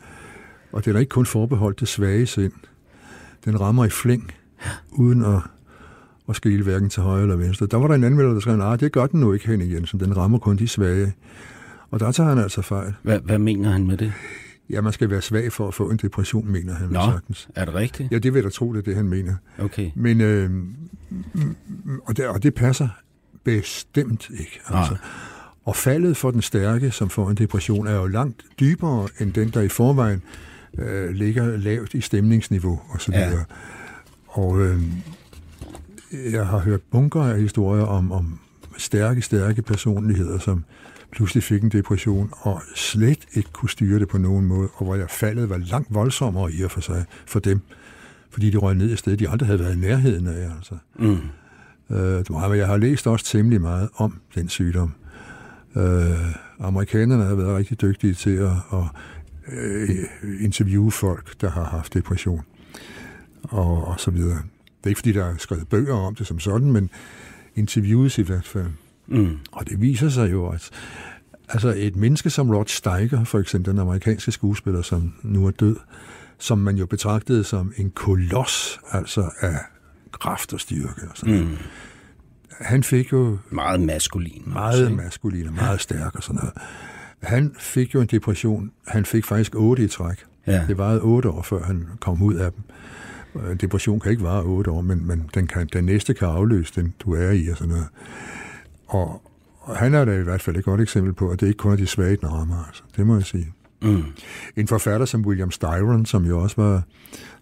og 0.71 0.86
det 0.86 0.95
er 0.95 1.00
ikke 1.00 1.10
kun 1.10 1.26
forbeholdt 1.26 1.80
det 1.80 1.88
svage 1.88 2.26
sind. 2.26 2.52
Den 3.45 3.60
rammer 3.60 3.86
i 3.86 3.89
flæng, 3.89 4.32
uden 4.91 5.26
at, 5.26 5.39
at 6.30 6.36
skille 6.36 6.63
hverken 6.63 6.89
til 6.89 7.02
højre 7.04 7.21
eller 7.21 7.36
venstre. 7.36 7.65
Der 7.65 7.78
var 7.78 7.88
der 7.88 7.95
en 7.95 8.04
anmelder, 8.04 8.34
der 8.34 8.39
skrev, 8.39 8.58
nej, 8.58 8.76
det 8.76 8.91
gør 8.91 9.06
den 9.06 9.19
nu 9.19 9.34
ikke, 9.34 9.48
Henning 9.48 9.71
Jensen. 9.71 10.00
Den 10.00 10.17
rammer 10.17 10.38
kun 10.39 10.58
de 10.58 10.67
svage. 10.67 11.13
Og 11.91 12.00
der 12.00 12.12
tager 12.12 12.30
han 12.30 12.38
altså 12.38 12.62
fejl. 12.62 12.93
Hvad, 13.04 13.19
hvad 13.19 13.38
mener 13.38 13.69
han 13.71 13.88
med 13.88 13.98
det? 13.98 14.13
Ja, 14.69 14.82
man 14.82 14.93
skal 14.93 15.10
være 15.10 15.21
svag 15.21 15.52
for 15.52 15.67
at 15.67 15.74
få 15.74 15.89
en 15.89 15.98
depression, 15.98 16.52
mener 16.52 16.74
han 16.74 16.89
Nå, 16.89 17.00
sagtens. 17.12 17.48
er 17.56 17.65
det 17.65 17.74
rigtigt? 17.74 18.12
Ja, 18.12 18.17
det 18.17 18.34
vil 18.34 18.39
jeg 18.39 18.43
da 18.43 18.50
tro, 18.50 18.74
det 18.74 18.80
er 18.80 18.84
det, 18.84 18.95
han 18.95 19.08
mener. 19.08 19.36
Okay. 19.60 19.91
Men, 19.95 20.21
øh, 20.21 20.50
og, 22.06 22.17
det, 22.17 22.28
og 22.28 22.43
det 22.43 22.54
passer 22.54 22.88
bestemt 23.43 24.30
ikke. 24.30 24.60
Altså. 24.67 24.93
Nej. 24.93 25.02
Og 25.65 25.75
faldet 25.75 26.17
for 26.17 26.32
den 26.32 26.41
stærke, 26.41 26.91
som 26.91 27.10
får 27.10 27.30
en 27.30 27.38
depression, 27.38 27.88
er 27.88 27.95
jo 27.95 28.08
langt 28.08 28.45
dybere 28.60 29.08
end 29.19 29.34
den, 29.34 29.49
der 29.49 29.62
i 29.62 29.69
forvejen 29.69 30.21
øh, 30.78 31.10
ligger 31.10 31.58
lavt 31.58 31.93
i 31.93 32.01
stemningsniveau 32.01 32.82
osv. 32.93 33.13
Ja. 33.13 33.32
Og 34.28 34.62
øh, 34.62 34.82
jeg 36.32 36.47
har 36.47 36.60
hørt 36.60 36.82
bunker 36.91 37.23
af 37.23 37.41
historier 37.41 37.84
om, 37.84 38.12
om 38.12 38.39
stærke, 38.78 39.21
stærke 39.21 39.62
personligheder, 39.62 40.39
som 40.39 40.63
pludselig 41.12 41.43
fik 41.43 41.63
en 41.63 41.69
depression 41.69 42.30
og 42.32 42.62
slet 42.75 43.19
ikke 43.34 43.49
kunne 43.51 43.69
styre 43.69 43.99
det 43.99 44.08
på 44.08 44.17
nogen 44.17 44.45
måde, 44.45 44.69
og 44.75 44.86
hvor 44.86 44.95
jeg 44.95 45.10
faldet 45.10 45.49
var 45.49 45.58
langt 45.58 45.93
voldsommere 45.93 46.54
i 46.54 46.63
og 46.63 46.71
for 46.71 46.82
sig 46.82 47.06
for 47.25 47.39
dem, 47.39 47.62
fordi 48.30 48.49
de 48.49 48.58
røg 48.58 48.75
ned 48.75 48.91
i 48.91 48.95
sted, 48.95 49.17
de 49.17 49.30
aldrig 49.30 49.47
havde 49.47 49.60
været 49.60 49.75
i 49.75 49.80
nærheden 49.80 50.28
af. 50.28 50.51
Altså. 50.58 50.75
Mm. 50.99 51.17
Øh, 51.89 52.58
jeg 52.58 52.67
har 52.67 52.78
læst 52.78 53.08
også 53.08 53.25
temmelig 53.25 53.62
meget 53.62 53.89
om 53.95 54.19
den 54.36 54.49
sygdom. 54.49 54.93
Øh, 55.78 56.36
amerikanerne 56.60 57.24
har 57.24 57.36
været 57.36 57.58
rigtig 57.58 57.82
dygtige 57.82 58.14
til 58.14 58.36
at, 58.36 58.52
at 58.74 58.84
øh, 59.52 59.90
interviewe 60.40 60.92
folk, 60.92 61.42
der 61.42 61.50
har 61.50 61.64
haft 61.64 61.94
depression 61.94 62.42
og, 63.44 63.88
og 63.88 64.00
så 64.00 64.12
videre. 64.12 64.38
Det 64.78 64.84
er 64.84 64.88
ikke, 64.88 65.00
fordi 65.00 65.12
der 65.12 65.26
er 65.26 65.38
skrevet 65.38 65.68
bøger 65.68 65.94
om 65.94 66.16
det 66.16 66.28
som 66.28 66.40
sådan, 66.40 66.72
men 66.72 66.90
interviews 67.56 68.18
i 68.18 68.22
hvert 68.22 68.48
fald. 68.48 68.68
Mm. 69.08 69.38
Og 69.52 69.70
det 69.70 69.82
viser 69.82 70.10
sig 70.10 70.32
jo, 70.32 70.48
at 70.48 70.70
altså 71.50 71.74
et 71.78 71.96
menneske 71.96 72.30
som 72.30 72.50
Rod 72.50 72.66
Steiger, 72.66 73.24
for 73.24 73.40
eksempel 73.40 73.72
den 73.72 73.80
amerikanske 73.80 74.32
skuespiller, 74.32 74.82
som 74.82 75.14
nu 75.24 75.48
er 75.48 75.52
død, 75.52 75.76
som 76.38 76.58
man 76.58 76.76
jo 76.76 76.86
betragtede 76.86 77.44
som 77.44 77.74
en 77.78 77.92
koloss, 77.92 78.80
altså 78.92 79.30
af 79.40 79.58
kraft 80.12 80.54
og 80.54 80.60
styrke 80.60 81.02
og 81.10 81.18
sådan 81.18 81.40
mm. 81.40 81.58
Han 82.60 82.84
fik 82.84 83.12
jo... 83.12 83.38
Meget 83.50 83.82
maskulin. 83.82 84.44
Meget 84.46 84.84
også, 84.84 84.96
maskulin 84.96 85.48
og 85.48 85.54
meget 85.54 85.82
stærk 85.82 86.15
og 86.15 86.24
sådan 86.24 86.36
noget. 86.36 86.54
Han 87.24 87.56
fik 87.60 87.94
jo 87.94 88.02
en 88.02 88.08
depression. 88.08 88.72
Han 88.88 89.06
fik 89.06 89.26
faktisk 89.26 89.56
otte 89.56 89.84
i 89.84 89.88
træk. 89.88 90.24
Ja. 90.48 90.65
Det 90.68 90.78
varede 90.78 91.02
otte 91.02 91.30
år, 91.30 91.41
før 91.41 91.63
han 91.63 91.88
kom 92.00 92.24
ud 92.24 92.34
af 92.34 92.52
dem. 92.52 92.62
En 93.52 93.58
depression 93.58 94.00
kan 94.00 94.12
ikke 94.12 94.24
vare 94.24 94.44
otte 94.44 94.72
år, 94.72 94.82
men, 94.82 95.08
men 95.08 95.30
den, 95.34 95.48
kan, 95.48 95.70
den 95.74 95.84
næste 95.84 96.13
kan 96.13 96.28
afløse 96.28 96.82
den, 96.82 96.94
du 97.00 97.13
er 97.13 97.32
i 97.32 97.48
og 97.48 97.58
sådan 97.58 97.74
noget. 97.74 97.88
Og, 98.88 99.22
og 99.62 99.78
han 99.78 99.94
er 99.94 100.06
da 100.06 100.20
i 100.20 100.24
hvert 100.24 100.41
fald 100.41 100.56
et 100.56 100.65
godt 100.65 100.82
eksempel 100.82 101.13
på, 101.13 101.30
at 101.30 101.41
det 101.41 101.48
ikke 101.48 101.58
kun 101.58 101.72
er 101.72 101.76
de 101.76 101.88
svage, 101.88 102.15
den 102.15 102.32
rammer. 102.32 102.65
Altså. 102.68 102.84
Det 102.96 103.08
må 103.08 103.15
jeg 103.15 103.26
sige. 103.26 103.54
Mm. 103.82 104.04
En 104.56 104.68
forfatter 104.68 105.06
som 105.06 105.26
William 105.26 105.52
Styron, 105.52 106.06
som 106.06 106.26
jo 106.26 106.39
også 106.39 106.62
var 106.62 106.84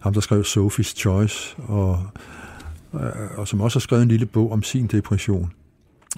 ham, 0.00 0.14
der 0.14 0.20
skrev 0.20 0.40
Sophie's 0.40 0.96
Choice, 0.96 1.56
og, 1.58 2.02
og 3.36 3.48
som 3.48 3.60
også 3.60 3.78
har 3.78 3.80
skrevet 3.80 4.02
en 4.02 4.08
lille 4.08 4.26
bog 4.26 4.52
om 4.52 4.62
sin 4.62 4.86
depression. 4.86 5.52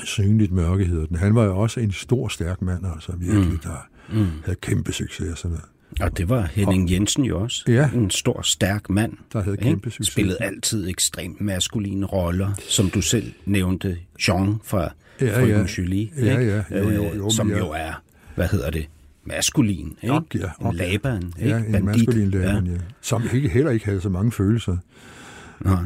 Synligt 0.05 0.53
mørke 0.53 0.85
hedder 0.85 1.07
den. 1.07 1.17
Han 1.17 1.35
var 1.35 1.45
jo 1.45 1.59
også 1.59 1.81
en 1.81 1.93
stor, 1.93 2.29
stærk 2.29 2.62
mand, 2.62 2.87
altså 2.95 3.12
virkelig, 3.17 3.53
mm. 3.53 3.59
der 3.59 3.89
mm. 4.12 4.27
havde 4.45 4.59
kæmpe 4.61 4.93
succes 4.93 5.31
og 5.31 5.39
sådan 5.39 5.51
noget. 5.51 5.65
Og 6.01 6.19
det 6.19 6.29
var 6.29 6.43
Henning 6.43 6.91
Jensen 6.91 7.25
jo 7.25 7.41
også. 7.41 7.65
Ja. 7.69 7.91
En 7.95 8.11
stor, 8.11 8.43
stærk 8.43 8.91
mand. 8.91 9.12
Der 9.33 9.43
havde 9.43 9.57
kæmpe 9.57 9.91
succes. 9.91 10.12
Spillede 10.12 10.37
altid 10.41 10.89
ekstremt 10.89 11.41
maskuline 11.41 12.07
roller, 12.07 12.53
som 12.69 12.91
du 12.91 13.01
selv 13.01 13.33
nævnte. 13.45 13.99
Jean 14.29 14.55
fra 14.65 14.91
ja, 15.21 15.47
ja. 15.47 15.65
Julie, 15.79 16.11
ja, 16.19 16.41
ja. 16.41 16.62
Jo, 16.71 16.91
jo, 16.91 17.15
jo, 17.15 17.31
som 17.31 17.51
ja. 17.51 17.59
jo 17.59 17.71
er, 17.71 18.03
hvad 18.35 18.49
hedder 18.49 18.71
det, 18.71 18.89
maskulin. 19.25 19.97
Ikke? 20.03 20.15
Ok, 20.15 20.35
ja, 20.35 20.51
okay. 20.59 20.71
En 20.71 20.77
laban, 20.77 21.33
ikke? 21.39 21.51
Ja, 21.51 21.57
en 21.57 21.73
Bandit. 21.73 21.85
maskulin 21.85 22.31
laban, 22.31 22.67
ja. 22.67 22.73
ja. 22.73 22.79
Som 23.01 23.23
ikke, 23.35 23.49
heller 23.49 23.71
ikke 23.71 23.85
havde 23.85 24.01
så 24.01 24.09
mange 24.09 24.33
følelser, 24.33 24.77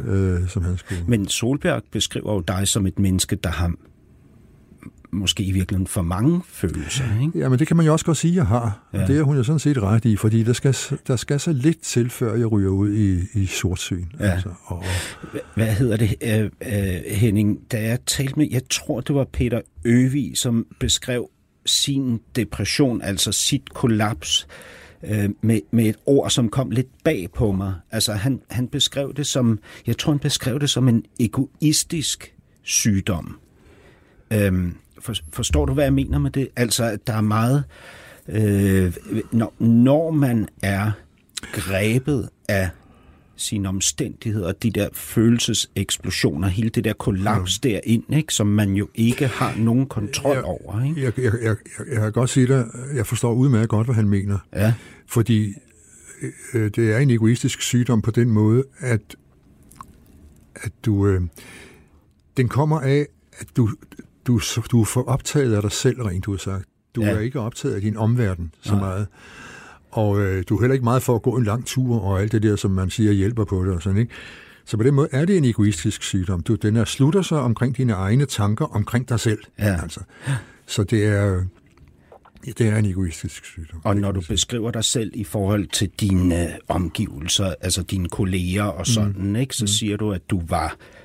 øh, 0.07 0.49
som 0.49 0.65
han 0.65 0.77
skulle. 0.77 1.05
Men 1.07 1.29
Solberg 1.29 1.83
beskriver 1.93 2.33
jo 2.35 2.41
dig 2.41 2.69
som 2.69 2.87
et 2.87 2.99
menneske, 2.99 3.37
der 3.37 3.51
har 3.51 3.73
måske 5.13 5.43
i 5.43 5.53
virkeligheden 5.53 5.87
for 5.87 6.03
mange 6.03 6.43
følelser. 6.49 7.05
Ikke? 7.23 7.39
Ja, 7.39 7.49
men 7.49 7.59
det 7.59 7.67
kan 7.67 7.77
man 7.77 7.87
jo 7.87 7.93
også 7.93 8.05
godt 8.05 8.17
sige, 8.17 8.31
at 8.31 8.37
jeg 8.37 8.47
har. 8.47 8.89
Ja. 8.93 9.07
Det 9.07 9.19
er 9.19 9.23
hun 9.23 9.37
jo 9.37 9.43
sådan 9.43 9.59
set 9.59 9.83
ret 9.83 10.05
i, 10.05 10.17
fordi 10.17 10.43
der 10.43 10.53
skal, 10.53 10.77
der 11.07 11.17
skal 11.17 11.41
så 11.41 11.53
lidt 11.53 11.81
til, 11.83 12.11
før 12.11 12.35
jeg 12.35 12.53
ryger 12.53 12.71
ud 12.71 12.93
i, 12.93 13.41
i 13.41 13.47
sortsyn. 13.47 14.05
Ja. 14.21 14.25
Altså, 14.25 14.49
og, 14.65 14.85
Hvad 15.55 15.67
hedder 15.67 15.97
det, 15.97 16.15
uh, 16.25 16.67
uh, 16.67 17.17
Henning? 17.17 17.59
Da 17.73 17.83
jeg 17.83 17.99
talte 18.07 18.35
med, 18.37 18.49
jeg 18.51 18.63
tror, 18.71 19.01
det 19.01 19.15
var 19.15 19.27
Peter 19.33 19.61
Øvig, 19.85 20.33
som 20.39 20.67
beskrev 20.81 21.31
sin 21.67 22.21
depression, 22.37 23.03
altså 23.03 23.33
sit 23.33 23.75
kollaps, 23.75 24.47
øh, 24.49 24.80
øh, 25.03 25.31
med, 25.41 25.61
med 25.71 25.87
et 25.87 25.97
ord, 26.07 26.31
som 26.31 26.49
kom 26.49 26.71
lidt 26.71 26.89
bag 27.05 27.29
på 27.35 27.53
mig. 27.53 27.75
Altså 27.91 28.13
han, 28.13 28.41
han 28.51 28.69
beskrev 28.69 29.15
det 29.15 29.27
som, 29.27 29.59
jeg 29.87 29.99
tror 29.99 30.13
han 30.13 30.19
beskrev 30.19 30.61
det 30.61 30.71
som 30.71 30.89
en 30.89 31.05
egoistisk 31.21 32.35
sygdom. 32.63 33.39
Øhm, 34.33 34.75
for, 35.01 35.15
forstår 35.33 35.67
du, 35.67 35.73
hvad 35.73 35.85
jeg 35.85 35.93
mener 35.93 36.19
med 36.19 36.31
det? 36.31 36.49
Altså, 36.57 36.85
at 36.85 37.07
der 37.07 37.13
er 37.13 37.21
meget... 37.21 37.65
Øh, 38.29 38.97
når, 39.33 39.55
når 39.59 40.11
man 40.11 40.49
er 40.63 40.91
grebet 41.53 42.29
af 42.49 42.71
sine 43.41 43.69
omstændigheder, 43.69 44.53
de 44.53 44.71
der 44.71 44.89
følelseseksplosioner, 44.93 46.49
hele 46.49 46.69
det 46.69 46.85
der 46.85 46.93
kollaps 46.93 47.61
ja. 47.65 47.69
derind, 47.69 48.15
ikke, 48.15 48.35
som 48.35 48.47
man 48.47 48.73
jo 48.73 48.89
ikke 48.95 49.27
har 49.27 49.55
nogen 49.57 49.87
kontrol 49.87 50.35
jeg, 50.35 50.45
over. 50.45 50.85
Ikke? 50.85 51.03
Jeg, 51.03 51.13
jeg, 51.19 51.33
jeg, 51.43 51.57
jeg 51.93 52.01
kan 52.01 52.13
godt 52.13 52.31
sige 52.31 52.47
dig, 52.47 52.67
jeg 52.95 53.07
forstår 53.07 53.33
udmærket 53.33 53.69
godt, 53.69 53.87
hvad 53.87 53.95
han 53.95 54.09
mener. 54.09 54.39
Ja. 54.53 54.75
Fordi 55.07 55.55
øh, 56.55 56.71
det 56.77 56.93
er 56.93 56.99
en 56.99 57.11
egoistisk 57.11 57.63
sygdom 57.63 58.03
på 58.03 58.11
den 58.11 58.31
måde, 58.31 58.65
at, 58.79 59.17
at 60.55 60.73
du, 60.85 61.07
øh, 61.07 61.21
den 62.37 62.49
kommer 62.49 62.81
af, 62.81 63.07
at 63.33 63.47
du, 63.57 63.71
du, 64.27 64.41
du 64.71 64.81
er 64.81 64.85
for 64.85 65.03
optaget 65.03 65.55
af 65.55 65.63
dig 65.63 65.73
selv, 65.73 66.03
rent 66.03 66.29
ud 66.29 66.39
sagt. 66.39 66.65
Du 66.95 67.03
ja. 67.03 67.11
er 67.11 67.19
ikke 67.19 67.41
optaget 67.41 67.75
af 67.75 67.81
din 67.81 67.97
omverden 67.97 68.55
så 68.61 68.73
Nej. 68.73 68.81
meget. 68.81 69.07
Og 69.91 70.21
øh, 70.21 70.45
du 70.49 70.57
er 70.57 70.61
heller 70.61 70.75
ikke 70.75 70.85
meget 70.85 71.03
for 71.03 71.15
at 71.15 71.23
gå 71.23 71.37
en 71.37 71.45
lang 71.45 71.67
tur 71.67 72.01
og 72.01 72.21
alt 72.21 72.33
det 72.33 72.43
der, 72.43 72.57
som 72.57 72.71
man 72.71 72.91
siger 72.91 73.13
hjælper 73.13 73.45
på 73.45 73.65
det 73.65 73.75
og 73.75 73.83
sådan, 73.83 73.99
ikke? 73.99 74.13
Så 74.65 74.77
på 74.77 74.83
den 74.83 74.95
måde 74.95 75.09
er 75.13 75.25
det 75.25 75.37
en 75.37 75.45
egoistisk 75.45 76.03
sygdom. 76.03 76.41
Du, 76.41 76.55
den 76.55 76.77
er 76.77 76.85
slutter 76.85 77.23
sig 77.23 77.39
omkring 77.39 77.77
dine 77.77 77.93
egne 77.93 78.27
tanker, 78.27 78.65
omkring 78.65 79.09
dig 79.09 79.21
selv. 79.21 79.39
Ja. 79.59 79.83
Altså. 79.83 80.01
Så 80.67 80.85
det 80.85 81.07
er, 81.07 81.45
det 82.45 82.61
er 82.61 82.77
en 82.77 82.85
egoistisk 82.85 83.45
sygdom. 83.45 83.81
Og 83.85 83.97
når 83.97 84.13
du 84.13 84.21
beskriver 84.29 84.71
dig 84.71 84.85
selv 84.85 85.11
i 85.15 85.25
forhold 85.25 85.67
til 85.67 85.91
dine 86.01 86.49
omgivelser, 86.69 87.55
altså 87.61 87.83
dine 87.83 88.09
kolleger 88.09 88.65
og 88.65 88.87
sådan, 88.87 89.15
mm. 89.19 89.37
ikke, 89.37 89.57
så 89.57 89.65
mm. 89.65 89.69
siger 89.69 89.97
du, 89.97 90.13
at 90.13 90.31
du 90.31 90.43
var 90.49 90.65
øh, 90.65 91.00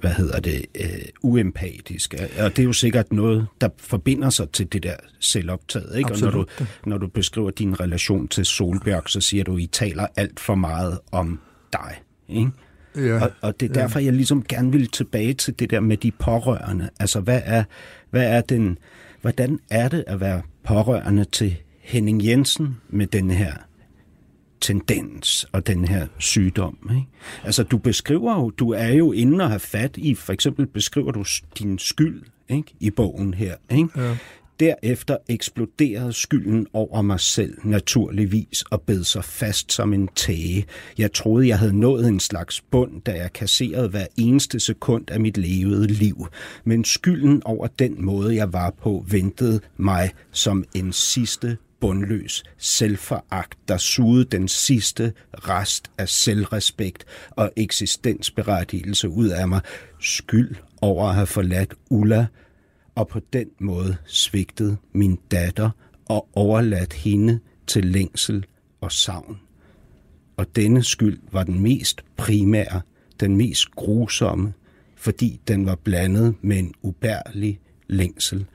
hvad 0.00 0.10
hedder 0.10 0.40
det, 0.40 0.66
øh, 0.80 0.88
uempatisk. 1.22 2.14
Og 2.14 2.56
det 2.56 2.58
er 2.58 2.64
jo 2.64 2.72
sikkert 2.72 3.12
noget, 3.12 3.46
der 3.60 3.68
forbinder 3.78 4.30
sig 4.30 4.50
til 4.50 4.72
det 4.72 4.82
der 4.82 4.94
selvoptaget. 5.20 5.98
Ikke? 5.98 6.12
Og 6.12 6.20
når 6.20 6.30
du, 6.30 6.46
når 6.86 6.98
du 6.98 7.06
beskriver 7.06 7.50
din 7.50 7.80
relation 7.80 8.28
til 8.28 8.44
Solberg, 8.44 9.02
så 9.06 9.20
siger 9.20 9.44
du, 9.44 9.56
at 9.56 9.62
I 9.62 9.66
taler 9.66 10.06
alt 10.16 10.40
for 10.40 10.54
meget 10.54 10.98
om 11.12 11.40
dig. 11.72 12.02
Ikke? 12.28 12.50
Ja, 12.96 13.24
og, 13.24 13.30
og 13.40 13.60
det 13.60 13.70
er 13.70 13.74
derfor, 13.74 13.98
ja. 13.98 14.04
jeg 14.04 14.12
ligesom 14.12 14.44
gerne 14.44 14.72
vil 14.72 14.88
tilbage 14.88 15.34
til 15.34 15.58
det 15.58 15.70
der 15.70 15.80
med 15.80 15.96
de 15.96 16.10
pårørende. 16.10 16.90
Altså, 17.00 17.20
hvad 17.20 17.40
er, 17.44 17.64
hvad 18.10 18.36
er 18.36 18.40
den, 18.40 18.78
hvordan 19.20 19.58
er 19.70 19.88
det 19.88 20.04
at 20.06 20.20
være 20.20 20.42
pårørende 20.64 21.24
til 21.24 21.56
Henning 21.80 22.24
Jensen 22.24 22.76
med 22.88 23.06
den 23.06 23.30
her 23.30 23.52
tendens 24.60 25.46
og 25.52 25.66
den 25.66 25.88
her 25.88 26.06
sygdom. 26.18 26.90
Ikke? 26.90 27.06
Altså, 27.44 27.62
du 27.62 27.78
beskriver 27.78 28.34
jo, 28.34 28.50
du 28.50 28.70
er 28.70 28.92
jo 28.92 29.12
inde 29.12 29.44
og 29.44 29.50
har 29.50 29.58
fat 29.58 29.96
i, 29.96 30.14
for 30.14 30.32
eksempel 30.32 30.66
beskriver 30.66 31.12
du 31.12 31.24
din 31.58 31.78
skyld 31.78 32.22
ikke? 32.48 32.74
i 32.80 32.90
bogen 32.90 33.34
her. 33.34 33.54
Ikke? 33.70 33.88
Ja. 33.96 34.16
Derefter 34.60 35.16
eksploderede 35.28 36.12
skylden 36.12 36.66
over 36.72 37.02
mig 37.02 37.20
selv 37.20 37.58
naturligvis 37.64 38.62
og 38.70 38.82
bed 38.82 39.04
sig 39.04 39.24
fast 39.24 39.72
som 39.72 39.92
en 39.92 40.08
tæge. 40.16 40.64
Jeg 40.98 41.12
troede, 41.12 41.48
jeg 41.48 41.58
havde 41.58 41.78
nået 41.78 42.08
en 42.08 42.20
slags 42.20 42.60
bund, 42.60 43.02
da 43.02 43.12
jeg 43.12 43.32
kasserede 43.32 43.88
hver 43.88 44.06
eneste 44.16 44.60
sekund 44.60 45.10
af 45.10 45.20
mit 45.20 45.36
levede 45.36 45.86
liv. 45.86 46.26
Men 46.64 46.84
skylden 46.84 47.42
over 47.44 47.66
den 47.66 48.04
måde, 48.04 48.36
jeg 48.36 48.52
var 48.52 48.70
på, 48.70 49.04
ventede 49.08 49.60
mig 49.76 50.10
som 50.32 50.64
en 50.74 50.92
sidste 50.92 51.56
bundløs 51.80 52.44
selvforagt, 52.58 53.58
der 53.68 53.76
sugede 53.76 54.24
den 54.24 54.48
sidste 54.48 55.12
rest 55.32 55.90
af 55.98 56.08
selvrespekt 56.08 57.04
og 57.30 57.50
eksistensberettigelse 57.56 59.08
ud 59.08 59.28
af 59.28 59.48
mig. 59.48 59.60
Skyld 60.00 60.54
over 60.80 61.08
at 61.08 61.14
have 61.14 61.26
forladt 61.26 61.74
Ulla, 61.90 62.26
og 62.94 63.08
på 63.08 63.20
den 63.32 63.48
måde 63.60 63.96
svigtet 64.06 64.78
min 64.92 65.18
datter 65.30 65.70
og 66.06 66.28
overladt 66.32 66.92
hende 66.92 67.40
til 67.66 67.84
længsel 67.84 68.46
og 68.80 68.92
savn. 68.92 69.38
Og 70.36 70.56
denne 70.56 70.82
skyld 70.82 71.18
var 71.32 71.44
den 71.44 71.60
mest 71.60 72.02
primære, 72.16 72.80
den 73.20 73.36
mest 73.36 73.70
grusomme, 73.70 74.52
fordi 74.96 75.40
den 75.48 75.66
var 75.66 75.74
blandet 75.74 76.34
med 76.42 76.58
en 76.58 76.74
ubærlig 76.82 77.60
længsel 77.86 78.46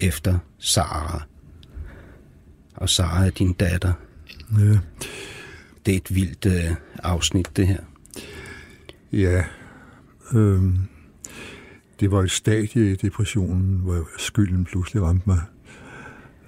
efter 0.00 0.38
Sara. 0.58 1.26
Og 2.78 2.88
Sara 2.88 3.26
er 3.26 3.30
din 3.30 3.52
datter. 3.52 3.92
Ja. 4.58 4.78
Det 5.86 5.92
er 5.92 5.96
et 5.96 6.14
vildt 6.14 6.46
øh, 6.46 6.76
afsnit, 7.02 7.56
det 7.56 7.66
her. 7.66 7.80
Ja. 9.12 9.44
Øhm, 10.34 10.78
det 12.00 12.10
var 12.10 12.22
et 12.22 12.30
stadie 12.30 12.92
i 12.92 12.96
depressionen, 12.96 13.78
hvor 13.78 14.08
skylden 14.18 14.64
pludselig 14.64 15.02
ramte 15.02 15.22
mig. 15.26 15.40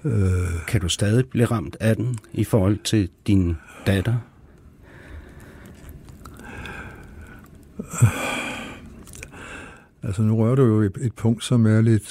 Øh, 0.05 0.65
kan 0.67 0.81
du 0.81 0.89
stadig 0.89 1.27
blive 1.27 1.45
ramt 1.45 1.77
af 1.79 1.95
den 1.95 2.17
i 2.33 2.43
forhold 2.43 2.79
til 2.83 3.09
din 3.27 3.55
datter? 3.87 4.17
Altså 10.03 10.21
nu 10.21 10.37
rører 10.37 10.55
du 10.55 10.65
jo 10.65 10.81
et, 10.81 10.97
et 11.01 11.13
punkt, 11.13 11.43
som 11.43 11.65
er 11.65 11.81
lidt 11.81 12.07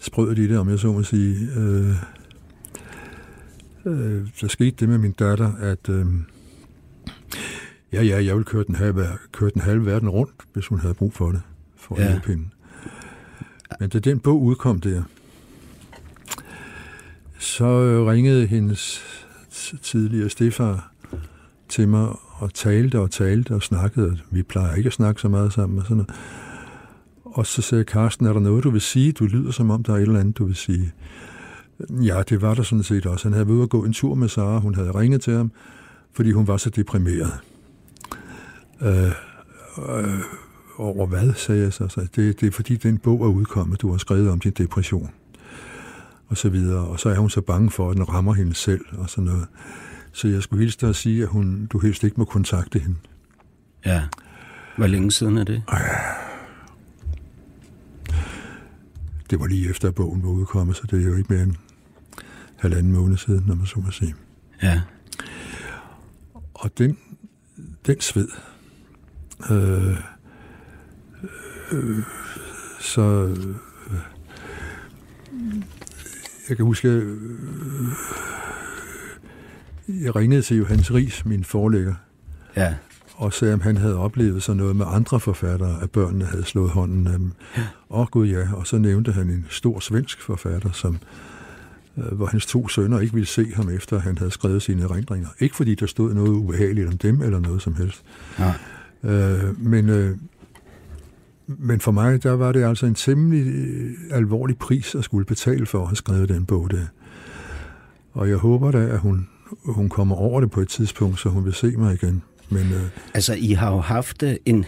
sprødt 0.00 0.38
i 0.38 0.48
det, 0.48 0.58
om 0.58 0.68
jeg 0.68 0.78
så 0.78 0.92
må 0.92 1.02
sige. 1.02 1.48
Øh, 1.56 1.94
øh, 3.84 4.26
der 4.40 4.48
skete 4.48 4.76
det 4.80 4.88
med 4.88 4.98
min 4.98 5.12
datter, 5.12 5.52
at 5.54 5.88
øh, 5.88 6.06
ja, 7.92 8.02
ja, 8.02 8.24
jeg 8.24 8.34
ville 8.34 8.44
køre 8.44 8.64
den, 8.64 8.74
halve, 8.74 9.06
køre 9.32 9.50
den 9.54 9.62
halve 9.62 9.86
verden 9.86 10.08
rundt, 10.08 10.32
hvis 10.52 10.66
hun 10.66 10.80
havde 10.80 10.94
brug 10.94 11.14
for 11.14 11.32
det, 11.32 11.42
for 11.76 11.94
at 11.94 12.02
ja. 12.02 12.08
hjælpe 12.08 12.28
hende. 12.28 12.44
Men 13.80 13.88
da 13.88 13.98
den 13.98 14.18
bog 14.18 14.42
udkom 14.42 14.80
der, 14.80 15.02
så 17.38 17.66
ringede 18.10 18.46
hendes 18.46 19.02
tidligere 19.82 20.28
stefar 20.28 20.92
til 21.68 21.88
mig 21.88 22.08
og 22.30 22.54
talte 22.54 22.98
og 22.98 23.10
talte 23.10 23.54
og 23.54 23.62
snakkede. 23.62 24.18
Vi 24.30 24.42
plejer 24.42 24.74
ikke 24.74 24.86
at 24.86 24.92
snakke 24.92 25.20
så 25.20 25.28
meget 25.28 25.52
sammen 25.52 25.78
og 25.78 25.84
sådan 25.84 25.96
noget. 25.96 26.10
Og 27.32 27.46
så 27.46 27.62
sagde 27.62 27.84
Karsten, 27.84 28.26
er 28.26 28.32
der 28.32 28.40
noget, 28.40 28.64
du 28.64 28.70
vil 28.70 28.80
sige? 28.80 29.12
Du 29.12 29.24
lyder 29.24 29.50
som 29.50 29.70
om, 29.70 29.82
der 29.82 29.92
er 29.92 29.96
et 29.96 30.02
eller 30.02 30.20
andet, 30.20 30.38
du 30.38 30.44
vil 30.44 30.56
sige. 30.56 30.92
Ja, 31.90 32.22
det 32.28 32.42
var 32.42 32.54
der 32.54 32.62
sådan 32.62 32.82
set 32.82 33.06
også. 33.06 33.24
Han 33.24 33.32
havde 33.32 33.46
været 33.46 33.56
ude 33.56 33.62
at 33.62 33.70
gå 33.70 33.84
en 33.84 33.92
tur 33.92 34.14
med 34.14 34.28
Sara. 34.28 34.58
Hun 34.58 34.74
havde 34.74 34.90
ringet 34.90 35.20
til 35.20 35.32
ham, 35.32 35.52
fordi 36.12 36.30
hun 36.30 36.46
var 36.46 36.56
så 36.56 36.70
deprimeret. 36.70 37.32
Øh, 38.82 39.12
øh, 39.78 40.20
over 40.78 41.06
hvad, 41.06 41.34
sagde 41.34 41.62
jeg 41.62 41.72
så. 41.72 41.88
så 41.88 42.00
det, 42.16 42.40
det 42.40 42.46
er 42.46 42.50
fordi, 42.50 42.76
den 42.76 42.98
bog 42.98 43.22
er 43.22 43.28
udkommet, 43.28 43.80
du 43.80 43.90
har 43.90 43.98
skrevet 43.98 44.30
om 44.30 44.40
din 44.40 44.52
depression. 44.52 45.10
Og 46.28 46.36
så 46.36 46.48
videre. 46.48 46.86
Og 46.86 47.00
så 47.00 47.08
er 47.08 47.18
hun 47.18 47.30
så 47.30 47.40
bange 47.40 47.70
for, 47.70 47.90
at 47.90 47.96
den 47.96 48.08
rammer 48.08 48.34
hende 48.34 48.54
selv 48.54 48.84
og 48.98 49.10
sådan 49.10 49.24
noget. 49.24 49.46
Så 50.12 50.28
jeg 50.28 50.42
skulle 50.42 50.60
hilse 50.60 50.78
dig 50.80 50.88
at 50.88 50.96
sige, 50.96 51.22
at 51.22 51.28
hun, 51.28 51.66
du 51.72 51.78
helst 51.78 52.04
ikke 52.04 52.16
må 52.16 52.24
kontakte 52.24 52.78
hende. 52.78 52.96
Ja. 53.86 54.02
Hvor 54.76 54.86
længe 54.86 55.12
siden 55.12 55.38
er 55.38 55.44
det? 55.44 55.62
Det 59.30 59.40
var 59.40 59.46
lige 59.46 59.70
efter, 59.70 59.88
at 59.88 59.94
bogen 59.94 60.22
var 60.22 60.28
udkommet, 60.28 60.76
så 60.76 60.82
det 60.90 61.02
er 61.02 61.06
jo 61.06 61.16
ikke 61.16 61.32
mere 61.32 61.42
end 61.42 61.54
halvanden 62.56 62.92
måned 62.92 63.16
siden, 63.16 63.44
når 63.46 63.54
man 63.54 63.66
så 63.66 63.80
må 63.80 63.90
sige. 63.90 64.14
Ja. 64.62 64.80
Og 66.54 66.78
den, 66.78 66.98
den 67.86 68.00
sved, 68.00 68.28
øh, 69.50 69.96
øh, 71.72 72.02
så 72.80 73.00
øh, 73.00 73.54
jeg 76.48 76.56
kan 76.56 76.66
huske, 76.66 76.88
øh, 76.88 77.18
jeg 79.88 80.16
ringede 80.16 80.42
til 80.42 80.56
Johannes 80.56 80.94
Ries, 80.94 81.24
min 81.24 81.44
forlægger, 81.44 81.94
ja. 82.56 82.74
Og 83.20 83.32
sagde, 83.32 83.54
om 83.54 83.60
han 83.60 83.76
havde 83.76 83.96
oplevet 83.96 84.42
sådan 84.42 84.56
noget 84.56 84.76
med 84.76 84.86
andre 84.88 85.20
forfattere, 85.20 85.82
at 85.82 85.90
børnene 85.90 86.24
havde 86.24 86.44
slået 86.44 86.70
hånden 86.70 87.06
af 87.06 87.18
dem. 87.18 87.32
Ja. 87.56 87.62
Og 87.88 88.10
gud 88.10 88.28
ja, 88.28 88.52
og 88.52 88.66
så 88.66 88.78
nævnte 88.78 89.12
han 89.12 89.30
en 89.30 89.46
stor 89.50 89.80
svensk 89.80 90.22
forfatter, 90.22 90.72
som 90.72 90.98
øh, 91.98 92.12
hvor 92.12 92.26
hans 92.26 92.46
to 92.46 92.68
sønner 92.68 93.00
ikke 93.00 93.14
ville 93.14 93.26
se 93.26 93.52
ham 93.54 93.70
efter, 93.70 93.96
at 93.96 94.02
han 94.02 94.18
havde 94.18 94.30
skrevet 94.30 94.62
sine 94.62 94.82
erindringer. 94.82 95.28
Ikke 95.40 95.56
fordi 95.56 95.74
der 95.74 95.86
stod 95.86 96.14
noget 96.14 96.28
ubehageligt 96.28 96.88
om 96.88 96.98
dem, 96.98 97.22
eller 97.22 97.40
noget 97.40 97.62
som 97.62 97.74
helst. 97.74 98.02
Ja. 98.38 98.52
Øh, 99.02 99.60
men, 99.62 99.88
øh, 99.88 100.16
men 101.46 101.80
for 101.80 101.92
mig, 101.92 102.22
der 102.22 102.32
var 102.32 102.52
det 102.52 102.64
altså 102.64 102.86
en 102.86 102.94
temmelig 102.94 103.46
øh, 103.46 103.90
alvorlig 104.10 104.58
pris 104.58 104.94
at 104.94 105.04
skulle 105.04 105.24
betale 105.24 105.66
for 105.66 105.80
at 105.80 105.86
have 105.86 105.96
skrevet 105.96 106.28
den 106.28 106.44
bog 106.44 106.70
der. 106.70 106.86
Og 108.12 108.28
jeg 108.28 108.36
håber 108.36 108.70
da, 108.70 108.78
at 108.78 108.98
hun 108.98 109.28
hun 109.64 109.88
kommer 109.88 110.16
over 110.16 110.40
det 110.40 110.50
på 110.50 110.60
et 110.60 110.68
tidspunkt, 110.68 111.20
så 111.20 111.28
hun 111.28 111.44
vil 111.44 111.52
se 111.52 111.70
mig 111.76 111.94
igen. 111.94 112.22
Men, 112.50 112.72
øh, 112.72 112.82
altså, 113.14 113.34
I 113.34 113.52
har 113.52 113.72
jo 113.72 113.80
haft 113.80 114.22
øh, 114.22 114.36
en, 114.46 114.64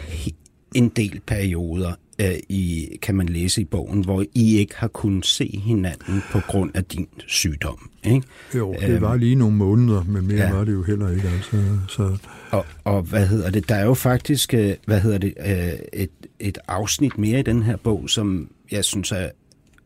en 0.75 0.89
del 0.89 1.21
perioder, 1.27 1.93
øh, 2.21 2.35
i, 2.49 2.89
kan 3.03 3.15
man 3.15 3.29
læse 3.29 3.61
i 3.61 3.65
bogen, 3.65 4.05
hvor 4.05 4.25
I 4.35 4.57
ikke 4.59 4.75
har 4.77 4.89
kunnet 4.89 5.27
se 5.27 5.61
hinanden 5.65 6.23
på 6.33 6.41
grund 6.49 6.71
af 6.75 6.85
din 6.85 7.09
sygdom. 7.27 7.91
Ikke? 8.05 8.27
Jo, 8.55 8.75
det 8.81 9.01
var 9.01 9.17
lige 9.17 9.35
nogle 9.35 9.57
måneder, 9.57 10.05
men 10.05 10.27
mere 10.27 10.39
ja. 10.39 10.53
var 10.53 10.65
det 10.65 10.73
jo 10.73 10.83
heller 10.83 11.11
ikke. 11.11 11.29
Altså, 11.29 11.79
så. 11.89 12.17
Og, 12.51 12.67
og 12.85 13.03
hvad 13.03 13.27
hedder 13.27 13.51
det? 13.51 13.69
Der 13.69 13.75
er 13.75 13.85
jo 13.85 13.95
faktisk 13.95 14.55
øh, 14.55 14.75
hvad 14.87 15.01
hedder 15.01 15.19
det, 15.19 15.35
øh, 15.47 15.73
et, 15.93 16.11
et 16.39 16.59
afsnit 16.69 17.19
mere 17.19 17.41
i 17.41 17.43
den 17.43 17.63
her 17.63 17.77
bog, 17.77 18.11
som 18.11 18.51
jeg 18.71 18.85
synes 18.85 19.13
er 19.13 19.29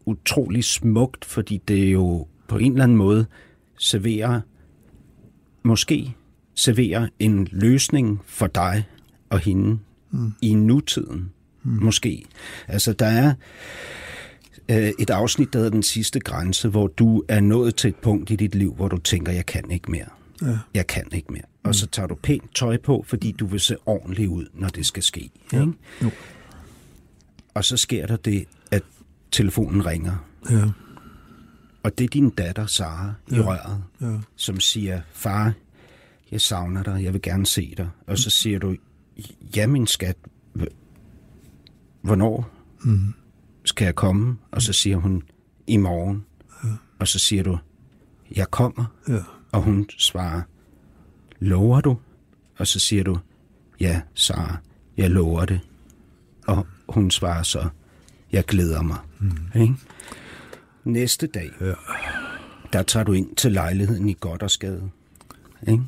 utrolig 0.06 0.64
smukt, 0.64 1.24
fordi 1.24 1.62
det 1.68 1.92
jo 1.92 2.26
på 2.48 2.58
en 2.58 2.72
eller 2.72 2.84
anden 2.84 2.98
måde 2.98 3.26
serverer 3.78 4.40
måske 5.62 6.14
serverer 6.56 7.08
en 7.18 7.48
løsning 7.50 8.20
for 8.26 8.46
dig 8.46 8.84
og 9.30 9.38
hende 9.38 9.78
mm. 10.10 10.32
i 10.42 10.54
nutiden. 10.54 11.32
Mm. 11.62 11.70
Måske. 11.70 12.24
Altså, 12.68 12.92
der 12.92 13.06
er 13.06 13.34
øh, 14.68 14.92
et 14.98 15.10
afsnit, 15.10 15.52
der 15.52 15.58
hedder 15.58 15.70
Den 15.70 15.82
sidste 15.82 16.20
grænse, 16.20 16.68
hvor 16.68 16.86
du 16.86 17.22
er 17.28 17.40
nået 17.40 17.76
til 17.76 17.88
et 17.88 17.96
punkt 17.96 18.30
i 18.30 18.36
dit 18.36 18.54
liv, 18.54 18.74
hvor 18.74 18.88
du 18.88 18.98
tænker, 18.98 19.32
jeg 19.32 19.46
kan 19.46 19.70
ikke 19.70 19.90
mere. 19.90 20.08
Ja. 20.42 20.58
Jeg 20.74 20.86
kan 20.86 21.04
ikke 21.12 21.32
mere. 21.32 21.42
Mm. 21.64 21.68
Og 21.68 21.74
så 21.74 21.86
tager 21.86 22.06
du 22.06 22.14
pænt 22.14 22.54
tøj 22.54 22.76
på, 22.76 23.04
fordi 23.06 23.32
du 23.32 23.46
vil 23.46 23.60
se 23.60 23.76
ordentligt 23.86 24.28
ud, 24.28 24.46
når 24.54 24.68
det 24.68 24.86
skal 24.86 25.02
ske. 25.02 25.30
Ja. 25.52 25.60
Ikke? 25.60 25.72
Jo. 26.02 26.10
Og 27.54 27.64
så 27.64 27.76
sker 27.76 28.06
der 28.06 28.16
det, 28.16 28.44
at 28.70 28.82
telefonen 29.30 29.86
ringer. 29.86 30.28
Ja. 30.50 30.64
Og 31.82 31.98
det 31.98 32.04
er 32.04 32.08
din 32.08 32.30
datter, 32.30 32.66
Sara, 32.66 33.12
ja. 33.30 33.36
i 33.36 33.40
røret, 33.40 33.82
ja. 34.00 34.18
som 34.36 34.60
siger, 34.60 35.00
far, 35.12 35.52
jeg 36.30 36.40
savner 36.40 36.82
dig, 36.82 37.04
jeg 37.04 37.12
vil 37.12 37.22
gerne 37.22 37.46
se 37.46 37.74
dig. 37.76 37.88
Og 38.06 38.18
så 38.18 38.30
siger 38.30 38.58
du, 38.58 38.76
ja 39.56 39.66
min 39.66 39.86
skat, 39.86 40.16
hvornår 42.02 42.50
mm. 42.84 43.14
skal 43.64 43.84
jeg 43.84 43.94
komme? 43.94 44.36
Og 44.50 44.62
så 44.62 44.72
siger 44.72 44.96
hun, 44.96 45.22
i 45.66 45.76
morgen. 45.76 46.24
Ja. 46.64 46.68
Og 46.98 47.08
så 47.08 47.18
siger 47.18 47.42
du, 47.42 47.58
jeg 48.36 48.50
kommer. 48.50 48.84
Ja. 49.08 49.18
Og 49.52 49.62
hun 49.62 49.88
svarer, 49.98 50.42
lover 51.40 51.80
du? 51.80 51.98
Og 52.58 52.66
så 52.66 52.78
siger 52.78 53.04
du, 53.04 53.18
ja, 53.80 54.00
Sara, 54.14 54.56
jeg 54.96 55.10
lover 55.10 55.44
det. 55.44 55.60
Og 56.46 56.66
hun 56.88 57.10
svarer 57.10 57.42
så, 57.42 57.68
jeg 58.32 58.44
glæder 58.44 58.82
mig. 58.82 58.98
Mm. 59.18 59.60
Ikke? 59.60 59.74
Næste 60.84 61.26
dag, 61.26 61.50
ja. 61.60 61.72
der 62.72 62.82
tager 62.82 63.04
du 63.04 63.12
ind 63.12 63.36
til 63.36 63.52
lejligheden 63.52 64.08
i 64.08 64.16
Goddersgade. 64.20 64.90
Ikke? 65.68 65.84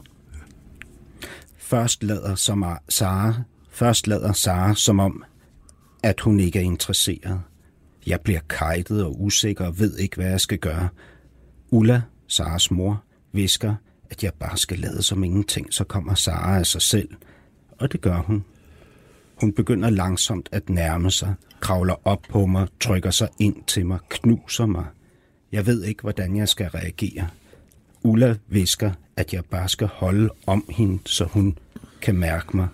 Først 1.68 2.02
lader 2.02 2.34
som 2.34 2.64
Sara, 2.88 3.34
først 3.70 4.06
lader 4.06 4.32
Sara 4.32 4.74
som 4.74 5.00
om, 5.00 5.24
at 6.02 6.20
hun 6.20 6.40
ikke 6.40 6.58
er 6.58 6.62
interesseret. 6.62 7.40
Jeg 8.06 8.20
bliver 8.20 8.40
kajtet 8.48 9.04
og 9.04 9.22
usikker 9.22 9.66
og 9.66 9.78
ved 9.78 9.98
ikke, 9.98 10.16
hvad 10.16 10.30
jeg 10.30 10.40
skal 10.40 10.58
gøre. 10.58 10.88
Ulla, 11.70 12.02
Saras 12.28 12.70
mor, 12.70 13.02
visker, 13.32 13.74
at 14.10 14.24
jeg 14.24 14.32
bare 14.40 14.56
skal 14.56 14.78
lade 14.78 15.02
som 15.02 15.24
ingenting, 15.24 15.74
så 15.74 15.84
kommer 15.84 16.14
Sara 16.14 16.58
af 16.58 16.66
sig 16.66 16.82
selv. 16.82 17.08
Og 17.78 17.92
det 17.92 18.00
gør 18.00 18.16
hun. 18.16 18.44
Hun 19.40 19.52
begynder 19.52 19.90
langsomt 19.90 20.48
at 20.52 20.68
nærme 20.68 21.10
sig, 21.10 21.34
kravler 21.60 21.94
op 22.04 22.22
på 22.30 22.46
mig, 22.46 22.68
trykker 22.80 23.10
sig 23.10 23.28
ind 23.38 23.64
til 23.66 23.86
mig, 23.86 23.98
knuser 24.08 24.66
mig. 24.66 24.86
Jeg 25.52 25.66
ved 25.66 25.84
ikke, 25.84 26.02
hvordan 26.02 26.36
jeg 26.36 26.48
skal 26.48 26.68
reagere. 26.68 27.28
Ulla 28.02 28.36
visker, 28.48 28.92
at 29.16 29.32
jeg 29.32 29.44
bare 29.44 29.68
skal 29.68 29.86
holde 29.86 30.30
om 30.46 30.64
hende, 30.70 30.98
så 31.06 31.24
hun 31.24 31.58
kan 32.02 32.16
mærke 32.16 32.56
mig. 32.56 32.68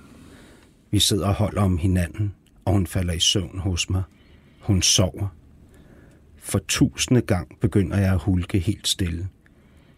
Vi 0.91 0.99
sidder 0.99 1.27
og 1.27 1.35
holder 1.35 1.62
om 1.62 1.79
hinanden, 1.79 2.35
og 2.64 2.72
hun 2.72 2.87
falder 2.87 3.12
i 3.12 3.20
søvn 3.20 3.59
hos 3.59 3.91
mig. 3.91 4.03
Hun 4.61 4.83
sover. 4.83 5.29
For 6.39 6.59
tusinde 6.68 7.20
gang 7.20 7.61
begynder 7.61 7.99
jeg 7.99 8.12
at 8.12 8.18
hulke 8.18 8.59
helt 8.59 8.89
stille. 8.89 9.29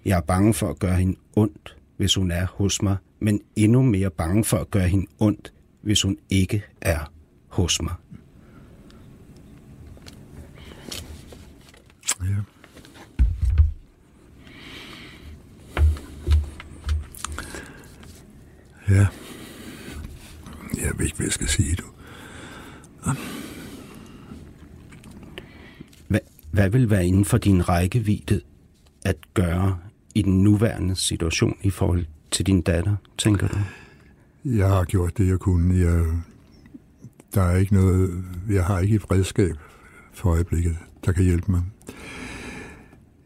Jeg 0.04 0.16
er 0.16 0.22
bange 0.22 0.54
for 0.54 0.68
at 0.70 0.78
gøre 0.78 0.96
hende 0.96 1.16
ondt, 1.36 1.76
hvis 1.96 2.14
hun 2.14 2.30
er 2.30 2.46
hos 2.46 2.82
mig, 2.82 2.96
men 3.20 3.40
endnu 3.56 3.82
mere 3.82 4.10
bange 4.10 4.44
for 4.44 4.56
at 4.56 4.70
gøre 4.70 4.88
hende 4.88 5.06
ondt, 5.18 5.52
hvis 5.82 6.02
hun 6.02 6.18
ikke 6.30 6.64
er 6.80 7.12
hos 7.48 7.82
mig. 7.82 7.94
Ja. 12.24 12.55
Ja. 18.88 19.06
Jeg 20.76 20.92
ved 20.96 21.04
ikke, 21.04 21.16
hvad 21.16 21.26
jeg 21.26 21.32
skal 21.32 21.48
sige, 21.48 21.74
du. 21.74 21.84
Hvad, 26.08 26.20
hvad 26.50 26.70
vil 26.70 26.90
være 26.90 27.06
inden 27.06 27.24
for 27.24 27.38
din 27.38 27.68
rækkevidde 27.68 28.40
at 29.04 29.16
gøre 29.34 29.78
i 30.14 30.22
den 30.22 30.42
nuværende 30.42 30.96
situation 30.96 31.56
i 31.62 31.70
forhold 31.70 32.06
til 32.30 32.46
din 32.46 32.60
datter, 32.62 32.96
tænker 33.18 33.48
du? 33.48 33.58
Jeg 34.44 34.68
har 34.68 34.84
gjort 34.84 35.18
det, 35.18 35.28
jeg 35.28 35.38
kunne. 35.38 35.74
Jeg, 35.74 36.04
der 37.34 37.42
er 37.42 37.56
ikke 37.56 37.74
noget, 37.74 38.24
jeg 38.50 38.64
har 38.64 38.80
ikke 38.80 38.96
et 38.96 39.10
redskab 39.10 39.56
for 40.14 40.30
øjeblikket, 40.30 40.76
der 41.04 41.12
kan 41.12 41.24
hjælpe 41.24 41.50
mig. 41.50 41.62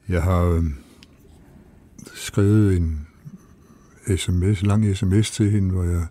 Jeg 0.09 0.23
har 0.23 0.43
øh, 0.43 0.65
skrevet 2.15 2.77
en 2.77 3.07
sms, 4.17 4.63
lang 4.63 4.97
sms 4.97 5.31
til 5.31 5.51
hende, 5.51 5.71
hvor 5.71 5.85
jeg 5.85 6.07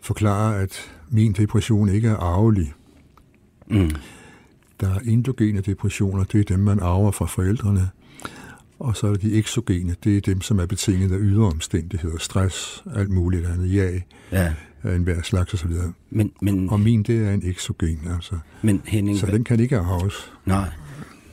forklarer, 0.00 0.58
at 0.62 0.92
min 1.10 1.32
depression 1.32 1.88
ikke 1.88 2.08
er 2.08 2.16
arvelig. 2.16 2.72
Mm. 3.70 3.90
Der 4.80 4.88
er 4.94 4.98
endogene 4.98 5.60
depressioner, 5.60 6.24
det 6.24 6.40
er 6.40 6.44
dem, 6.44 6.60
man 6.60 6.80
arver 6.80 7.10
fra 7.10 7.26
forældrene. 7.26 7.88
Og 8.78 8.96
så 8.96 9.06
er 9.06 9.10
der 9.10 9.18
de 9.18 9.38
exogene, 9.38 9.96
det 10.04 10.16
er 10.16 10.20
dem, 10.20 10.40
som 10.40 10.58
er 10.58 10.66
betinget 10.66 11.12
af 11.12 11.18
ydre 11.20 11.44
omstændigheder, 11.46 12.18
stress, 12.18 12.84
alt 12.94 13.10
muligt 13.10 13.46
andet, 13.46 13.74
ja, 13.74 13.90
Ja, 14.32 14.54
af 14.82 14.94
enhver 14.94 15.22
slags 15.22 15.54
osv. 15.54 15.70
men, 16.10 16.32
men, 16.42 16.70
Og 16.70 16.80
min, 16.80 17.02
det 17.02 17.26
er 17.28 17.32
en 17.32 17.42
exogen, 17.44 18.00
altså. 18.14 18.34
men 18.62 18.82
Henning, 18.84 19.18
Så 19.18 19.26
den 19.26 19.44
kan 19.44 19.60
ikke 19.60 19.78
arves. 19.78 20.32
nej. 20.44 20.68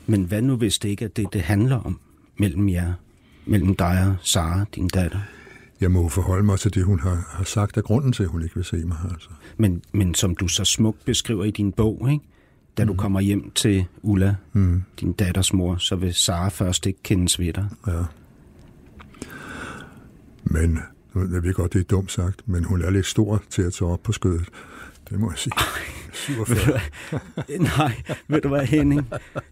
Men 0.06 0.24
hvad 0.24 0.42
nu, 0.42 0.56
hvis 0.56 0.78
det 0.78 0.88
ikke 0.88 1.04
er 1.04 1.08
det, 1.08 1.26
det 1.32 1.40
handler 1.40 1.76
om 1.76 2.00
mellem 2.38 2.68
jer? 2.68 2.92
Mellem 3.46 3.74
dig 3.76 4.06
og 4.10 4.16
Sara, 4.22 4.64
din 4.74 4.88
datter? 4.88 5.18
Jeg 5.80 5.90
må 5.90 6.08
forholde 6.08 6.44
mig 6.44 6.58
til 6.58 6.74
det, 6.74 6.84
hun 6.84 7.00
har, 7.00 7.26
har 7.30 7.44
sagt 7.44 7.76
af 7.76 7.84
grunden 7.84 8.12
til, 8.12 8.22
at 8.22 8.28
hun 8.28 8.42
ikke 8.42 8.54
vil 8.54 8.64
se 8.64 8.76
mig. 8.76 8.98
Altså. 9.12 9.28
Men, 9.56 9.82
men 9.92 10.14
som 10.14 10.36
du 10.36 10.48
så 10.48 10.64
smukt 10.64 11.04
beskriver 11.04 11.44
i 11.44 11.50
din 11.50 11.72
bog, 11.72 12.08
ikke? 12.12 12.24
da 12.78 12.84
du 12.84 12.94
kommer 12.94 13.20
hjem 13.20 13.50
til 13.50 13.84
Ulla, 14.02 14.34
Mm. 14.52 14.82
din 15.00 15.12
datters 15.12 15.52
mor, 15.52 15.76
så 15.76 15.96
vil 15.96 16.14
Sara 16.14 16.48
først 16.48 16.86
ikke 16.86 16.98
kendes 17.02 17.38
ved 17.40 17.52
dig. 17.52 17.68
Ja. 17.86 18.02
Men, 20.44 20.78
jeg 21.14 21.42
ved 21.42 21.54
godt, 21.54 21.72
det 21.72 21.80
er 21.80 21.84
dumt 21.84 22.12
sagt, 22.12 22.48
men 22.48 22.64
hun 22.64 22.82
er 22.82 22.90
lidt 22.90 23.06
stor 23.06 23.42
til 23.50 23.62
at 23.62 23.72
tage 23.72 23.90
op 23.90 24.02
på 24.02 24.12
skødet. 24.12 24.48
Det 25.10 25.20
må 25.20 25.30
jeg 25.30 25.38
sige. 25.38 25.52
47. 26.26 26.80
Nej, 27.78 27.92
ved 28.28 28.40
du 28.40 28.48
hvad, 28.48 28.66
Henning? 28.66 29.08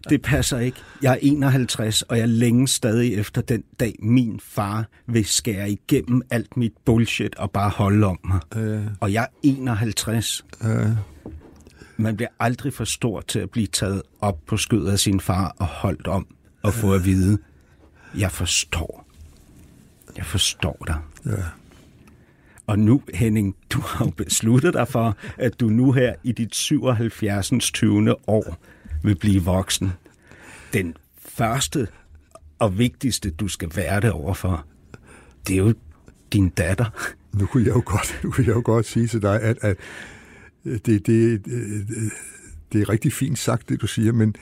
Det 0.09 0.21
passer 0.21 0.59
ikke. 0.59 0.77
Jeg 1.01 1.13
er 1.13 1.17
51, 1.21 2.01
og 2.01 2.17
jeg 2.17 2.29
længes 2.29 2.69
stadig 2.71 3.13
efter 3.15 3.41
den 3.41 3.63
dag, 3.79 3.95
min 3.99 4.39
far 4.43 4.85
vil 5.07 5.25
skære 5.25 5.69
igennem 5.71 6.21
alt 6.29 6.57
mit 6.57 6.73
bullshit 6.85 7.35
og 7.35 7.51
bare 7.51 7.69
holde 7.69 8.05
om 8.07 8.19
mig. 8.23 8.39
Ja, 8.55 8.79
Og 8.99 9.13
jeg 9.13 9.23
er 9.23 9.27
51. 9.43 10.45
ja. 10.63 10.89
Man 11.99 12.15
bliver 12.15 12.29
aldrig 12.39 12.73
for 12.73 12.83
stor 12.83 13.21
til 13.21 13.39
at 13.39 13.49
blive 13.49 13.67
taget 13.67 14.01
op 14.21 14.37
på 14.47 14.57
skødet 14.57 14.91
af 14.91 14.99
sin 14.99 15.19
far 15.19 15.55
og 15.59 15.65
holdt 15.65 16.07
om 16.07 16.27
og 16.63 16.73
få 16.73 16.93
at 16.93 17.05
vide, 17.05 17.37
jeg 18.17 18.31
forstår. 18.31 19.07
Jeg 20.17 20.25
forstår 20.25 20.83
dig. 20.87 20.95
ja. 21.25 21.31
Og 22.67 22.79
nu, 22.79 23.01
Henning, 23.13 23.55
du 23.69 23.81
har 23.81 24.05
jo 24.05 24.11
besluttet 24.11 24.73
dig 24.73 24.87
for, 24.87 25.17
at 25.37 25.59
du 25.59 25.69
nu 25.69 25.91
her 25.91 26.15
i 26.23 26.31
dit 26.31 26.55
77. 26.55 27.49
20. 27.49 28.29
år 28.29 28.57
vil 29.03 29.15
blive 29.15 29.43
voksen. 29.43 29.91
Den 30.73 30.95
første 31.19 31.87
og 32.59 32.77
vigtigste, 32.77 33.29
du 33.29 33.47
skal 33.47 33.71
være 33.75 34.01
det 34.01 34.11
overfor, 34.11 34.65
det 35.47 35.53
er 35.53 35.57
jo 35.57 35.73
din 36.33 36.49
datter. 36.49 37.13
Nu 37.33 37.45
kunne 37.45 37.65
jeg 37.65 37.75
jo 37.75 37.83
godt, 37.85 38.19
nu 38.23 38.31
kunne 38.31 38.47
jeg 38.47 38.55
jo 38.55 38.61
godt 38.65 38.85
sige 38.85 39.07
til 39.07 39.21
dig, 39.21 39.41
at, 39.41 39.57
at 39.61 39.77
det, 40.63 40.85
det, 40.85 41.05
det, 41.05 41.45
det 42.73 42.81
er 42.81 42.89
rigtig 42.89 43.13
fint 43.13 43.39
sagt, 43.39 43.69
det 43.69 43.81
du 43.81 43.87
siger, 43.87 44.11
men 44.11 44.35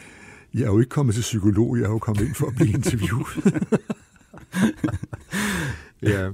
jeg 0.53 0.61
er 0.61 0.67
jo 0.67 0.79
ikke 0.79 0.89
kommet 0.89 1.15
til 1.15 1.21
psykolog, 1.21 1.77
jeg 1.77 1.83
er 1.83 1.89
jo 1.89 1.99
kommet 1.99 2.25
ind 2.27 2.35
for 2.35 2.47
at 2.47 2.55
blive 2.55 2.69
interviewet. 2.79 3.63
ja, 6.11 6.29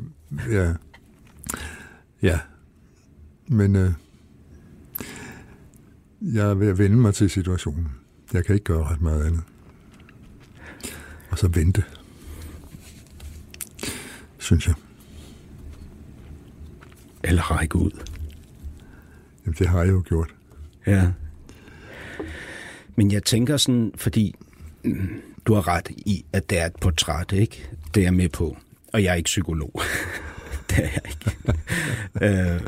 ja, 0.49 0.73
ja. 2.21 2.39
Men 3.47 3.75
øh, 3.75 3.91
jeg 6.21 6.49
er 6.49 6.53
ved 6.53 6.67
at 6.67 6.77
vende 6.77 6.97
mig 6.97 7.13
til 7.13 7.29
situationen. 7.29 7.87
Jeg 8.33 8.45
kan 8.45 8.55
ikke 8.55 8.65
gøre 8.65 8.83
ret 8.83 9.01
meget 9.01 9.25
andet. 9.25 9.41
Og 11.29 11.37
så 11.37 11.47
vente. 11.47 11.83
Synes 14.37 14.67
jeg. 14.67 14.75
Eller 17.23 17.41
række 17.41 17.75
ud. 17.75 17.91
Jamen, 19.45 19.55
det 19.59 19.67
har 19.67 19.83
jeg 19.83 19.91
jo 19.91 20.03
gjort. 20.05 20.35
Ja. 20.87 21.11
Men 22.95 23.11
jeg 23.11 23.23
tænker 23.23 23.57
sådan, 23.57 23.91
fordi 23.95 24.35
mm, 24.83 25.21
du 25.45 25.53
har 25.53 25.67
ret 25.67 25.89
i, 25.89 26.25
at 26.33 26.49
det 26.49 26.59
er 26.59 26.65
et 26.65 26.75
portræt, 26.81 27.31
ikke? 27.31 27.69
Det 27.93 28.01
er 28.01 28.05
jeg 28.05 28.13
med 28.13 28.29
på. 28.29 28.57
Og 28.93 29.03
jeg 29.03 29.11
er 29.11 29.15
ikke 29.15 29.27
psykolog. 29.27 29.81
det 30.69 30.77
er 30.77 30.89
jeg 30.89 31.01
ikke. 31.05 31.60
øh, 32.23 32.61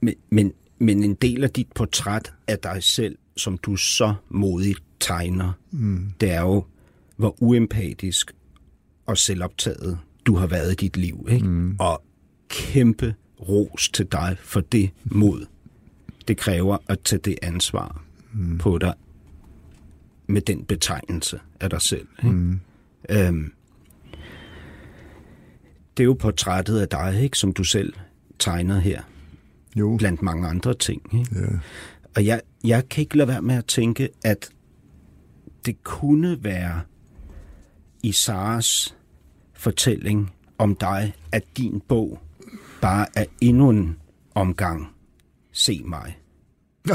men, 0.00 0.14
men, 0.30 0.52
men 0.78 1.04
en 1.04 1.14
del 1.14 1.44
af 1.44 1.50
dit 1.50 1.72
portræt 1.74 2.32
af 2.46 2.58
dig 2.58 2.82
selv, 2.82 3.18
som 3.36 3.58
du 3.58 3.76
så 3.76 4.14
modigt 4.28 4.82
tegner, 5.00 5.52
mm. 5.70 6.12
det 6.20 6.30
er 6.30 6.40
jo, 6.40 6.64
hvor 7.16 7.42
uempatisk 7.42 8.32
og 9.06 9.18
selvoptaget 9.18 9.98
du 10.26 10.36
har 10.36 10.46
været 10.46 10.72
i 10.72 10.74
dit 10.74 10.96
liv. 10.96 11.28
Ikke? 11.30 11.48
Mm. 11.48 11.76
Og 11.78 12.02
kæmpe 12.48 13.14
ros 13.48 13.88
til 13.88 14.06
dig 14.12 14.36
for 14.40 14.60
det 14.60 14.90
mod. 15.04 15.46
Det 16.28 16.36
kræver 16.36 16.78
at 16.88 17.00
tage 17.00 17.20
det 17.24 17.38
ansvar 17.42 18.04
mm. 18.32 18.58
på 18.58 18.78
dig 18.78 18.94
med 20.26 20.42
den 20.42 20.64
betegnelse 20.64 21.40
af 21.60 21.70
dig 21.70 21.82
selv. 21.82 22.06
Ikke? 22.18 22.36
Mm. 22.36 22.60
Øhm, 23.10 23.52
det 25.96 26.02
er 26.02 26.04
jo 26.04 26.16
portrættet 26.18 26.80
af 26.80 26.88
dig, 26.88 27.22
ikke, 27.22 27.38
som 27.38 27.52
du 27.52 27.64
selv 27.64 27.92
tegner 28.38 28.78
her, 28.78 29.02
Jo, 29.76 29.96
blandt 29.96 30.22
mange 30.22 30.48
andre 30.48 30.74
ting. 30.74 31.18
Ikke? 31.18 31.40
ja. 31.40 31.46
Og 32.16 32.26
jeg, 32.26 32.40
jeg 32.64 32.88
kan 32.88 33.02
ikke 33.02 33.16
lade 33.16 33.28
være 33.28 33.42
med 33.42 33.54
at 33.54 33.64
tænke, 33.64 34.08
at 34.24 34.50
det 35.66 35.84
kunne 35.84 36.44
være 36.44 36.80
i 38.02 38.12
Saras 38.12 38.96
fortælling 39.54 40.32
om 40.58 40.74
dig, 40.74 41.14
at 41.32 41.44
din 41.56 41.82
bog 41.88 42.20
bare 42.82 43.06
er 43.14 43.24
endnu 43.40 43.70
en 43.70 43.96
omgang. 44.34 44.88
Se 45.52 45.82
mig. 45.84 46.18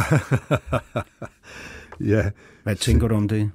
ja. 1.99 2.29
Hvad 2.63 2.75
tænker 2.75 3.07
du 3.07 3.15
om 3.15 3.27
det? 3.27 3.51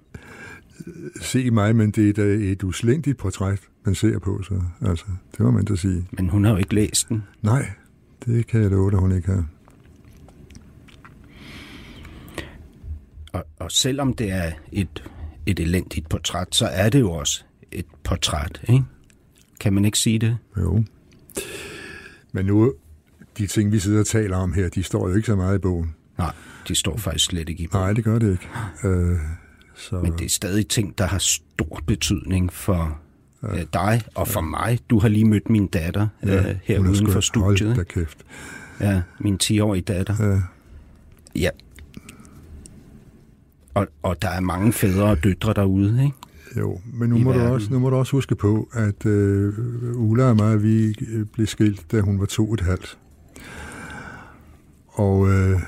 se 1.20 1.51
mig, 1.51 1.76
men 1.76 1.90
det 1.90 2.09
er 2.09 2.12
da 2.12 2.22
et 2.22 2.62
uslændigt 2.62 3.18
portræt, 3.18 3.61
man 3.87 3.95
ser 3.95 4.18
på, 4.18 4.43
så 4.43 4.62
altså, 4.82 5.05
det 5.32 5.41
må 5.41 5.51
man 5.51 5.64
da 5.64 5.76
sige. 5.76 6.09
Men 6.12 6.28
hun 6.28 6.45
har 6.45 6.53
jo 6.53 6.57
ikke 6.57 6.74
læst 6.74 7.09
den. 7.09 7.22
Nej, 7.43 7.70
det 8.26 8.47
kan 8.47 8.62
jeg 8.62 8.70
love 8.70 8.91
dig, 8.91 8.99
hun 8.99 9.12
ikke 9.12 9.28
har. 9.28 9.47
Og, 13.32 13.45
og 13.59 13.70
selvom 13.70 14.14
det 14.14 14.30
er 14.30 14.53
et, 14.72 15.05
et 15.47 15.61
elendigt 15.61 16.09
portræt, 16.09 16.55
så 16.55 16.66
er 16.66 16.89
det 16.89 17.01
jo 17.01 17.11
også 17.11 17.45
et 17.72 17.87
portræt, 18.05 18.61
ikke? 18.68 18.84
Kan 19.61 19.72
man 19.72 19.84
ikke 19.84 19.99
sige 19.99 20.18
det? 20.18 20.39
Jo. 20.59 20.84
Men 22.32 22.47
nu, 22.47 22.74
de 23.39 23.47
ting, 23.47 23.72
vi 23.72 23.78
sidder 23.78 24.01
og 24.01 24.07
taler 24.07 24.37
om 24.37 24.53
her, 24.53 24.68
de 24.68 24.82
står 24.82 25.09
jo 25.09 25.14
ikke 25.14 25.26
så 25.26 25.37
meget 25.37 25.57
i 25.57 25.59
bogen. 25.59 25.95
Nej, 26.18 26.32
de 26.68 26.74
står 26.74 26.97
faktisk 26.97 27.24
slet 27.24 27.49
ikke 27.49 27.62
i 27.62 27.66
bogen. 27.66 27.84
Nej, 27.84 27.93
det 27.93 28.05
gør 28.05 28.18
det 28.18 28.32
ikke. 28.32 28.49
Øh, 28.84 29.18
så, 29.76 30.01
Men 30.01 30.12
det 30.12 30.24
er 30.24 30.28
stadig 30.28 30.68
ting, 30.68 30.99
der 30.99 31.07
har 31.07 31.18
stor 31.18 31.80
betydning 31.87 32.53
for 32.53 33.01
øh, 33.55 33.64
dig 33.72 34.03
og 34.14 34.28
for 34.28 34.40
mig. 34.40 34.78
Du 34.90 34.99
har 34.99 35.09
lige 35.09 35.24
mødt 35.24 35.51
min 35.51 35.66
datter 35.66 36.09
øh, 36.22 36.30
her 36.62 36.76
er 36.76 36.80
uden 36.80 37.09
for 37.09 37.20
studiet. 37.20 37.68
Hold 37.68 37.76
da 37.76 37.82
kæft. 37.82 38.18
ja, 38.80 39.03
min 39.20 39.38
10-årige 39.42 39.82
datter. 39.82 40.14
Ja. 40.20 40.40
Ja. 41.34 41.51
Og, 43.74 43.86
og 44.03 44.22
der 44.22 44.28
er 44.28 44.40
mange 44.40 44.72
fædre 44.72 45.05
og 45.05 45.24
døtre 45.24 45.53
derude, 45.53 46.05
ikke? 46.05 46.16
Jo, 46.59 46.80
men 46.94 47.11
nu 47.11 47.16
I 47.16 47.22
må, 47.22 47.32
du 47.32 47.40
også, 47.40 47.72
nu 47.72 47.78
må 47.78 47.90
du 47.90 47.97
også 47.97 48.12
huske 48.12 48.34
på, 48.34 48.68
at 48.72 49.07
øh, 49.07 49.55
Ulla 49.94 50.24
og 50.24 50.36
mig, 50.36 50.62
vi 50.62 50.94
øh, 51.09 51.26
blev 51.26 51.47
skilt, 51.47 51.92
da 51.92 52.01
hun 52.01 52.20
var 52.20 52.26
to 52.26 52.49
og 52.49 52.55
et 52.55 52.61
halvt. 52.61 52.99
Og 54.88 55.28
øh, 55.28 55.61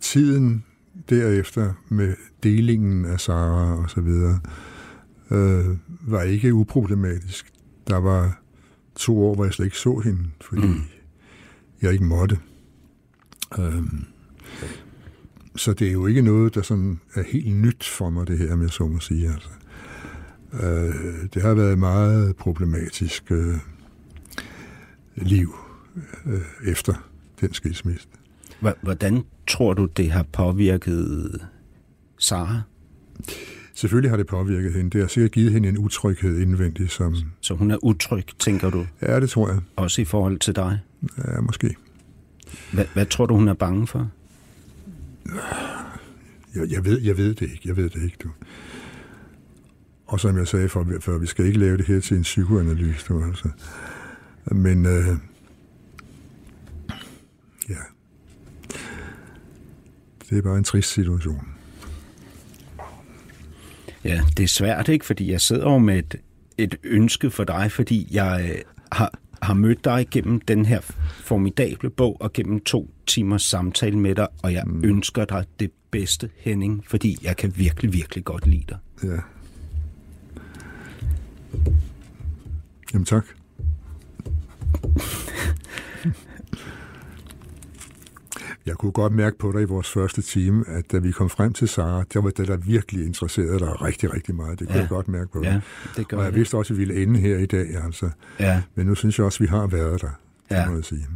tiden 0.00 0.64
derefter 1.10 1.72
med 1.88 2.14
delingen 2.42 3.04
af 3.04 3.20
Sara 3.20 3.82
og 3.82 3.90
så 3.90 4.00
videre, 4.00 4.40
øh, 4.44 4.73
var 6.00 6.22
ikke 6.22 6.54
uproblematisk. 6.54 7.52
Der 7.88 7.96
var 7.96 8.40
to 8.94 9.24
år, 9.24 9.34
hvor 9.34 9.44
jeg 9.44 9.52
slet 9.52 9.66
ikke 9.66 9.78
så 9.78 9.98
hende, 9.98 10.30
fordi 10.40 10.66
mm. 10.66 10.80
jeg 11.82 11.92
ikke 11.92 12.04
måtte. 12.04 12.38
Øhm, 13.58 14.04
så 15.56 15.72
det 15.72 15.88
er 15.88 15.92
jo 15.92 16.06
ikke 16.06 16.22
noget, 16.22 16.54
der 16.54 16.62
sådan 16.62 17.00
er 17.14 17.22
helt 17.22 17.56
nyt 17.56 17.84
for 17.84 18.10
mig, 18.10 18.26
det 18.26 18.38
her 18.38 18.56
med 18.56 18.68
så 18.68 18.86
må 18.86 19.00
sige. 19.00 19.32
Altså. 19.32 19.48
Øh, 20.52 21.28
det 21.34 21.42
har 21.42 21.54
været 21.54 21.72
et 21.72 21.78
meget 21.78 22.36
problematisk 22.36 23.32
øh, 23.32 23.56
liv 25.14 25.54
øh, 26.26 26.40
efter 26.66 26.94
den 27.40 27.54
skilsmisse. 27.54 28.08
Hvordan 28.82 29.24
tror 29.46 29.74
du, 29.74 29.86
det 29.86 30.10
har 30.10 30.22
påvirket 30.32 31.40
Sara? 32.18 32.62
Selvfølgelig 33.74 34.10
har 34.10 34.16
det 34.16 34.26
påvirket 34.26 34.72
hende. 34.72 34.90
Det 34.90 35.00
har 35.00 35.08
sikkert 35.08 35.32
givet 35.32 35.52
hende 35.52 35.68
en 35.68 35.78
utryghed 35.78 36.38
indvendigt, 36.40 36.92
som... 36.92 37.14
Så 37.40 37.54
hun 37.54 37.70
er 37.70 37.84
utryg, 37.84 38.24
tænker 38.38 38.70
du, 38.70 38.86
Ja, 39.02 39.20
det 39.20 39.30
tror 39.30 39.48
jeg. 39.50 39.60
også 39.76 40.02
i 40.02 40.04
forhold 40.04 40.38
til 40.38 40.56
dig? 40.56 40.80
Ja, 41.18 41.40
måske. 41.40 41.74
Hvad, 42.72 42.84
hvad 42.94 43.06
tror 43.06 43.26
du, 43.26 43.34
hun 43.34 43.48
er 43.48 43.54
bange 43.54 43.86
for? 43.86 44.10
Jeg, 46.54 46.70
jeg, 46.70 46.84
ved, 46.84 47.00
jeg 47.00 47.16
ved 47.16 47.34
det 47.34 47.42
ikke. 47.42 47.60
Jeg 47.64 47.76
ved 47.76 47.90
det 47.90 48.02
ikke, 48.02 48.16
du. 48.24 48.28
Og 50.06 50.20
som 50.20 50.38
jeg 50.38 50.48
sagde 50.48 50.68
før, 50.68 50.84
før 51.00 51.18
vi 51.18 51.26
skal 51.26 51.46
ikke 51.46 51.58
lave 51.58 51.76
det 51.76 51.86
her 51.86 52.00
til 52.00 52.16
en 52.16 52.22
psykoanalyse, 52.22 53.04
du, 53.08 53.24
altså. 53.24 53.48
Men, 54.46 54.86
øh, 54.86 55.06
ja. 57.68 57.74
Det 60.30 60.38
er 60.38 60.42
bare 60.42 60.58
en 60.58 60.64
trist 60.64 60.90
situation. 60.92 61.48
Ja, 64.04 64.20
det 64.36 64.42
er 64.42 64.48
svært, 64.48 64.88
ikke? 64.88 65.04
Fordi 65.04 65.30
jeg 65.30 65.40
sidder 65.40 65.70
jo 65.70 65.78
med 65.78 65.98
et, 65.98 66.16
et 66.58 66.76
ønske 66.84 67.30
for 67.30 67.44
dig, 67.44 67.72
fordi 67.72 68.08
jeg 68.10 68.50
øh, 68.50 68.62
har, 68.92 69.18
har 69.42 69.54
mødt 69.54 69.84
dig 69.84 70.06
gennem 70.10 70.40
den 70.40 70.66
her 70.66 70.80
formidable 71.20 71.90
bog 71.90 72.16
og 72.20 72.32
gennem 72.32 72.60
to 72.60 72.90
timers 73.06 73.42
samtale 73.42 73.98
med 73.98 74.14
dig, 74.14 74.28
og 74.42 74.52
jeg 74.52 74.62
mm. 74.66 74.84
ønsker 74.84 75.24
dig 75.24 75.44
det 75.60 75.70
bedste, 75.90 76.30
Henning, 76.38 76.84
fordi 76.86 77.18
jeg 77.22 77.36
kan 77.36 77.52
virkelig, 77.56 77.92
virkelig 77.92 78.24
godt 78.24 78.46
lide 78.46 78.64
dig. 78.68 78.78
Ja. 79.02 79.18
Jamen 82.92 83.04
tak. 83.04 83.24
Jeg 88.66 88.74
kunne 88.74 88.92
godt 88.92 89.12
mærke 89.12 89.38
på 89.38 89.52
dig 89.52 89.62
i 89.62 89.64
vores 89.64 89.90
første 89.90 90.22
time, 90.22 90.64
at 90.68 90.92
da 90.92 90.98
vi 90.98 91.10
kom 91.10 91.30
frem 91.30 91.52
til 91.52 91.68
Sara, 91.68 92.04
der 92.12 92.20
var 92.20 92.30
det, 92.30 92.48
der 92.48 92.56
virkelig 92.56 93.06
interesserede 93.06 93.58
dig 93.58 93.82
rigtig, 93.82 94.14
rigtig 94.14 94.34
meget. 94.34 94.58
Det 94.58 94.66
kunne 94.66 94.74
Ja. 94.76 94.80
jeg 94.80 94.88
godt 94.88 95.08
mærke 95.08 95.30
på 95.32 95.38
dig. 95.40 95.46
Ja, 95.46 95.60
det 95.96 96.08
gør 96.08 96.16
Og 96.16 96.22
jeg 96.24 96.30
jeg. 96.30 96.38
vidste 96.38 96.54
også, 96.54 96.74
at 96.74 96.78
vi 96.78 96.84
ville 96.84 97.02
ende 97.02 97.20
her 97.20 97.38
i 97.38 97.46
dag, 97.46 97.84
altså. 97.84 98.10
Ja. 98.40 98.62
Men 98.74 98.86
nu 98.86 98.94
synes 98.94 99.18
jeg 99.18 99.26
også, 99.26 99.36
at 99.36 99.40
vi 99.40 99.46
har 99.46 99.66
været 99.66 100.02
der, 100.02 100.08
Ja. 100.50 100.60
ja. 100.60 100.68
må 100.68 100.74
jeg 100.74 100.84
sige. 100.84 101.06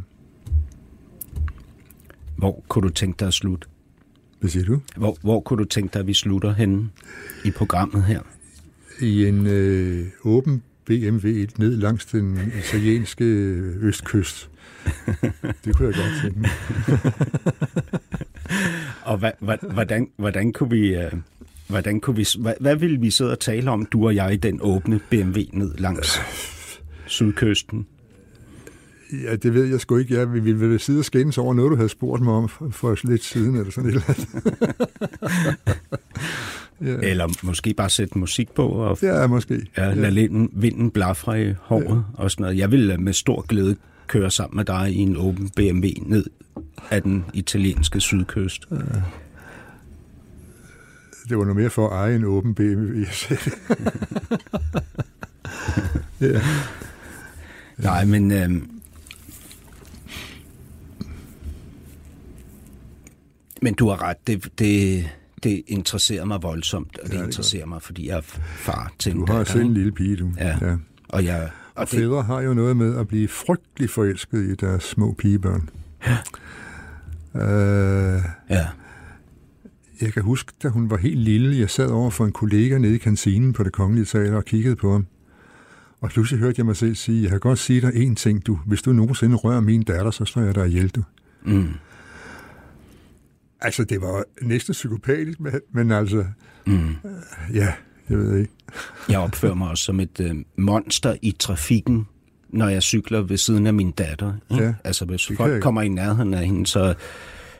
Hvor 2.37 2.63
kunne 2.67 2.87
du 2.87 2.93
tænke 2.93 3.19
dig 3.19 3.27
at 3.27 3.33
slutte? 3.33 3.67
Hvad 4.39 4.49
siger 4.49 4.65
du? 4.65 4.81
Hvor, 4.97 5.17
hvor 5.21 5.39
kunne 5.39 5.59
du 5.63 5.65
tænke 5.65 5.93
dig, 5.93 5.99
at 5.99 6.07
vi 6.07 6.13
slutter 6.13 6.53
henne 6.53 6.89
i 7.45 7.51
programmet 7.51 8.03
her? 8.03 8.21
I 9.01 9.25
en 9.25 9.47
øh, 9.47 10.07
åben 10.23 10.63
BMW 10.85 11.27
ned 11.57 11.75
langs 11.77 12.05
den 12.05 12.51
italienske 12.59 13.25
østkyst. 13.79 14.49
Det 15.65 15.75
kunne 15.75 15.87
jeg 15.87 15.95
godt 15.95 16.21
tænke. 16.23 16.49
Og 19.09 19.17
hvad, 19.17 19.31
hvordan, 19.73 20.09
hvordan 20.17 20.53
kunne 20.53 20.69
vi... 20.69 20.95
Øh, 20.95 21.11
Hvordan 21.67 21.99
kunne 21.99 22.15
vi, 22.15 22.25
hvad, 22.39 22.53
hvad 22.59 22.75
ville 22.75 22.99
vi 22.99 23.11
sidde 23.11 23.31
og 23.31 23.39
tale 23.39 23.71
om, 23.71 23.85
du 23.85 24.05
og 24.05 24.15
jeg, 24.15 24.33
i 24.33 24.37
den 24.37 24.59
åbne 24.61 24.99
BMW 25.09 25.39
ned 25.53 25.75
langs 25.77 26.21
sydkysten? 27.05 27.87
Ja, 29.23 29.35
det 29.35 29.53
ved 29.53 29.65
jeg 29.65 29.79
sgu 29.79 29.97
ikke. 29.97 30.15
Ja, 30.15 30.23
vi 30.25 30.39
ville 30.39 30.59
vel 30.59 30.79
sidde 30.79 30.99
og 30.99 31.05
skændes 31.05 31.37
over 31.37 31.53
noget, 31.53 31.71
du 31.71 31.75
havde 31.75 31.89
spurgt 31.89 32.21
mig 32.21 32.33
om 32.33 32.49
for, 32.71 33.07
lidt 33.07 33.23
siden, 33.23 33.55
eller 33.55 33.71
sådan 33.71 33.89
et 33.89 33.93
eller 33.93 34.09
andet. 34.09 34.27
ja. 37.03 37.09
Eller 37.09 37.27
måske 37.43 37.73
bare 37.73 37.89
sætte 37.89 38.17
musik 38.17 38.51
på 38.51 38.67
og 38.67 38.97
ja, 39.01 39.27
måske. 39.27 39.65
ja, 39.77 39.93
lade 39.93 40.15
vinden, 40.15 40.49
vinden 40.53 40.91
blafre 40.91 41.49
i 41.49 41.53
håret 41.59 42.03
ja. 42.17 42.23
og 42.23 42.31
sådan 42.31 42.43
noget. 42.43 42.57
Jeg 42.57 42.71
ville 42.71 42.97
med 42.97 43.13
stor 43.13 43.41
glæde 43.41 43.75
køre 44.09 44.31
sammen 44.31 44.55
med 44.57 44.65
dig 44.65 44.91
i 44.91 44.97
en 44.97 45.17
åben 45.17 45.49
BMW 45.49 45.87
ned 46.01 46.25
af 46.89 47.01
den 47.01 47.25
italienske 47.33 48.01
sydkyst. 48.01 48.69
Det 51.29 51.37
var 51.37 51.43
noget 51.43 51.55
mere 51.55 51.69
for 51.69 51.89
at 51.89 51.93
eje 51.93 52.15
en 52.15 52.23
åben 52.23 52.55
BMW. 52.55 52.99
ja. 56.21 56.41
Nej, 57.77 58.05
men 58.05 58.31
øh, 58.31 58.49
men 63.61 63.73
du 63.73 63.89
har 63.89 64.03
ret. 64.03 64.27
Det, 64.27 64.59
det, 64.59 65.05
det 65.43 65.63
interesserer 65.67 66.25
mig 66.25 66.43
voldsomt, 66.43 66.97
og 66.97 67.07
det, 67.09 67.13
Ja, 67.13 67.19
det 67.19 67.25
interesserer 67.25 67.65
mig, 67.65 67.81
fordi 67.81 68.07
jeg 68.07 68.17
er 68.17 68.21
far 68.21 68.93
til 68.99 69.13
Du 69.13 69.21
en 69.21 69.27
har 69.27 69.37
datter, 69.37 69.53
selv 69.53 69.65
en 69.65 69.73
lille 69.73 69.91
pige, 69.91 70.15
du. 70.15 70.31
Ja. 70.37 70.57
ja. 70.61 70.75
Og 71.09 71.25
jeg 71.25 71.49
og 71.79 71.91
det, 71.91 71.99
fædre 71.99 72.23
har 72.23 72.41
jo 72.41 72.53
noget 72.53 72.77
med 72.77 72.97
at 72.97 73.07
blive 73.07 73.27
frygtelig 73.27 73.89
forelsket 73.89 74.49
i 74.51 74.55
deres 74.55 74.83
små 74.83 75.13
pigebørn. 75.17 75.69
Ja. 76.07 76.17
Øh, 77.35 78.21
ja, 78.49 78.67
jeg 80.01 80.13
kan 80.13 80.23
huske, 80.23 80.51
da 80.63 80.67
hun 80.67 80.89
var 80.89 80.97
helt 80.97 81.19
lille, 81.19 81.59
jeg 81.59 81.69
sad 81.69 81.87
over 81.87 82.09
for 82.09 82.25
en 82.25 82.31
kollega 82.31 82.77
nede 82.77 82.95
i 82.95 82.97
kantinen 82.97 83.53
på 83.53 83.63
det 83.63 83.73
kongelige 83.73 84.05
teater 84.05 84.35
og 84.35 84.45
kiggede 84.45 84.75
på 84.75 84.91
ham. 84.91 85.05
Og 86.01 86.09
pludselig 86.09 86.39
hørte 86.39 86.55
jeg 86.57 86.65
mig 86.65 86.75
selv 86.75 86.95
sige, 86.95 87.21
jeg 87.21 87.29
kan 87.29 87.39
godt 87.39 87.59
sige 87.59 87.81
dig 87.81 87.89
én 87.93 88.15
ting, 88.15 88.47
du. 88.47 88.59
Hvis 88.65 88.81
du 88.81 88.91
nogensinde 88.91 89.35
rører 89.35 89.59
min 89.59 89.83
datter, 89.83 90.11
så 90.11 90.25
slår 90.25 90.43
jeg 90.43 90.55
dig 90.55 90.67
ihjel, 90.67 90.89
du. 90.89 91.03
mm, 91.43 91.73
Altså, 93.61 93.83
det 93.83 94.01
var 94.01 94.23
næsten 94.41 94.71
psykopatisk, 94.71 95.39
men, 95.39 95.53
men 95.71 95.91
altså, 95.91 96.25
mm. 96.67 96.95
ja, 97.53 97.73
jeg 98.09 98.17
ved 98.17 98.37
ikke. 98.37 98.51
jeg 99.09 99.19
opfører 99.19 99.53
mig 99.53 99.69
også 99.69 99.83
som 99.83 99.99
et 99.99 100.19
øh, 100.19 100.35
monster 100.57 101.15
i 101.21 101.35
trafikken, 101.39 102.07
når 102.49 102.67
jeg 102.69 102.83
cykler 102.83 103.21
ved 103.21 103.37
siden 103.37 103.67
af 103.67 103.73
min 103.73 103.91
datter. 103.91 104.33
Ikke? 104.51 104.63
Ja, 104.63 104.73
altså, 104.83 105.05
hvis 105.05 105.31
folk 105.37 105.53
jeg- 105.53 105.61
kommer 105.61 105.81
i 105.81 105.87
nærheden 105.89 106.33
af 106.33 106.45
hende, 106.45 106.67
så 106.67 106.93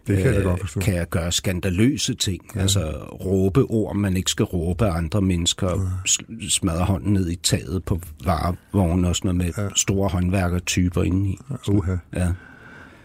Det 0.08 0.18
kan 0.18 0.26
jeg 0.34 0.38
øh, 0.38 0.44
godt 0.44 0.60
forstå. 0.62 0.80
kan 0.80 0.94
jeg 0.96 1.10
gøre 1.10 1.32
skandaløse 1.32 2.14
ting. 2.14 2.52
Ja. 2.56 2.62
Altså 2.62 2.92
råbe 3.26 3.62
ord, 3.64 3.96
man 3.96 4.18
ikke 4.18 4.32
skal 4.32 4.46
råbe 4.46 4.86
af 4.88 4.98
andre 4.98 5.22
mennesker, 5.22 5.70
ja. 5.70 6.48
smadre 6.50 6.86
hånden 6.86 7.14
ned 7.14 7.30
i 7.30 7.36
taget 7.36 7.84
på 7.84 8.02
varevognen 8.26 9.06
og 9.06 9.16
sådan 9.16 9.36
noget 9.36 9.56
med 9.58 9.64
ja. 9.64 9.70
store 9.76 10.10
håndværkertyper 10.10 11.04
indeni. 11.04 11.38
Uha. 11.70 11.96
Ja. 12.16 12.28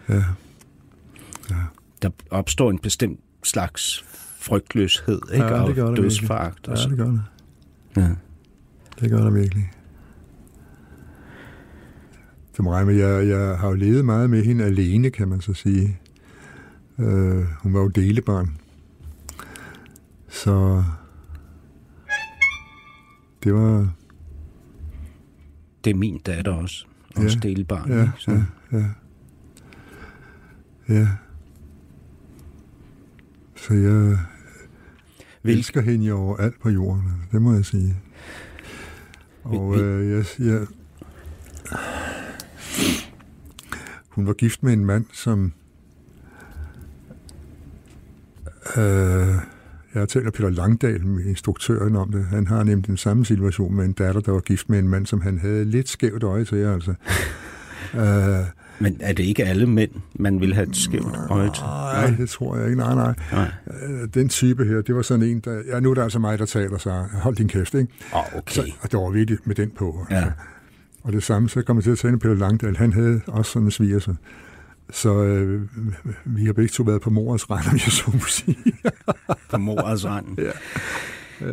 Ja. 0.09 0.23
Der 2.01 2.09
opstår 2.31 2.69
en 2.71 2.79
bestemt 2.79 3.19
slags 3.43 4.05
frygtløshed, 4.39 5.21
ikke? 5.33 5.45
Ja, 5.45 5.53
det 5.53 5.61
og 5.61 5.73
gør 5.73 5.85
der 5.87 5.95
dødsfagt. 5.95 6.67
Ja, 6.67 6.71
og 6.71 6.77
så- 6.77 6.89
det 6.89 6.97
gør 6.97 7.05
det. 7.05 7.21
Ja. 7.97 8.09
Det 8.99 9.09
gør 9.11 9.17
der 9.23 9.31
virkelig. 9.31 9.71
Du 12.57 12.63
må 12.63 12.71
regne 12.71 12.85
med, 12.85 12.95
jeg, 12.95 13.27
jeg 13.27 13.57
har 13.57 13.67
jo 13.67 13.73
levet 13.75 14.05
meget 14.05 14.29
med 14.29 14.43
hende 14.43 14.63
alene, 14.65 15.09
kan 15.09 15.27
man 15.27 15.41
så 15.41 15.53
sige. 15.53 15.99
Øh, 16.99 17.43
hun 17.63 17.73
var 17.73 17.79
jo 17.79 17.87
delebarn. 17.87 18.57
Så 20.29 20.83
det 23.43 23.53
var... 23.53 23.93
Det 25.83 25.91
er 25.91 25.95
min 25.95 26.17
datter 26.25 26.51
også. 26.51 26.85
Også 27.15 27.39
Ja, 27.43 27.49
delebarn. 27.49 27.91
Ja? 27.91 28.09
Så- 28.17 28.31
ja, 28.71 28.77
ja. 28.77 28.85
Ja. 30.89 31.07
Så 33.55 33.73
jeg 33.73 34.17
Hvil- 35.45 35.57
elsker 35.57 35.81
hende 35.81 36.05
jo 36.05 36.17
over 36.17 36.37
alt 36.37 36.61
på 36.61 36.69
jorden, 36.69 37.03
altså, 37.05 37.27
det 37.31 37.41
må 37.41 37.53
jeg 37.53 37.65
sige. 37.65 37.95
Og 39.43 39.79
øh, 39.79 40.11
jeg, 40.11 40.25
jeg, 40.39 40.67
hun 44.09 44.27
var 44.27 44.33
gift 44.33 44.63
med 44.63 44.73
en 44.73 44.85
mand, 44.85 45.05
som 45.13 45.53
øh, 48.77 49.35
jeg 49.95 50.07
med 50.07 50.31
Peter 50.31 50.49
Langdal, 50.49 51.01
instruktøren, 51.25 51.95
om 51.95 52.11
det. 52.11 52.25
Han 52.25 52.47
har 52.47 52.63
nemlig 52.63 52.87
den 52.87 52.97
samme 52.97 53.25
situation 53.25 53.75
med 53.75 53.85
en 53.85 53.93
datter, 53.93 54.21
der 54.21 54.31
var 54.31 54.39
gift 54.39 54.69
med 54.69 54.79
en 54.79 54.89
mand, 54.89 55.05
som 55.05 55.21
han 55.21 55.39
havde 55.39 55.65
lidt 55.65 55.89
skævt 55.89 56.23
øje 56.23 56.45
til, 56.45 56.55
altså. 56.55 56.93
øh, 58.01 58.45
Men 58.79 58.97
er 58.99 59.13
det 59.13 59.23
ikke 59.23 59.43
alle 59.45 59.65
mænd, 59.67 59.91
man 60.13 60.41
vil 60.41 60.53
have 60.53 60.69
et 60.69 60.75
skævt 60.75 61.15
øje 61.29 61.49
til? 61.53 61.63
Nej, 61.63 62.09
det 62.17 62.29
tror 62.29 62.55
jeg 62.57 62.65
ikke. 62.65 62.77
Nej, 62.77 62.95
nej. 62.95 63.13
Nej. 63.31 63.51
Øh, 63.83 64.07
Den 64.13 64.29
type 64.29 64.65
her, 64.65 64.81
det 64.81 64.95
var 64.95 65.01
sådan 65.01 65.25
en, 65.25 65.39
der... 65.39 65.61
Ja, 65.67 65.79
nu 65.79 65.89
er 65.89 65.93
det 65.93 66.01
altså 66.01 66.19
mig, 66.19 66.39
der 66.39 66.45
taler, 66.45 66.77
så 66.77 67.05
hold 67.13 67.35
din 67.35 67.47
kæft, 67.47 67.73
ikke? 67.73 67.93
Åh, 68.15 68.35
okay. 68.37 68.53
Så, 68.55 68.71
og 68.81 68.91
det 68.91 68.99
var 68.99 69.09
virkelig 69.09 69.39
med 69.45 69.55
den 69.55 69.71
på. 69.77 70.05
Ja. 70.11 70.23
Og 71.03 71.13
det 71.13 71.23
samme, 71.23 71.49
så 71.49 71.61
kom 71.61 71.77
jeg 71.77 71.83
til 71.83 71.91
at 71.91 71.97
tale 71.97 72.11
med 72.11 72.19
Peter 72.19 72.35
Langdal. 72.35 72.77
Han 72.77 72.93
havde 72.93 73.21
også 73.27 73.51
sådan 73.51 73.65
en 73.67 73.71
svigerse. 73.71 74.15
Så 74.91 75.23
øh, 75.23 75.61
vi 76.25 76.45
har 76.45 76.53
begge 76.53 76.69
to 76.69 76.83
været 76.83 77.01
på 77.01 77.09
morens 77.09 77.49
rand, 77.49 77.67
om 77.67 77.73
jeg 77.73 77.79
så 77.91 78.11
må 78.13 78.19
sige. 78.27 78.57
På 79.51 79.57
morets 79.57 80.05
rand. 80.05 80.39
Ja. 80.39 80.51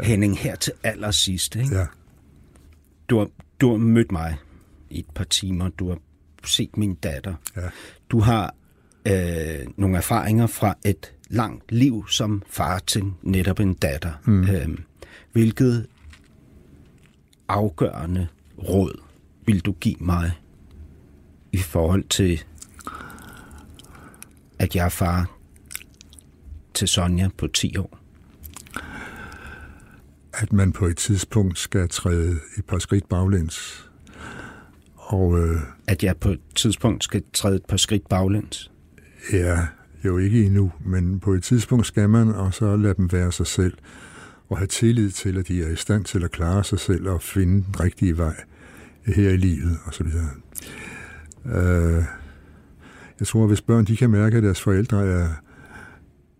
Henning, 0.02 0.38
her 0.38 0.56
til 0.56 0.72
allersidst. 0.82 1.56
Ikke? 1.56 1.76
ja. 1.76 1.86
Du, 3.10 3.18
har, 3.18 3.28
du 3.60 3.70
har 3.70 3.76
mødt 3.78 4.12
mig 4.12 4.36
i 4.90 4.98
et 4.98 5.06
par 5.14 5.24
timer. 5.24 5.68
Du 5.68 5.88
har 5.88 5.98
set 6.46 6.76
min 6.76 6.94
datter. 6.94 7.34
Ja. 7.56 7.68
Du 8.10 8.20
har 8.20 8.54
øh, 9.06 9.66
nogle 9.76 9.96
erfaringer 9.96 10.46
fra 10.46 10.74
et 10.84 11.12
langt 11.28 11.72
liv 11.72 12.08
som 12.08 12.42
far 12.46 12.78
til 12.78 13.04
netop 13.22 13.60
en 13.60 13.74
datter. 13.74 14.12
Mm. 14.24 14.42
Øh, 14.42 14.68
hvilket 15.32 15.86
afgørende 17.48 18.28
råd 18.58 19.00
vil 19.46 19.60
du 19.60 19.72
give 19.72 19.96
mig 20.00 20.32
i 21.52 21.58
forhold 21.58 22.04
til, 22.04 22.44
at 24.58 24.76
jeg 24.76 24.84
er 24.84 24.88
far 24.88 25.30
til 26.74 26.88
Sonja 26.88 27.28
på 27.38 27.46
10 27.46 27.76
år? 27.76 27.98
At 30.34 30.52
man 30.52 30.72
på 30.72 30.86
et 30.86 30.96
tidspunkt 30.96 31.58
skal 31.58 31.88
træde 31.88 32.38
et 32.58 32.64
par 32.64 32.78
skridt 32.78 33.08
baglæns. 33.08 33.88
Og 35.12 35.38
øh, 35.38 35.60
At 35.86 36.04
jeg 36.04 36.16
på 36.16 36.28
et 36.28 36.40
tidspunkt 36.54 37.04
skal 37.04 37.22
træde 37.32 37.56
et 37.56 37.64
par 37.68 37.76
skridt 37.76 38.08
baglæns? 38.08 38.70
ja, 39.32 39.66
jo 40.04 40.18
ikke 40.18 40.44
endnu, 40.44 40.72
men 40.84 41.20
på 41.20 41.32
et 41.32 41.42
tidspunkt 41.42 41.86
skal 41.86 42.08
man, 42.08 42.28
og 42.28 42.54
så 42.54 42.76
lade 42.76 42.94
dem 42.94 43.12
være 43.12 43.32
sig 43.32 43.46
selv. 43.46 43.74
Og 44.48 44.58
have 44.58 44.66
tillid 44.66 45.10
til, 45.10 45.38
at 45.38 45.48
de 45.48 45.62
er 45.62 45.68
i 45.68 45.76
stand 45.76 46.04
til 46.04 46.24
at 46.24 46.30
klare 46.30 46.64
sig 46.64 46.78
selv 46.78 47.08
og 47.08 47.22
finde 47.22 47.64
den 47.64 47.80
rigtige 47.80 48.18
vej 48.18 48.34
her 49.06 49.30
i 49.30 49.36
livet 49.36 49.78
osv. 49.86 50.06
Øh, 51.46 52.04
jeg 53.20 53.26
tror, 53.26 53.42
at 53.42 53.48
hvis 53.50 53.62
børn 53.62 53.84
de 53.84 53.96
kan 53.96 54.10
mærke, 54.10 54.36
at 54.36 54.42
deres 54.42 54.60
forældre 54.60 55.06
er 55.06 55.28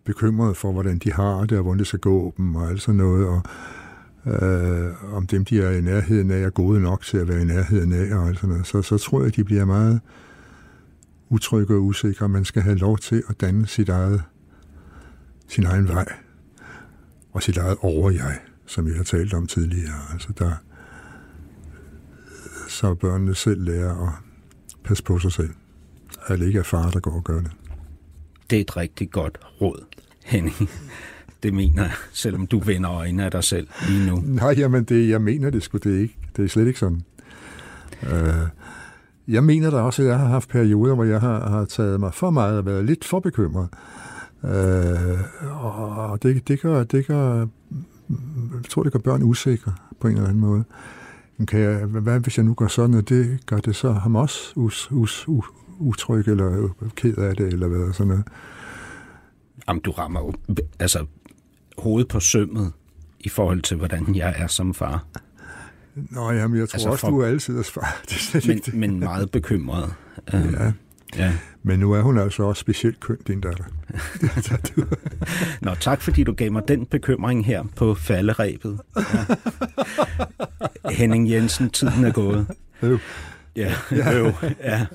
bekymrede 0.04 0.54
for, 0.54 0.72
hvordan 0.72 0.98
de 0.98 1.12
har 1.12 1.40
det, 1.40 1.58
og 1.58 1.62
hvordan 1.62 1.78
det 1.78 1.86
skal 1.86 1.98
gå 1.98 2.34
dem, 2.36 2.56
og 2.56 2.70
alt 2.70 2.82
sådan 2.82 2.98
noget, 2.98 3.26
og 3.28 3.42
øh, 4.26 5.14
om 5.14 5.26
dem, 5.26 5.44
de 5.44 5.62
er 5.62 5.70
i 5.70 5.80
nærheden 5.80 6.30
af, 6.30 6.40
er 6.40 6.50
gode 6.50 6.80
nok 6.80 7.04
til 7.04 7.18
at 7.18 7.28
være 7.28 7.42
i 7.42 7.44
nærheden 7.44 7.92
af, 7.92 8.16
og 8.16 8.34
sådan 8.34 8.50
noget, 8.50 8.66
så, 8.66 8.82
så 8.82 8.98
tror 8.98 9.20
jeg, 9.20 9.26
at 9.26 9.36
de 9.36 9.44
bliver 9.44 9.64
meget 9.64 10.00
utrygge 11.28 11.74
og 11.74 11.82
usikre. 11.82 12.28
Man 12.28 12.44
skal 12.44 12.62
have 12.62 12.76
lov 12.76 12.98
til 12.98 13.22
at 13.28 13.40
danne 13.40 13.66
sit 13.66 13.88
eget, 13.88 14.22
sin 15.48 15.66
egen 15.66 15.88
vej, 15.88 16.12
og 17.32 17.42
sit 17.42 17.56
eget 17.56 17.76
over-jeg, 17.80 18.38
som 18.66 18.88
jeg 18.88 18.96
har 18.96 19.04
talt 19.04 19.34
om 19.34 19.46
tidligere. 19.46 20.00
Altså 20.12 20.32
der, 20.38 20.52
så 22.68 22.94
børnene 22.94 23.34
selv 23.34 23.64
lærer 23.64 24.06
at 24.06 24.12
passe 24.84 25.04
på 25.04 25.18
sig 25.18 25.32
selv. 25.32 25.50
At 26.26 26.38
det 26.38 26.46
ikke 26.46 26.58
er 26.58 26.62
far, 26.62 26.90
der 26.90 27.00
går 27.00 27.12
og 27.12 27.24
gør 27.24 27.40
det. 27.40 27.50
Det 28.50 28.56
er 28.56 28.60
et 28.60 28.76
rigtig 28.76 29.10
godt 29.10 29.38
råd, 29.60 29.84
Henning. 30.24 30.56
Det 31.42 31.54
mener 31.54 31.82
jeg, 31.82 31.92
selvom 32.12 32.46
du 32.46 32.58
vender 32.58 32.90
øjnene 32.90 33.24
af 33.24 33.30
dig 33.30 33.44
selv 33.44 33.68
lige 33.88 34.06
nu. 34.06 34.22
Nej, 34.26 34.54
jamen 34.58 34.84
det, 34.84 35.08
jeg 35.08 35.22
mener 35.22 35.50
det 35.50 35.62
sgu 35.62 35.78
det 35.78 36.00
ikke. 36.00 36.16
Det 36.36 36.44
er 36.44 36.48
slet 36.48 36.66
ikke 36.66 36.78
sådan. 36.78 37.02
Øh, 38.02 38.48
jeg 39.28 39.44
mener 39.44 39.70
da 39.70 39.76
også, 39.76 40.02
at 40.02 40.08
jeg 40.08 40.18
har 40.18 40.26
haft 40.26 40.48
perioder, 40.48 40.94
hvor 40.94 41.04
jeg 41.04 41.20
har, 41.20 41.48
har 41.48 41.64
taget 41.64 42.00
mig 42.00 42.14
for 42.14 42.30
meget 42.30 42.58
og 42.58 42.66
været 42.66 42.84
lidt 42.84 43.04
for 43.04 43.20
bekymret. 43.20 43.68
Øh, 44.44 45.18
og 46.10 46.22
det, 46.22 46.48
det, 46.48 46.60
gør, 46.60 46.84
det 46.84 47.06
gør, 47.06 47.46
jeg 48.54 48.64
tror, 48.68 48.82
det 48.82 48.92
gør 48.92 48.98
børn 48.98 49.22
usikre 49.22 49.72
på 50.00 50.08
en 50.08 50.14
eller 50.14 50.28
anden 50.28 50.40
måde. 50.40 50.64
Kan 51.48 51.60
jeg, 51.60 51.84
hvad 51.84 52.20
hvis 52.20 52.36
jeg 52.36 52.44
nu 52.44 52.54
gør 52.54 52.66
sådan, 52.66 52.94
og 52.94 53.08
det 53.08 53.46
gør 53.46 53.58
det 53.58 53.76
så 53.76 53.92
ham 53.92 54.16
også 54.16 54.52
us, 54.56 54.88
us, 54.90 55.28
u, 55.28 55.42
utryg 55.78 56.28
eller 56.28 56.68
ked 56.96 57.16
af 57.16 57.36
det, 57.36 57.46
eller 57.46 57.68
hvad 57.68 57.92
sådan 57.92 58.08
noget. 58.08 58.24
Jamen, 59.68 59.80
du 59.80 59.90
rammer 59.90 60.20
jo 60.20 60.32
altså, 60.78 61.06
hovedet 61.78 62.08
på 62.08 62.20
sømmet 62.20 62.72
i 63.20 63.28
forhold 63.28 63.62
til, 63.62 63.76
hvordan 63.76 64.14
jeg 64.14 64.34
er 64.36 64.46
som 64.46 64.74
far. 64.74 65.04
Nå, 65.94 66.30
jamen, 66.30 66.58
jeg 66.60 66.68
tror 66.68 66.76
Altså, 66.76 66.88
også, 66.88 67.00
for- 67.00 67.10
du 67.10 67.18
er 67.20 67.26
altid 67.26 67.58
at 67.58 67.64
svare. 67.66 67.86
Det 68.08 68.34
er 68.34 68.40
Men, 68.46 68.56
ikke 68.56 68.66
det. 68.66 68.74
men 68.74 69.00
meget 69.00 69.30
bekymret. 69.30 69.94
Um, 70.34 70.40
Ja. 70.54 70.72
ja. 71.16 71.32
Men 71.62 71.78
nu 71.78 71.92
er 71.92 72.00
hun 72.02 72.18
altså 72.18 72.42
også 72.42 72.60
specielt 72.60 73.00
køn, 73.00 73.16
din 73.26 73.40
datter. 73.40 73.64
Nå, 75.64 75.74
tak 75.74 76.00
fordi 76.02 76.24
du 76.24 76.32
gav 76.32 76.52
mig 76.52 76.62
den 76.68 76.86
bekymring 76.86 77.46
her 77.46 77.62
på 77.76 77.94
falderæbet. 77.94 78.80
Ja. 78.96 79.02
Henning 80.90 81.30
Jensen, 81.30 81.70
tiden 81.70 82.04
er 82.04 82.12
gået. 82.12 82.46
Øh. 82.82 83.00
Ja, 83.56 83.72
jo, 84.18 84.32
ja. 84.64 84.86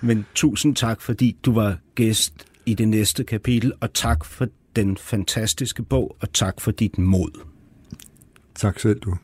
Men 0.00 0.26
tusind 0.34 0.76
tak, 0.76 1.00
fordi 1.00 1.36
du 1.44 1.52
var 1.52 1.76
gæst 1.94 2.32
i 2.66 2.74
det 2.74 2.88
næste 2.88 3.24
kapitel, 3.24 3.72
og 3.80 3.92
tak 3.94 4.24
for 4.24 4.46
den 4.76 4.96
fantastiske 4.96 5.82
bog, 5.82 6.16
og 6.20 6.32
tak 6.32 6.60
for 6.60 6.70
dit 6.70 6.98
mod. 6.98 7.30
Tak 8.54 8.80
selv, 8.80 9.00
du. 9.00 9.16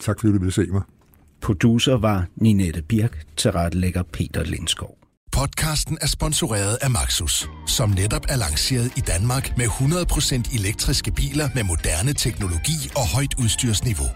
Tak 0.00 0.20
fordi 0.20 0.32
du 0.32 0.38
ville 0.38 0.52
se 0.52 0.66
mig. 0.66 0.82
Producer 1.42 1.96
var 1.96 2.26
Ninette 2.36 2.82
Birk, 2.82 3.26
tilrettelægger 3.36 4.02
Peter 4.02 4.44
Lindskov. 4.44 4.98
Podcasten 5.32 5.98
er 6.00 6.06
sponsoreret 6.06 6.78
af 6.80 6.90
Maxus, 6.90 7.48
som 7.66 7.90
netop 7.90 8.26
er 8.28 8.36
lanceret 8.36 8.92
i 8.96 9.00
Danmark 9.00 9.56
med 9.56 9.66
100% 9.66 10.60
elektriske 10.60 11.12
biler 11.12 11.48
med 11.54 11.64
moderne 11.64 12.12
teknologi 12.12 12.90
og 12.96 13.08
højt 13.14 13.34
udstyrsniveau. 13.38 14.08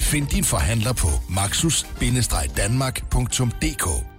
Find 0.00 0.26
din 0.26 0.44
forhandler 0.44 0.92
på 0.92 1.08
maxus-danmark.dk 1.30 4.13